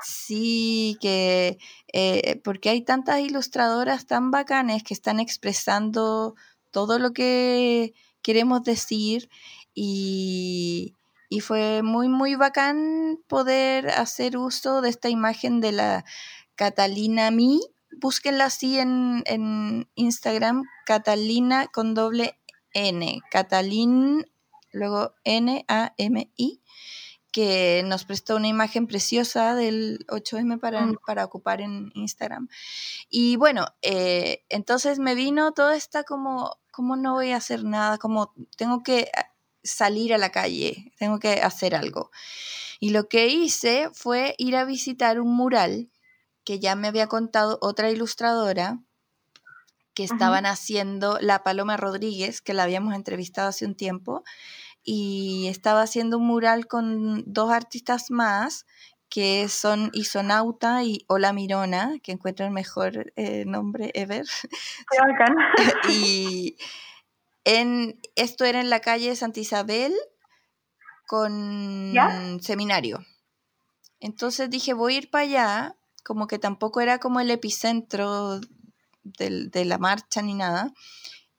Sí, 0.02 0.98
que 1.00 1.58
eh, 1.92 2.42
porque 2.44 2.70
hay 2.70 2.82
tantas 2.82 3.20
ilustradoras 3.20 4.08
tan 4.08 4.32
bacanes 4.32 4.84
que 4.84 4.94
están 4.94 5.20
expresando 5.20 6.36
todo 6.72 6.98
lo 6.98 7.12
que 7.12 7.94
queremos 8.24 8.64
decir 8.64 9.30
y, 9.76 10.96
y 11.30 11.40
fue 11.42 11.84
muy, 11.84 12.08
muy 12.08 12.36
bacán 12.36 13.20
poder 13.28 13.90
hacer 13.90 14.38
uso 14.38 14.82
de 14.82 14.90
esta 14.90 15.10
imagen 15.10 15.62
de 15.62 15.72
la 15.72 16.06
Catalina 16.56 17.32
Mi, 17.32 17.60
búsquenla 18.00 18.46
así 18.46 18.80
en, 18.80 19.24
en 19.26 19.88
Instagram, 19.96 20.64
Catalina 20.86 21.68
con 21.68 21.94
doble 21.94 22.40
N, 22.74 23.22
Catalin, 23.30 24.26
luego 24.72 25.14
N-A-M-I, 25.24 26.62
que 27.34 27.82
nos 27.84 28.06
prestó 28.06 28.36
una 28.36 28.48
imagen 28.48 28.86
preciosa 28.86 29.56
del 29.56 30.06
8M 30.08 30.60
para, 30.60 30.86
mm. 30.86 31.00
para 31.06 31.26
ocupar 31.26 31.62
en 31.62 31.92
Instagram. 31.96 32.48
Y 33.10 33.36
bueno, 33.38 33.66
eh, 33.82 34.46
entonces 34.50 35.00
me 35.00 35.16
vino 35.16 35.52
toda 35.52 35.76
esta 35.76 36.04
como, 36.04 36.58
como 36.72 36.96
no 36.96 37.14
voy 37.14 37.32
a 37.32 37.38
hacer 37.38 37.66
nada, 37.66 37.98
como 37.98 38.34
tengo 38.56 38.84
que 38.84 39.10
salir 39.64 40.14
a 40.14 40.20
la 40.20 40.30
calle, 40.30 40.94
tengo 41.00 41.20
que 41.20 41.42
hacer 41.42 41.74
algo. 41.76 42.12
Y 42.80 42.92
lo 42.92 43.10
que 43.10 43.28
hice 43.28 43.90
fue 43.94 44.36
ir 44.38 44.56
a 44.56 44.64
visitar 44.64 45.20
un 45.20 45.36
mural 45.36 45.90
que 46.44 46.60
ya 46.60 46.76
me 46.76 46.88
había 46.88 47.08
contado 47.08 47.58
otra 47.62 47.90
ilustradora 47.90 48.80
que 49.96 50.04
estaban 50.04 50.46
haciendo, 50.46 51.18
la 51.20 51.44
Paloma 51.44 51.78
Rodríguez, 51.78 52.42
que 52.42 52.54
la 52.54 52.64
habíamos 52.64 52.94
entrevistado 52.96 53.50
hace 53.50 53.66
un 53.66 53.76
tiempo, 53.76 54.24
y 54.84 55.48
estaba 55.48 55.82
haciendo 55.82 56.18
un 56.18 56.28
mural 56.28 56.68
con 56.68 57.24
dos 57.26 57.52
artistas 57.52 58.12
más, 58.12 58.66
que 59.10 59.48
son 59.48 59.92
Isonauta 59.94 60.84
y 60.84 61.06
Hola 61.08 61.34
Mirona, 61.34 62.00
que 62.02 62.12
encuentro 62.12 62.46
el 62.46 62.52
mejor 62.52 63.14
eh, 63.16 63.46
nombre 63.46 63.92
ever. 63.94 64.26
y 65.90 66.58
en, 67.44 68.00
esto 68.16 68.46
era 68.46 68.60
en 68.60 68.70
la 68.70 68.80
calle 68.80 69.16
Santa 69.16 69.40
Isabel 69.40 69.94
con 71.08 72.40
seminario. 72.42 73.06
Entonces 74.00 74.50
dije, 74.50 74.74
voy 74.74 74.96
a 74.96 74.98
ir 74.98 75.10
para 75.12 75.24
allá 75.24 75.76
como 76.04 76.28
que 76.28 76.40
tampoco 76.40 76.82
era 76.82 77.00
como 77.00 77.20
el 77.20 77.32
epicentro 77.32 78.42
de 79.04 79.66
la 79.66 79.78
marcha 79.78 80.22
ni 80.22 80.34
nada. 80.34 80.74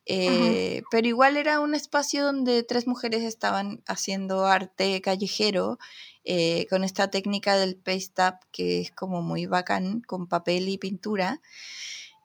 Eh, 0.06 0.82
pero 0.90 1.08
igual 1.08 1.36
era 1.36 1.60
un 1.60 1.74
espacio 1.74 2.24
donde 2.24 2.62
tres 2.62 2.86
mujeres 2.86 3.22
estaban 3.22 3.82
haciendo 3.86 4.44
arte 4.44 5.00
callejero 5.00 5.78
eh, 6.24 6.66
con 6.68 6.84
esta 6.84 7.10
técnica 7.10 7.56
del 7.56 7.76
paste 7.76 8.22
up 8.22 8.34
que 8.52 8.80
es 8.82 8.90
como 8.90 9.22
muy 9.22 9.46
bacán 9.46 10.00
con 10.02 10.26
papel 10.26 10.68
y 10.68 10.78
pintura. 10.78 11.40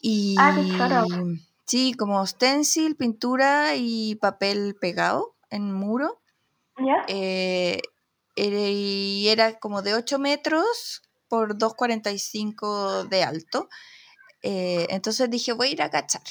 Y 0.02 0.36
ah, 0.40 1.06
sí, 1.66 1.94
como 1.94 2.26
stencil, 2.26 2.96
pintura 2.96 3.76
y 3.76 4.16
papel 4.16 4.76
pegado 4.80 5.36
en 5.50 5.74
muro. 5.74 6.20
Eh, 7.08 7.82
y 8.36 9.28
era 9.28 9.60
como 9.60 9.82
de 9.82 9.96
8 9.96 10.18
metros 10.18 11.02
por 11.28 11.58
2,45 11.58 13.08
de 13.10 13.24
alto. 13.24 13.70
Eh, 14.42 14.88
entonces 14.90 15.30
dije, 15.30 15.52
voy 15.54 15.68
a 15.68 15.72
ir 15.72 15.82
a 15.82 15.90
cachar. 15.90 16.24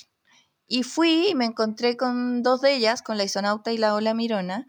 Y 0.69 0.83
fui 0.83 1.29
y 1.31 1.35
me 1.35 1.47
encontré 1.47 1.97
con 1.97 2.43
dos 2.43 2.61
de 2.61 2.75
ellas, 2.75 3.03
con 3.03 3.16
la 3.16 3.25
Isonauta 3.25 3.73
y 3.73 3.79
la 3.79 3.95
Ola 3.95 4.14
Mirona, 4.14 4.66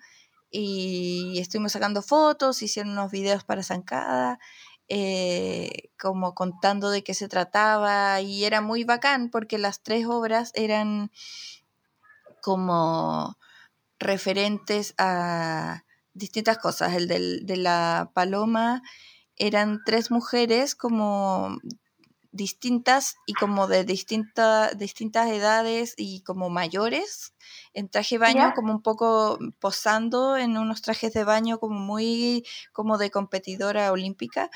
y 0.49 1.37
estuvimos 1.39 1.73
sacando 1.73 2.01
fotos, 2.01 2.61
hicieron 2.63 2.93
unos 2.93 3.11
videos 3.11 3.43
para 3.43 3.63
Zancada, 3.63 4.39
eh, 4.87 5.91
como 5.99 6.33
contando 6.33 6.89
de 6.89 7.03
qué 7.03 7.13
se 7.13 7.27
trataba, 7.27 8.21
y 8.21 8.45
era 8.45 8.61
muy 8.61 8.85
bacán 8.85 9.29
porque 9.29 9.57
las 9.57 9.83
tres 9.83 10.05
obras 10.07 10.51
eran 10.55 11.11
como 12.41 13.37
referentes 13.99 14.95
a 14.97 15.83
distintas 16.13 16.57
cosas. 16.57 16.93
El 16.93 17.07
de 17.07 17.57
la 17.57 18.09
paloma 18.13 18.81
eran 19.35 19.81
tres 19.85 20.11
mujeres 20.11 20.75
como 20.75 21.57
distintas 22.31 23.15
y 23.25 23.33
como 23.33 23.67
de 23.67 23.83
distintas 23.83 25.27
edades 25.27 25.95
y 25.97 26.21
como 26.21 26.49
mayores 26.49 27.33
en 27.73 27.89
traje 27.89 28.15
de 28.15 28.19
baño 28.19 28.53
como 28.55 28.71
un 28.71 28.83
poco 28.83 29.39
posando 29.59 30.37
en 30.37 30.55
unos 30.57 30.83
trajes 30.83 31.11
de 31.13 31.23
baño 31.23 31.59
como 31.59 31.79
muy 31.79 32.45
como 32.71 32.99
de 32.99 33.09
competidora 33.09 33.91
olímpica 33.91 34.51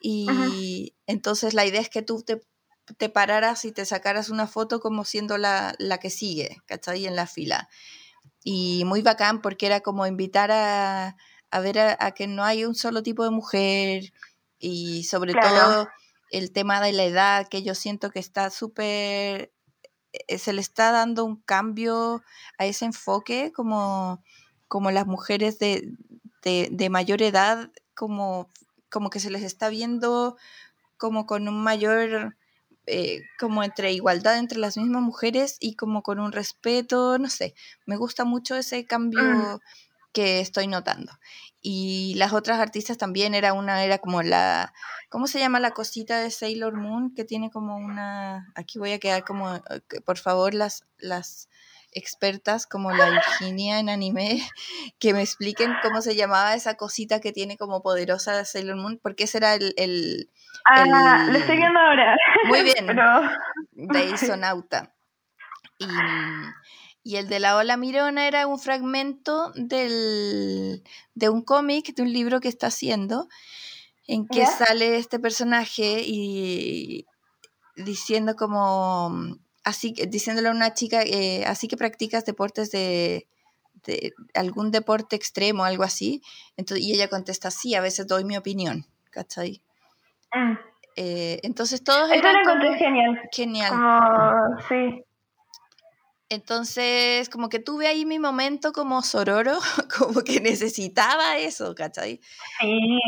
y 0.00 0.94
entonces 1.06 1.54
la 1.54 1.64
idea 1.66 1.80
es 1.80 1.88
que 1.88 2.02
tú 2.02 2.22
te, 2.22 2.40
te, 2.98 3.08
pararas 3.08 3.64
y 3.64 3.72
te 3.72 3.84
sacaras 3.84 4.28
una 4.28 4.46
foto 4.46 4.80
como 4.80 5.04
siendo 5.04 5.38
la, 5.38 5.74
la 5.78 5.98
que 5.98 6.10
sigue, 6.10 6.58
¿cachai? 6.66 7.06
En 7.06 7.16
la 7.16 7.26
fila. 7.26 7.68
Y 8.44 8.84
muy 8.84 9.02
bacán 9.02 9.40
porque 9.40 9.66
era 9.66 9.80
como 9.80 10.06
invitar 10.06 10.50
a, 10.52 11.16
a 11.50 11.60
ver 11.60 11.78
a, 11.78 12.10
que 12.12 12.26
no 12.26 12.44
hay 12.44 12.64
un 12.64 12.74
solo 12.74 13.02
tipo 13.02 13.24
de 13.24 13.30
mujer 13.30 14.12
y 14.58 15.04
sobre 15.04 15.32
todo 15.32 15.88
el 16.30 16.52
tema 16.52 16.80
de 16.80 16.92
la 16.92 17.04
edad 17.04 17.48
que 17.48 17.62
yo 17.62 17.74
siento 17.74 18.10
que 18.10 18.18
está 18.18 18.50
súper, 18.50 19.52
eh, 20.12 20.38
se 20.38 20.52
le 20.52 20.60
está 20.60 20.92
dando 20.92 21.24
un 21.24 21.36
cambio 21.36 22.22
a 22.58 22.66
ese 22.66 22.84
enfoque 22.84 23.52
como, 23.54 24.22
como 24.68 24.90
las 24.90 25.06
mujeres 25.06 25.58
de, 25.58 25.92
de, 26.42 26.90
mayor 26.90 27.22
edad, 27.22 27.70
como, 27.94 28.48
como 28.90 29.10
que 29.10 29.20
se 29.20 29.30
les 29.30 29.42
está 29.42 29.68
viendo 29.68 30.36
como 30.96 31.26
con 31.26 31.48
un 31.48 31.62
mayor 31.62 32.36
eh, 32.86 33.22
como 33.40 33.64
entre 33.64 33.92
igualdad 33.92 34.38
entre 34.38 34.58
las 34.58 34.76
mismas 34.76 35.02
mujeres 35.02 35.56
y 35.58 35.74
como 35.74 36.02
con 36.02 36.20
un 36.20 36.30
respeto, 36.30 37.18
no 37.18 37.28
sé, 37.28 37.54
me 37.84 37.96
gusta 37.96 38.24
mucho 38.24 38.54
ese 38.54 38.86
cambio 38.86 39.22
mm. 39.22 39.60
que 40.12 40.40
estoy 40.40 40.68
notando. 40.68 41.12
Y 41.68 42.14
las 42.14 42.32
otras 42.32 42.60
artistas 42.60 42.96
también, 42.96 43.34
era 43.34 43.52
una, 43.52 43.82
era 43.82 43.98
como 43.98 44.22
la, 44.22 44.72
¿cómo 45.08 45.26
se 45.26 45.40
llama 45.40 45.58
la 45.58 45.72
cosita 45.72 46.20
de 46.20 46.30
Sailor 46.30 46.76
Moon? 46.76 47.12
Que 47.12 47.24
tiene 47.24 47.50
como 47.50 47.76
una, 47.76 48.52
aquí 48.54 48.78
voy 48.78 48.92
a 48.92 49.00
quedar 49.00 49.24
como, 49.24 49.56
eh, 49.56 49.60
por 50.04 50.16
favor, 50.16 50.54
las, 50.54 50.86
las 50.96 51.48
expertas 51.90 52.68
como 52.68 52.92
la 52.92 53.10
Virginia 53.10 53.80
en 53.80 53.88
anime 53.88 54.38
que 55.00 55.12
me 55.12 55.22
expliquen 55.22 55.74
cómo 55.82 56.02
se 56.02 56.14
llamaba 56.14 56.54
esa 56.54 56.76
cosita 56.76 57.20
que 57.20 57.32
tiene 57.32 57.56
como 57.56 57.82
poderosa 57.82 58.44
Sailor 58.44 58.76
Moon, 58.76 59.00
porque 59.02 59.24
ese 59.24 59.38
era 59.38 59.54
el... 59.56 59.74
el 59.76 60.30
ah, 60.66 61.26
lo 61.28 61.36
estoy 61.36 61.56
viendo 61.56 61.80
ahora. 61.80 62.16
Muy 62.44 62.62
bien, 62.62 62.86
de 63.72 64.04
Isonauta. 64.14 64.94
Y, 65.78 65.86
y, 67.06 67.16
el 67.16 67.28
de 67.28 67.38
la 67.38 67.56
ola 67.56 67.76
mirona 67.76 68.26
era 68.26 68.46
un 68.46 68.58
fragmento 68.58 69.52
del, 69.54 70.82
de 71.14 71.28
un 71.28 71.42
cómic, 71.42 71.94
de 71.94 72.02
un 72.02 72.12
libro 72.12 72.40
que 72.40 72.48
está 72.48 72.66
haciendo, 72.66 73.28
en 74.08 74.26
que 74.26 74.44
sale 74.46 74.96
este 74.96 75.18
personaje 75.18 76.02
y 76.04 77.06
diciendo 77.76 78.34
como 78.36 79.38
así 79.62 79.94
diciéndole 80.08 80.48
a 80.48 80.52
una 80.52 80.74
chica, 80.74 81.02
eh, 81.02 81.44
así 81.46 81.68
que 81.68 81.76
practicas 81.76 82.24
deportes 82.24 82.70
de, 82.70 83.26
algún 84.34 84.72
deporte 84.72 85.14
extremo, 85.14 85.64
algo 85.64 85.84
así. 85.84 86.22
Entonces, 86.56 86.84
y 86.84 86.92
ella 86.92 87.08
contesta, 87.08 87.52
sí, 87.52 87.76
a 87.76 87.80
veces 87.80 88.08
doy 88.08 88.24
mi 88.24 88.36
opinión, 88.36 88.84
¿cachai? 89.10 89.62
Mm. 90.34 90.58
Eh, 90.96 91.40
entonces 91.44 91.84
todos 91.84 92.10
Eso 92.10 92.32
lo 92.32 92.40
encontré 92.40 92.74
genial. 92.78 93.20
Genial. 93.30 93.72
sí. 94.68 95.04
Entonces, 96.28 97.28
como 97.28 97.48
que 97.48 97.60
tuve 97.60 97.86
ahí 97.86 98.04
mi 98.04 98.18
momento 98.18 98.72
como 98.72 99.02
sororo, 99.02 99.58
como 99.98 100.22
que 100.22 100.40
necesitaba 100.40 101.38
eso, 101.38 101.74
¿cachai? 101.74 102.20
Sí. 102.60 103.00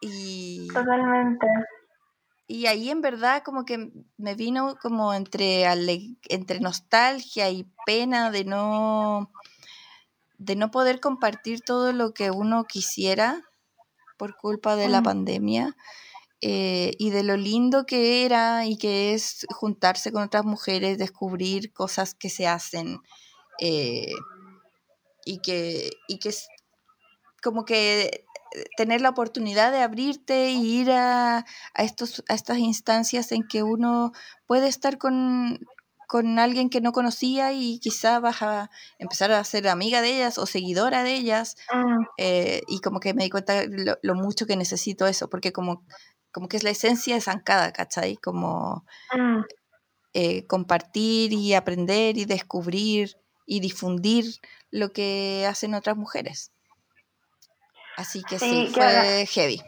Y... 0.00 0.68
Totalmente. 0.68 1.46
Y 2.48 2.66
ahí 2.66 2.90
en 2.90 3.00
verdad 3.00 3.42
como 3.44 3.64
que 3.64 3.90
me 4.16 4.34
vino 4.34 4.76
como 4.80 5.12
entre, 5.14 5.64
entre 6.28 6.60
nostalgia 6.60 7.50
y 7.50 7.66
pena 7.84 8.30
de 8.30 8.44
no, 8.44 9.32
de 10.38 10.54
no 10.54 10.70
poder 10.70 11.00
compartir 11.00 11.62
todo 11.62 11.92
lo 11.92 12.14
que 12.14 12.30
uno 12.30 12.64
quisiera 12.64 13.42
por 14.16 14.36
culpa 14.36 14.76
de 14.76 14.88
la 14.88 15.02
pandemia. 15.02 15.76
Eh, 16.42 16.92
y 16.98 17.10
de 17.10 17.22
lo 17.22 17.36
lindo 17.36 17.86
que 17.86 18.26
era 18.26 18.66
y 18.66 18.76
que 18.76 19.14
es 19.14 19.46
juntarse 19.50 20.12
con 20.12 20.22
otras 20.22 20.44
mujeres, 20.44 20.98
descubrir 20.98 21.72
cosas 21.72 22.14
que 22.14 22.28
se 22.28 22.46
hacen 22.46 22.98
eh, 23.58 24.12
y 25.24 25.38
que, 25.38 25.90
y 26.08 26.18
que 26.18 26.34
como 27.42 27.64
que 27.64 28.26
tener 28.76 29.00
la 29.00 29.10
oportunidad 29.10 29.72
de 29.72 29.80
abrirte 29.82 30.50
y 30.50 30.80
ir 30.80 30.90
a, 30.90 31.44
estos, 31.76 32.22
a 32.28 32.34
estas 32.34 32.58
instancias 32.58 33.32
en 33.32 33.46
que 33.46 33.62
uno 33.62 34.12
puede 34.46 34.68
estar 34.68 34.98
con, 34.98 35.58
alguien 36.38 36.70
que 36.70 36.80
no 36.80 36.92
conocía 36.92 37.52
y 37.52 37.78
quizá 37.80 38.20
vas 38.20 38.42
a 38.42 38.70
empezar 38.98 39.32
a 39.32 39.44
ser 39.44 39.68
amiga 39.68 40.00
de 40.00 40.16
ellas 40.16 40.38
o 40.38 40.46
seguidora 40.46 41.02
de 41.02 41.14
ellas. 41.14 41.56
Mm. 41.72 42.04
Eh, 42.18 42.62
y 42.68 42.80
como 42.80 43.00
que 43.00 43.12
me 43.12 43.24
di 43.24 43.30
cuenta 43.30 43.64
lo, 43.66 44.14
mucho 44.14 44.46
que 44.46 44.56
necesito 44.56 45.06
eso, 45.06 45.28
porque 45.28 45.52
como, 45.52 45.84
como 46.36 46.50
que 46.50 46.58
es 46.58 46.64
la 46.64 46.68
esencia 46.68 47.14
de 47.14 47.22
Zancada, 47.22 47.72
¿cachai? 47.72 48.16
Como 48.16 48.84
mm. 49.16 49.40
eh, 50.12 50.46
compartir 50.46 51.32
y 51.32 51.54
aprender 51.54 52.18
y 52.18 52.26
descubrir 52.26 53.08
y 53.46 53.60
difundir 53.60 54.24
lo 54.70 54.92
que 54.92 55.46
hacen 55.48 55.72
otras 55.72 55.96
mujeres. 55.96 56.52
Así 57.96 58.22
que 58.22 58.38
sí, 58.38 58.70
fue 58.74 59.24
heavy. 59.24 59.62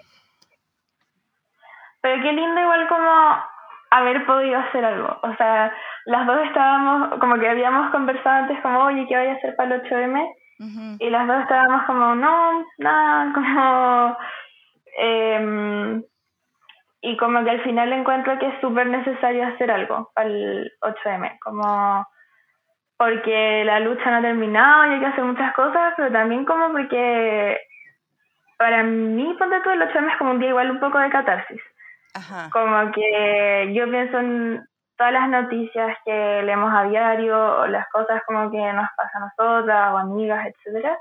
Pero 2.03 2.23
qué 2.23 2.33
lindo 2.35 2.61
igual 2.61 2.87
como 2.87 3.43
haber 3.91 4.27
podido 4.27 4.59
hacer 4.59 4.85
algo. 4.85 5.09
O 5.23 5.37
sea, 5.37 5.73
las 6.05 6.27
dos 6.27 6.37
estábamos, 6.49 7.19
como 7.19 7.41
que 7.41 7.49
habíamos 7.49 7.91
conversado 7.93 8.43
antes 8.43 8.61
como, 8.61 8.85
oye, 8.85 9.07
¿qué 9.09 9.17
voy 9.17 9.29
a 9.29 9.37
hacer 9.37 9.57
para 9.57 9.75
el 9.75 9.83
8M? 9.85 10.99
Y 11.01 11.09
las 11.09 11.27
dos 11.27 11.41
estábamos 11.41 11.87
como, 11.87 12.15
no, 12.15 12.67
nada, 12.77 13.33
como... 13.33 14.19
Em, 15.01 16.03
y 17.01 17.17
como 17.17 17.45
que 17.45 17.51
al 17.51 17.63
final 17.63 17.93
encuentro 17.93 18.39
que 18.39 18.49
es 18.49 18.61
súper 18.61 18.87
necesario 18.87 19.47
hacer 19.47 19.71
algo 19.71 20.11
para 20.15 20.29
el 20.29 20.73
8M, 20.81 21.39
como 21.41 22.07
porque 22.97 23.65
la 23.65 23.79
lucha 23.79 24.11
no 24.11 24.17
ha 24.17 24.23
terminado 24.23 24.87
y 24.87 24.95
hay 24.95 25.01
que 25.01 25.07
hacer 25.07 25.25
muchas 25.25 25.55
cosas, 25.55 25.95
pero 25.97 26.11
también 26.11 26.45
como 26.45 26.73
porque 26.73 27.61
para 28.59 28.83
mí, 28.83 29.37
ponte 29.39 29.61
todo 29.61 29.73
el 29.73 29.83
8M 29.83 30.11
es 30.11 30.17
como 30.19 30.33
un 30.33 30.41
día 30.41 30.49
igual 30.49 30.71
un 30.73 30.81
poco 30.81 30.99
de 30.99 31.11
catarsis. 31.11 31.63
Como 32.51 32.91
que 32.91 33.71
yo 33.73 33.89
pienso 33.89 34.19
en 34.19 34.67
todas 34.97 35.13
las 35.13 35.29
noticias 35.29 35.97
que 36.05 36.43
leemos 36.43 36.75
a 36.75 36.83
diario, 36.83 37.61
o 37.61 37.67
las 37.69 37.89
cosas 37.91 38.21
como 38.27 38.51
que 38.51 38.73
nos 38.73 38.89
pasan 38.97 39.23
a 39.23 39.27
nosotras, 39.27 39.93
o 39.93 39.99
amigas, 39.99 40.47
etcétera. 40.47 40.99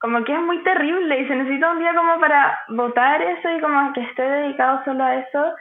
Como 0.00 0.22
que 0.24 0.32
es 0.32 0.40
muy 0.40 0.62
terrible 0.62 1.20
y 1.20 1.26
se 1.26 1.34
necesita 1.34 1.72
un 1.72 1.80
día 1.80 1.94
como 1.94 2.20
para 2.20 2.58
votar 2.68 3.20
eso 3.20 3.50
y 3.50 3.60
como 3.60 3.92
que 3.92 4.02
esté 4.02 4.22
dedicado 4.22 4.84
solo 4.84 5.04
a 5.04 5.16
eso. 5.16 5.54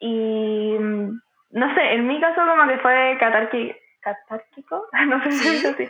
Y 0.00 0.76
no 0.78 1.74
sé, 1.74 1.94
en 1.94 2.06
mi 2.06 2.20
caso 2.20 2.42
como 2.46 2.68
que 2.68 2.78
fue 2.78 3.16
catárquico, 3.18 3.74
catárquico, 4.00 4.86
no 5.06 5.22
sé 5.22 5.32
si 5.32 5.48
es 5.48 5.64
así 5.64 5.88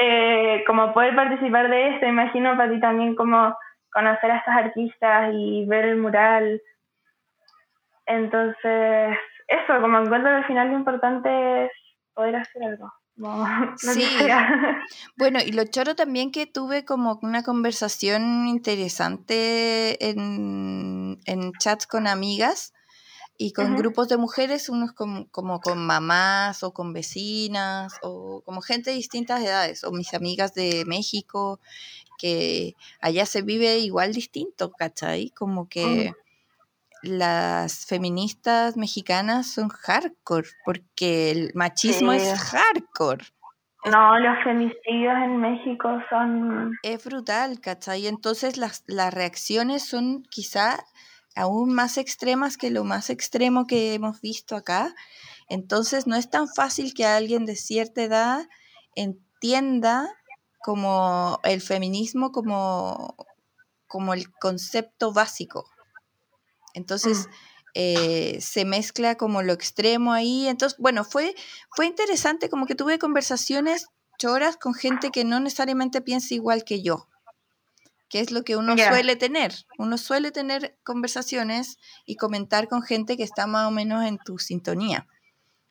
eh, 0.00 0.64
como 0.66 0.92
poder 0.92 1.14
participar 1.14 1.68
de 1.68 1.94
esto, 1.94 2.06
imagino 2.06 2.56
para 2.56 2.70
ti 2.70 2.80
también 2.80 3.14
como 3.14 3.56
conocer 3.92 4.30
a 4.30 4.36
estas 4.36 4.56
artistas 4.56 5.30
y 5.34 5.64
ver 5.66 5.86
el 5.86 5.96
mural. 5.96 6.60
Entonces, 8.06 9.16
eso, 9.46 9.80
como 9.80 9.98
encuentro 9.98 10.30
que 10.30 10.36
al 10.36 10.46
final 10.46 10.68
lo 10.68 10.78
importante 10.78 11.64
es 11.64 11.72
poder 12.14 12.36
hacer 12.36 12.62
algo. 12.64 12.92
sí. 13.78 14.04
Bueno, 15.16 15.40
y 15.44 15.52
lo 15.52 15.64
choro 15.64 15.96
también 15.96 16.30
que 16.30 16.46
tuve 16.46 16.84
como 16.84 17.18
una 17.22 17.42
conversación 17.42 18.46
interesante 18.46 20.10
en, 20.10 21.18
en 21.24 21.52
chats 21.54 21.86
con 21.86 22.06
amigas 22.06 22.72
y 23.40 23.52
con 23.52 23.76
grupos 23.76 24.08
de 24.08 24.16
mujeres, 24.16 24.68
unos 24.68 24.92
como 24.92 25.60
con 25.60 25.78
mamás 25.78 26.64
o 26.64 26.72
con 26.72 26.92
vecinas 26.92 27.94
o 28.02 28.42
como 28.44 28.60
gente 28.60 28.90
de 28.90 28.96
distintas 28.96 29.40
edades, 29.42 29.84
o 29.84 29.92
mis 29.92 30.12
amigas 30.12 30.54
de 30.54 30.84
México, 30.86 31.60
que 32.18 32.74
allá 33.00 33.26
se 33.26 33.42
vive 33.42 33.78
igual 33.78 34.12
distinto, 34.12 34.72
¿cachai? 34.72 35.30
Como 35.30 35.68
que 35.68 36.12
las 37.02 37.86
feministas 37.86 38.76
mexicanas 38.76 39.52
son 39.52 39.68
hardcore, 39.68 40.48
porque 40.64 41.30
el 41.30 41.52
machismo 41.54 42.12
es 42.12 42.38
hardcore. 42.38 43.24
No, 43.84 44.18
los 44.18 44.42
femicidios 44.42 45.14
en 45.24 45.36
México 45.38 45.88
son... 46.10 46.72
Es 46.82 47.04
brutal, 47.04 47.60
¿cachai? 47.60 48.06
Entonces 48.06 48.56
las, 48.56 48.82
las 48.86 49.14
reacciones 49.14 49.84
son 49.84 50.24
quizá 50.24 50.84
aún 51.36 51.72
más 51.72 51.96
extremas 51.96 52.56
que 52.56 52.70
lo 52.70 52.82
más 52.84 53.08
extremo 53.08 53.66
que 53.66 53.94
hemos 53.94 54.20
visto 54.20 54.56
acá. 54.56 54.94
Entonces 55.48 56.06
no 56.06 56.16
es 56.16 56.28
tan 56.28 56.48
fácil 56.48 56.92
que 56.92 57.06
alguien 57.06 57.46
de 57.46 57.54
cierta 57.54 58.02
edad 58.02 58.48
entienda 58.96 60.08
como 60.60 61.38
el 61.44 61.60
feminismo 61.60 62.32
como, 62.32 63.14
como 63.86 64.12
el 64.12 64.30
concepto 64.32 65.12
básico. 65.12 65.70
Entonces 66.74 67.26
mm. 67.26 67.30
eh, 67.74 68.38
se 68.40 68.64
mezcla 68.64 69.16
como 69.16 69.42
lo 69.42 69.52
extremo 69.52 70.12
ahí. 70.12 70.48
Entonces, 70.48 70.78
bueno, 70.78 71.04
fue, 71.04 71.34
fue 71.74 71.86
interesante 71.86 72.48
como 72.48 72.66
que 72.66 72.74
tuve 72.74 72.98
conversaciones 72.98 73.86
choras 74.18 74.56
con 74.56 74.74
gente 74.74 75.10
que 75.10 75.24
no 75.24 75.40
necesariamente 75.40 76.00
piensa 76.00 76.34
igual 76.34 76.64
que 76.64 76.82
yo 76.82 77.08
que 78.08 78.20
es 78.20 78.30
lo 78.30 78.42
que 78.42 78.56
uno 78.56 78.76
suele 78.76 79.16
tener. 79.16 79.54
Uno 79.76 79.98
suele 79.98 80.30
tener 80.30 80.78
conversaciones 80.82 81.78
y 82.06 82.16
comentar 82.16 82.68
con 82.68 82.82
gente 82.82 83.16
que 83.16 83.22
está 83.22 83.46
más 83.46 83.68
o 83.68 83.70
menos 83.70 84.04
en 84.04 84.18
tu 84.18 84.38
sintonía. 84.38 85.06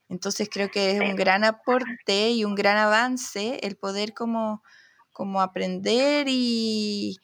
Entonces 0.10 0.48
creo 0.52 0.70
que 0.70 0.92
es 0.92 1.02
un 1.02 1.16
gran 1.16 1.44
aporte 1.44 2.30
y 2.32 2.46
un 2.46 2.56
gran 2.56 2.78
avance 2.78 3.60
el 3.64 3.76
poder 3.76 4.14
como, 4.14 4.64
como 5.12 5.42
aprender 5.42 6.28
y, 6.30 7.18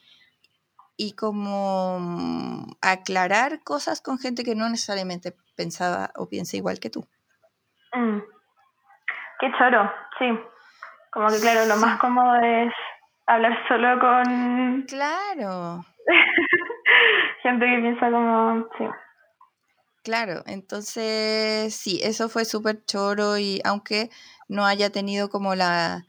y 0.98 1.16
como 1.16 2.68
aclarar 2.82 3.64
cosas 3.64 4.02
con 4.02 4.20
gente 4.20 4.44
que 4.44 4.56
no 4.56 4.70
necesariamente 4.70 5.36
pensaba 5.56 6.12
o 6.16 6.28
piensa 6.30 6.58
igual 6.58 6.80
que 6.80 6.90
tú. 6.90 7.08
Mm. 7.94 8.20
Qué 9.40 9.52
choro, 9.58 9.92
sí. 10.20 10.26
Como 11.12 11.28
que 11.28 11.40
claro, 11.40 11.66
lo 11.66 11.78
más 11.78 12.00
cómodo 12.00 12.36
es 12.38 12.74
hablar 13.28 13.58
solo 13.68 14.00
con... 14.00 14.84
Claro. 14.88 15.86
Gente 17.44 17.66
que 17.66 17.82
piensa 17.82 18.12
como... 18.12 18.68
Sí. 18.78 18.86
Claro, 20.04 20.44
entonces 20.46 21.74
sí, 21.74 22.02
eso 22.04 22.28
fue 22.28 22.46
súper 22.46 22.84
choro 22.86 23.38
y 23.38 23.62
aunque 23.64 24.10
no 24.50 24.66
haya 24.66 24.90
tenido 24.90 25.30
como 25.30 25.56
la, 25.56 26.04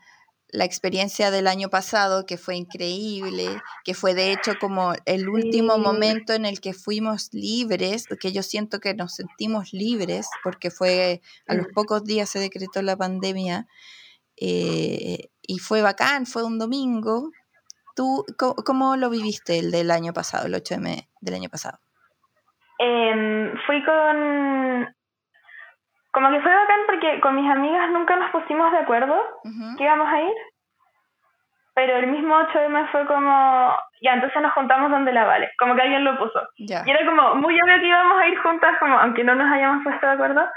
la 0.55 0.65
experiencia 0.65 1.33
del 1.33 1.49
año 1.49 1.69
pasado, 1.69 2.27
que 2.27 2.39
fue 2.39 2.55
increíble, 2.55 3.61
que 3.85 3.93
fue 3.93 4.15
de 4.15 4.31
hecho 4.31 4.53
como 4.61 4.93
el 5.05 5.29
último 5.29 5.79
momento 5.79 6.33
en 6.33 6.47
el 6.47 6.61
que 6.61 6.73
fuimos 6.73 7.31
libres, 7.33 8.07
que 8.21 8.33
yo 8.33 8.43
siento 8.45 8.79
que 8.79 8.95
nos 8.95 9.17
sentimos 9.17 9.73
libres, 9.73 10.29
porque 10.45 10.71
fue 10.71 11.21
a 11.49 11.55
los 11.55 11.67
pocos 11.75 12.05
días 12.05 12.29
se 12.29 12.39
decretó 12.39 12.83
la 12.83 12.97
pandemia, 12.97 13.67
eh, 14.41 15.29
y 15.43 15.59
fue 15.59 15.83
bacán, 15.83 16.25
fue 16.25 16.45
un 16.45 16.59
domingo. 16.61 17.31
¿Tú 17.97 18.25
cómo, 18.39 18.97
lo 18.97 19.11
viviste 19.11 19.59
el 19.59 19.73
del 19.73 19.91
año 19.91 20.13
pasado, 20.13 20.47
el 20.47 20.55
8M 20.55 21.09
del 21.21 21.35
año 21.35 21.49
pasado? 21.49 21.79
Em, 22.79 23.53
fui 23.67 23.85
con... 23.85 24.95
Como 26.15 26.31
que 26.31 26.41
fue 26.41 26.55
bacán 26.55 26.79
porque 26.87 27.21
con 27.21 27.35
mis 27.35 27.51
amigas 27.51 27.91
nunca 27.91 28.15
nos 28.15 28.31
pusimos 28.31 28.71
de 28.71 28.79
acuerdo 28.79 29.21
que 29.77 29.83
íbamos 29.83 30.09
a 30.09 30.23
ir. 30.23 30.35
Pero 31.75 31.97
el 31.97 32.07
mismo 32.07 32.37
8M 32.37 32.89
fue 32.93 33.05
como, 33.07 33.77
ya, 34.01 34.15
entonces 34.15 34.41
nos 34.41 34.53
juntamos 34.53 34.93
donde 34.93 35.13
la 35.13 35.25
vale. 35.25 35.51
Como 35.59 35.75
que 35.75 35.83
alguien 35.83 36.05
lo 36.05 36.17
puso. 36.17 36.41
Y 36.57 36.73
era 36.73 37.05
como 37.05 37.35
muy 37.35 37.61
obvio 37.61 37.81
que 37.81 37.89
íbamos 37.89 38.17
a 38.17 38.29
ir 38.29 38.39
juntas, 38.39 38.79
como 38.79 38.97
aunque 38.97 39.25
no 39.25 39.35
nos 39.35 39.53
hayamos 39.53 39.83
puesto 39.83 40.07
de 40.07 40.13
acuerdo. 40.13 40.49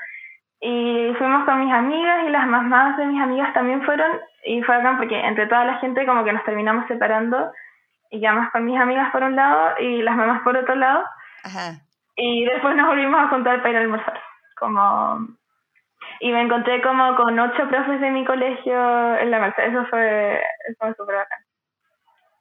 Y 0.62 1.12
fuimos 1.18 1.44
con 1.46 1.66
mis 1.66 1.74
amigas 1.74 2.24
y 2.24 2.30
las 2.30 2.46
mamás 2.46 2.98
de 2.98 3.08
mis 3.08 3.20
amigas 3.20 3.52
también 3.56 3.84
fueron. 3.84 4.12
Y 4.46 4.62
fue 4.62 4.76
acá 4.76 4.94
porque 4.98 5.20
entre 5.20 5.48
toda 5.48 5.66
la 5.66 5.80
gente 5.80 6.06
como 6.06 6.24
que 6.24 6.34
nos 6.34 6.44
terminamos 6.44 6.86
separando. 6.88 7.52
Y 8.12 8.20
más 8.20 8.52
con 8.52 8.64
mis 8.64 8.80
amigas 8.80 9.12
por 9.12 9.24
un 9.24 9.36
lado 9.36 9.74
y 9.80 10.04
las 10.04 10.16
mamás 10.16 10.44
por 10.44 10.56
otro 10.56 10.76
lado. 10.76 11.04
Y 12.16 12.46
después 12.46 12.76
nos 12.76 12.86
volvimos 12.86 13.20
a 13.20 13.30
juntar 13.30 13.58
para 13.58 13.72
ir 13.72 13.78
a 13.78 13.80
almorzar. 13.80 14.22
Como... 14.60 15.36
Y 16.20 16.32
me 16.32 16.42
encontré 16.42 16.82
como 16.82 17.16
con 17.16 17.40
ocho 17.40 17.68
profes 17.70 18.02
de 18.02 18.10
mi 18.12 18.26
colegio 18.26 19.18
en 19.18 19.32
la 19.32 19.40
Merced. 19.40 19.64
Eso 19.64 19.86
fue, 19.90 20.42
fue 20.80 20.94
súper 20.96 21.16
bacán. 21.16 21.40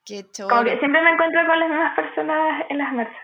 Qué 0.04 0.24
Como 0.48 0.64
que 0.64 0.78
siempre 0.78 1.02
me 1.02 1.10
encuentro 1.10 1.46
con 1.46 1.58
las 1.58 1.68
mismas 1.68 1.96
personas 1.96 2.64
en 2.68 2.78
las 2.78 2.92
Mercedes. 2.92 3.20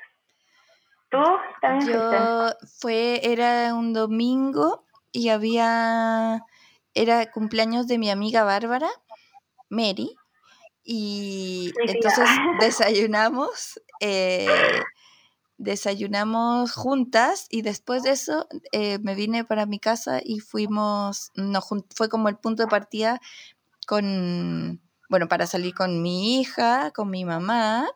¿Tú 1.11 1.23
también 1.61 1.93
Yo 1.93 2.51
fue, 2.81 3.21
era 3.23 3.75
un 3.75 3.93
domingo 3.93 4.85
y 5.13 5.29
había, 5.29 6.41
era 6.95 7.31
cumpleaños 7.31 7.87
de 7.87 7.99
mi 7.99 8.11
amiga 8.11 8.45
Bárbara, 8.45 8.89
Mary, 9.69 10.17
y 10.83 11.73
entonces 11.87 12.29
desayunamos, 12.61 13.81
eh, 14.01 14.47
desayunamos 15.59 16.73
juntas 16.73 17.47
y 17.51 17.63
después 17.63 18.03
de 18.03 18.11
eso 18.11 18.47
eh, 18.73 18.99
me 19.01 19.15
vine 19.15 19.45
para 19.45 19.67
mi 19.67 19.79
casa 19.79 20.21
y 20.23 20.41
fuimos, 20.41 21.31
no, 21.35 21.61
fue 21.95 22.09
como 22.09 22.29
el 22.29 22.37
punto 22.37 22.63
de 22.63 22.69
partida 22.69 23.21
con, 23.87 24.81
bueno, 25.09 25.29
para 25.29 25.47
salir 25.47 25.75
con 25.75 26.03
mi 26.03 26.41
hija, 26.41 26.91
con 26.93 27.11
mi 27.11 27.25
mamá 27.25 27.89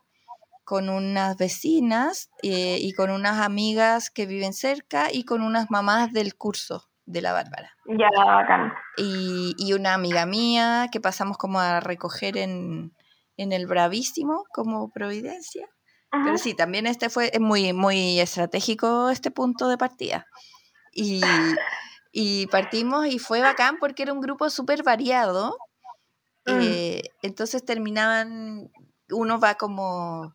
con 0.67 0.89
unas 0.89 1.37
vecinas 1.37 2.29
eh, 2.43 2.79
y 2.81 2.93
con 2.93 3.11
unas 3.11 3.39
amigas 3.39 4.11
que 4.11 4.27
viven 4.27 4.53
cerca 4.53 5.13
y 5.13 5.25
con 5.25 5.43
unas 5.43 5.71
mamás 5.71 6.13
del 6.13 6.35
curso 6.35 6.91
de 7.07 7.23
la 7.23 7.33
Bárbara. 7.33 7.71
Ya, 7.87 8.09
bacán. 8.25 8.73
Y, 8.97 9.55
y 9.59 9.75
una 9.75 9.95
amiga 9.95 10.27
mía 10.27 10.89
que 10.91 11.01
pasamos 11.01 11.39
como 11.39 11.61
a 11.61 11.79
recoger 11.79 12.37
en, 12.37 12.93
en 13.37 13.53
el 13.53 13.69
Bravísimo 13.69 14.43
como 14.53 14.91
Providencia. 14.91 15.69
Pero 16.25 16.39
sí, 16.39 16.55
también 16.55 16.87
este 16.87 17.09
fue 17.09 17.33
muy, 17.41 17.73
muy 17.73 18.21
estratégico 18.21 19.11
este 19.11 19.31
punto 19.31 19.69
de 19.69 19.79
partida. 19.79 20.27
Y, 20.93 21.21
y 22.13 22.47
partimos 22.47 23.07
y 23.07 23.19
fue 23.19 23.41
bacán 23.41 23.79
porque 23.79 24.03
era 24.03 24.13
un 24.13 24.21
grupo 24.21 24.49
súper 24.51 24.83
variado. 24.83 25.57
Mm. 26.47 26.61
Eh, 26.61 27.03
entonces 27.23 27.65
terminaban, 27.65 28.71
uno 29.11 29.41
va 29.41 29.55
como 29.57 30.35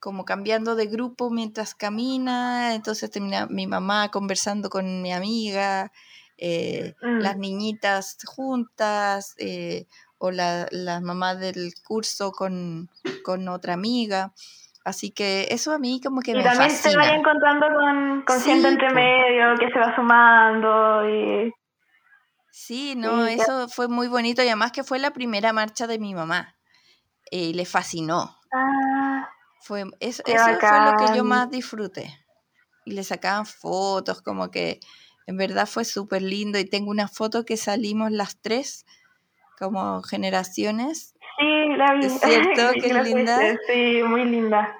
como 0.00 0.24
cambiando 0.24 0.76
de 0.76 0.86
grupo 0.86 1.28
mientras 1.28 1.74
camina, 1.74 2.74
entonces 2.74 3.10
termina 3.10 3.46
mi 3.46 3.66
mamá 3.66 4.10
conversando 4.10 4.70
con 4.70 5.02
mi 5.02 5.12
amiga, 5.12 5.92
eh, 6.38 6.94
las 7.02 7.36
mm. 7.36 7.40
niñitas 7.40 8.16
juntas, 8.24 9.34
eh, 9.36 9.86
o 10.16 10.30
la, 10.30 10.66
las 10.70 11.02
mamás 11.02 11.38
del 11.38 11.72
curso 11.82 12.32
con, 12.32 12.90
otra 13.48 13.74
amiga. 13.74 14.34
Así 14.84 15.10
que 15.10 15.46
eso 15.50 15.72
a 15.72 15.78
mí 15.78 16.00
como 16.02 16.22
que 16.22 16.30
y 16.30 16.34
me 16.34 16.42
también 16.42 16.70
se 16.70 16.96
vaya 16.96 17.14
encontrando 17.14 17.66
con, 17.66 18.22
con 18.22 18.40
gente 18.40 18.68
entre 18.68 18.90
medio 18.94 19.54
que 19.58 19.70
se 19.70 19.78
va 19.78 19.94
sumando 19.94 21.08
y... 21.08 21.52
Sí, 22.50 22.94
no, 22.96 23.26
eso 23.26 23.68
fue 23.68 23.88
muy 23.88 24.08
bonito 24.08 24.42
y 24.42 24.46
además 24.46 24.72
que 24.72 24.82
fue 24.82 24.98
la 24.98 25.12
primera 25.12 25.52
marcha 25.52 25.86
de 25.86 25.98
mi 25.98 26.14
mamá. 26.14 26.56
y 27.30 27.52
le 27.54 27.64
fascinó. 27.64 28.36
Ah. 28.52 29.28
Fue, 29.60 29.84
eso, 30.00 30.22
fue 30.24 30.34
lo 30.34 30.96
que 30.96 31.16
yo 31.16 31.24
más 31.24 31.50
disfruté. 31.50 32.18
Y 32.84 32.92
le 32.92 33.04
sacaban 33.04 33.46
fotos, 33.46 34.22
como 34.22 34.50
que 34.50 34.80
en 35.26 35.36
verdad 35.36 35.66
fue 35.66 35.84
súper 35.84 36.22
lindo. 36.22 36.58
Y 36.58 36.64
tengo 36.64 36.90
una 36.90 37.06
foto 37.06 37.44
que 37.44 37.56
salimos 37.56 38.10
las 38.10 38.40
tres, 38.40 38.86
como 39.58 40.02
generaciones. 40.02 41.14
Sí, 41.40 41.76
la 41.76 41.94
vi. 41.94 42.06
¿Es 42.06 42.20
cierto? 42.20 42.72
Qué 42.80 43.02
linda. 43.02 43.38
Sí, 43.66 44.02
muy 44.02 44.24
linda. 44.24 44.76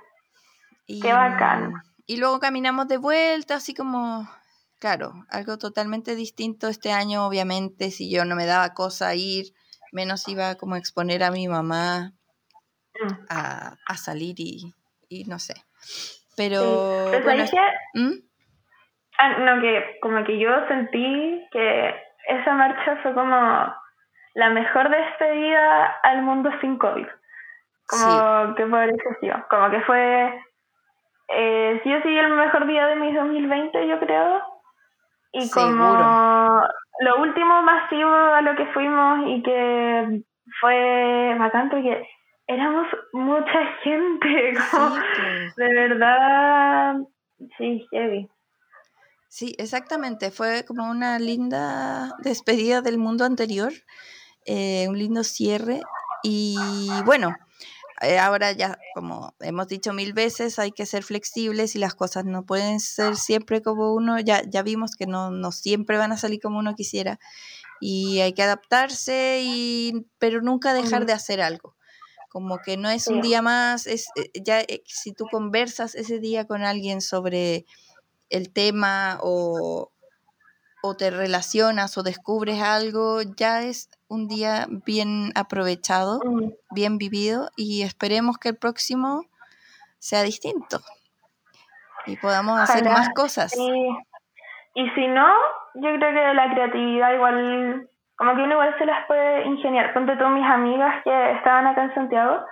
Qué 0.86 1.12
bacán. 1.12 1.74
Y 2.06 2.16
luego 2.18 2.40
caminamos 2.40 2.88
de 2.88 2.96
vuelta, 2.96 3.54
así 3.54 3.74
como, 3.74 4.28
claro, 4.80 5.12
algo 5.30 5.58
totalmente 5.58 6.16
distinto 6.16 6.68
este 6.68 6.90
año, 6.92 7.24
obviamente, 7.26 7.90
si 7.90 8.10
yo 8.10 8.24
no 8.24 8.34
me 8.34 8.46
daba 8.46 8.74
cosa 8.74 9.14
ir, 9.14 9.52
menos 9.92 10.26
iba 10.28 10.56
como 10.56 10.74
a 10.74 10.78
exponer 10.78 11.22
a 11.22 11.30
mi 11.30 11.46
mamá 11.46 12.12
a, 13.28 13.96
salir 13.96 14.34
y, 14.40 15.24
no 15.28 15.38
sé. 15.38 15.54
Pero... 16.36 17.10
bueno, 17.22 17.44
¿Mm? 17.94 18.12
ah, 19.18 19.38
no, 19.38 19.60
que 19.60 19.98
como 20.02 20.24
que 20.24 20.38
yo 20.38 20.50
sentí 20.68 21.46
que 21.52 21.94
esa 22.26 22.54
marcha 22.54 22.98
fue 23.02 23.14
como 23.14 23.72
la 24.34 24.50
mejor 24.50 24.88
despedida 24.88 25.86
al 26.02 26.22
mundo 26.22 26.50
sin 26.60 26.78
COVID. 26.78 27.06
Como 27.86 28.54
que 28.54 28.66
por 28.66 28.88
eso 28.88 29.44
Como 29.48 29.70
que 29.70 29.80
fue... 29.82 30.42
Eh, 31.32 31.80
sí 31.84 31.94
o 31.94 32.02
sí 32.02 32.08
el 32.08 32.30
mejor 32.30 32.66
día 32.66 32.86
de 32.86 32.96
mi 32.96 33.14
2020, 33.14 33.86
yo 33.86 34.00
creo. 34.00 34.42
Y 35.32 35.48
como 35.50 36.62
lo 37.00 37.22
último 37.22 37.62
masivo 37.62 38.12
a 38.12 38.40
lo 38.42 38.56
que 38.56 38.66
fuimos 38.66 39.28
y 39.28 39.42
que 39.42 40.22
fue 40.60 41.36
bacán 41.38 41.70
porque 41.70 42.04
éramos 42.46 42.86
mucha 43.12 43.66
gente, 43.82 44.54
pues. 44.70 45.56
de 45.56 45.72
verdad, 45.72 46.96
sí, 47.56 47.86
heavy. 47.92 48.28
Sí, 49.28 49.54
exactamente, 49.58 50.32
fue 50.32 50.64
como 50.66 50.90
una 50.90 51.20
linda 51.20 52.16
despedida 52.18 52.82
del 52.82 52.98
mundo 52.98 53.24
anterior, 53.24 53.72
eh, 54.46 54.86
un 54.88 54.98
lindo 54.98 55.24
cierre 55.24 55.80
y 56.22 56.56
bueno, 57.04 57.34
eh, 58.00 58.18
ahora 58.18 58.52
ya, 58.52 58.78
como 58.94 59.34
hemos 59.40 59.68
dicho 59.68 59.92
mil 59.92 60.12
veces, 60.12 60.58
hay 60.58 60.72
que 60.72 60.86
ser 60.86 61.02
flexibles 61.02 61.74
y 61.76 61.78
las 61.78 61.94
cosas 61.94 62.24
no 62.24 62.44
pueden 62.44 62.80
ser 62.80 63.16
siempre 63.16 63.62
como 63.62 63.94
uno, 63.94 64.18
ya, 64.18 64.42
ya 64.48 64.62
vimos 64.62 64.96
que 64.96 65.06
no, 65.06 65.30
no 65.30 65.52
siempre 65.52 65.98
van 65.98 66.12
a 66.12 66.16
salir 66.16 66.40
como 66.40 66.58
uno 66.58 66.74
quisiera 66.74 67.18
y 67.80 68.20
hay 68.20 68.34
que 68.34 68.42
adaptarse, 68.42 69.40
y, 69.42 70.06
pero 70.18 70.42
nunca 70.42 70.74
dejar 70.74 71.06
de 71.06 71.14
hacer 71.14 71.40
algo 71.40 71.76
como 72.30 72.58
que 72.58 72.76
no 72.76 72.88
es 72.88 73.08
un 73.08 73.20
día 73.20 73.42
más, 73.42 73.88
es 73.88 74.06
eh, 74.14 74.30
ya 74.40 74.60
eh, 74.60 74.82
si 74.86 75.12
tú 75.12 75.26
conversas 75.30 75.96
ese 75.96 76.20
día 76.20 76.46
con 76.46 76.62
alguien 76.62 77.00
sobre 77.00 77.66
el 78.30 78.52
tema 78.52 79.18
o, 79.20 79.90
o 80.82 80.96
te 80.96 81.10
relacionas 81.10 81.96
o 81.98 82.02
descubres 82.02 82.62
algo, 82.62 83.20
ya 83.22 83.62
es 83.62 83.90
un 84.08 84.28
día 84.28 84.66
bien 84.86 85.32
aprovechado, 85.34 86.20
mm. 86.24 86.52
bien 86.70 86.98
vivido 86.98 87.50
y 87.56 87.82
esperemos 87.82 88.38
que 88.38 88.50
el 88.50 88.56
próximo 88.56 89.24
sea 89.98 90.22
distinto 90.22 90.80
y 92.06 92.16
podamos 92.16 92.58
hacer 92.58 92.84
más 92.84 93.10
cosas. 93.10 93.54
y 94.74 94.90
si 94.90 95.06
no, 95.08 95.28
yo 95.74 95.94
creo 95.96 96.12
que 96.12 96.34
la 96.34 96.50
creatividad 96.54 97.12
igual 97.12 97.88
como 98.16 98.34
que 98.34 98.42
uno 98.42 98.52
igual 98.52 98.74
se 98.78 98.84
las 98.84 99.06
puede 99.06 99.46
ingeniar. 99.46 99.94
Ponte 99.94 100.14
tú 100.16 100.26
mis 100.28 100.44
amigas 100.44 101.02
que 101.04 101.32
estaban 101.32 101.66
acá 101.66 101.84
en 101.84 101.94
Santiago, 101.94 102.44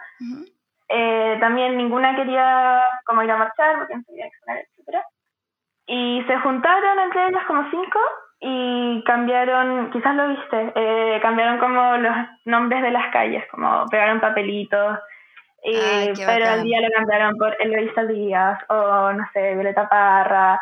eh, 0.88 1.36
también 1.40 1.76
ninguna 1.76 2.16
quería 2.16 2.80
como 3.04 3.22
ir 3.22 3.30
a 3.30 3.36
marchar 3.36 3.76
porque 3.76 3.96
no 3.96 4.02
sabía 4.04 4.26
exponer, 4.26 4.66
etc. 4.78 5.04
Y 5.88 6.22
se 6.26 6.36
juntaron 6.38 6.98
entre 6.98 7.28
ellas 7.28 7.44
como 7.46 7.68
cinco 7.70 7.98
y 8.40 9.02
cambiaron, 9.04 9.90
quizás 9.90 10.14
lo 10.14 10.28
viste, 10.28 10.72
eh, 10.74 11.18
cambiaron 11.22 11.58
como 11.58 11.96
los 11.96 12.14
nombres 12.44 12.82
de 12.82 12.90
las 12.90 13.10
calles, 13.10 13.44
como 13.50 13.86
pegaron 13.86 14.20
papelitos, 14.20 14.98
pero 15.62 16.48
al 16.48 16.62
día 16.62 16.80
lo 16.80 16.88
cambiaron 16.94 17.36
por 17.36 17.56
Eloisa 17.60 18.04
Díaz 18.04 18.58
o 18.68 19.12
no 19.12 19.24
sé, 19.32 19.54
Violeta 19.54 19.88
Parra, 19.88 20.60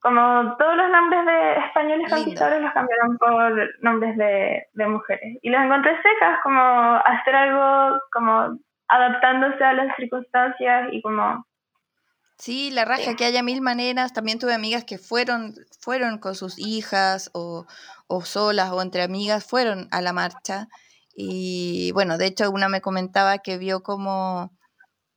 como 0.00 0.56
todos 0.58 0.76
los 0.76 0.90
nombres 0.90 1.26
de 1.26 1.52
españoles 1.66 2.12
conquistadores 2.12 2.60
los 2.60 2.72
cambiaron 2.72 3.18
por 3.18 3.82
nombres 3.82 4.16
de, 4.16 4.66
de 4.72 4.86
mujeres. 4.86 5.38
Y 5.42 5.50
los 5.50 5.60
encontré 5.60 5.96
secas, 6.02 6.38
como 6.42 6.60
hacer 7.04 7.34
algo 7.34 8.00
como 8.12 8.58
adaptándose 8.86 9.64
a 9.64 9.72
las 9.72 9.96
circunstancias 9.96 10.88
y 10.92 11.02
como 11.02 11.44
Sí, 12.38 12.70
la 12.70 12.84
raja, 12.84 13.16
que 13.16 13.24
haya 13.24 13.42
mil 13.42 13.60
maneras. 13.60 14.12
También 14.12 14.38
tuve 14.38 14.54
amigas 14.54 14.84
que 14.84 14.96
fueron, 14.96 15.54
fueron 15.80 16.18
con 16.18 16.36
sus 16.36 16.58
hijas 16.58 17.30
o, 17.34 17.66
o, 18.06 18.24
solas 18.24 18.70
o 18.70 18.80
entre 18.80 19.02
amigas, 19.02 19.44
fueron 19.44 19.88
a 19.90 20.00
la 20.00 20.12
marcha. 20.12 20.68
Y 21.14 21.90
bueno, 21.92 22.16
de 22.16 22.26
hecho 22.26 22.48
una 22.50 22.68
me 22.68 22.80
comentaba 22.80 23.38
que 23.38 23.58
vio 23.58 23.82
como, 23.82 24.56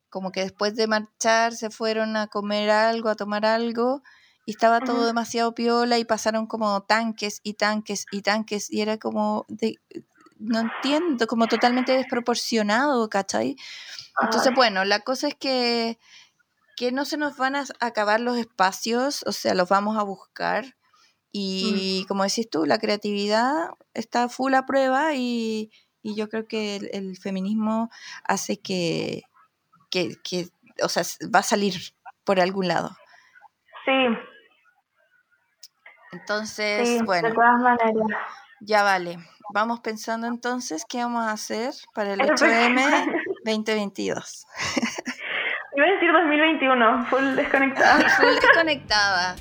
como 0.10 0.32
que 0.32 0.42
después 0.42 0.76
de 0.76 0.88
marchar 0.88 1.54
se 1.54 1.70
fueron 1.70 2.18
a 2.18 2.28
comer 2.28 2.72
algo, 2.72 3.10
a 3.10 3.16
tomar 3.16 3.46
algo, 3.46 4.02
y 4.46 4.52
estaba 4.52 4.80
todo 4.80 5.06
demasiado 5.06 5.54
piola 5.54 6.00
y 6.00 6.06
pasaron 6.06 6.48
como 6.48 6.82
tanques 6.82 7.40
y 7.44 7.54
tanques 7.54 8.06
y 8.12 8.24
tanques 8.24 8.72
y 8.72 8.82
era 8.82 8.98
como 8.98 9.46
de, 9.48 9.76
no 10.40 10.60
entiendo, 10.60 11.28
como 11.28 11.48
totalmente 11.48 11.92
desproporcionado, 11.92 13.08
¿cachai? 13.10 13.56
Entonces, 14.22 14.52
bueno, 14.56 14.84
la 14.86 15.02
cosa 15.02 15.28
es 15.28 15.36
que 15.36 16.00
que 16.76 16.92
no 16.92 17.06
se 17.06 17.18
nos 17.18 17.38
van 17.38 17.56
a 17.56 17.66
acabar 17.80 18.20
los 18.20 18.38
espacios, 18.38 19.24
o 19.26 19.32
sea, 19.32 19.54
los 19.54 19.70
vamos 19.70 19.98
a 19.98 20.04
buscar. 20.04 20.66
Mm. 20.66 20.70
Y 21.34 22.06
como 22.08 22.24
decís 22.24 22.50
tú, 22.50 22.66
la 22.66 22.78
creatividad 22.78 23.70
está 23.94 24.30
full 24.30 24.54
a 24.54 24.66
prueba 24.66 25.14
y, 25.16 25.72
yo 26.04 26.30
creo 26.30 26.48
que 26.48 26.78
el, 26.94 27.16
feminismo 27.18 27.90
hace 28.24 28.60
que, 28.60 29.22
que, 29.92 30.18
o 30.84 30.90
sea, 30.90 31.04
va 31.34 31.40
a 31.40 31.44
salir 31.44 31.76
por 32.24 32.40
algún 32.40 32.68
lado. 32.68 32.96
Sí. 33.86 33.92
Entonces, 36.12 37.04
bueno. 37.04 37.30
De 37.30 37.36
todas 37.36 37.62
maneras. 37.62 37.94
Ya 38.62 38.84
vale. 38.84 39.18
Vamos 39.54 39.80
pensando 39.82 40.28
entonces 40.28 40.86
qué 40.88 41.00
vamos 41.00 41.24
a 41.24 41.32
hacer 41.32 41.74
para 41.94 42.14
el 42.14 42.20
8M 42.22 43.06
2022. 43.46 44.46
Iba 45.82 45.90
a 45.90 45.94
decir 45.94 46.14
2021, 46.14 47.06
full 47.06 47.36
desconectada. 47.36 48.08
full 48.18 48.36
desconectada. 48.36 49.36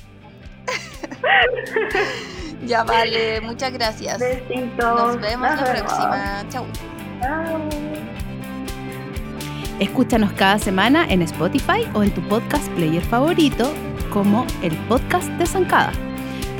ya 2.65 2.83
vale, 2.83 3.41
muchas 3.41 3.71
gracias. 3.71 4.19
Besitos. 4.19 4.79
Nos 4.79 5.21
vemos 5.21 5.55
la 5.55 5.63
próxima. 5.63 6.43
Chau. 6.49 6.65
Escúchanos 9.79 10.33
cada 10.33 10.57
semana 10.57 11.05
en 11.09 11.21
Spotify 11.21 11.87
o 11.93 12.01
en 12.01 12.09
tu 12.09 12.27
podcast 12.27 12.67
player 12.69 13.03
favorito 13.03 13.71
como 14.11 14.47
el 14.63 14.75
podcast 14.87 15.27
de 15.33 15.45
Zancada. 15.45 15.91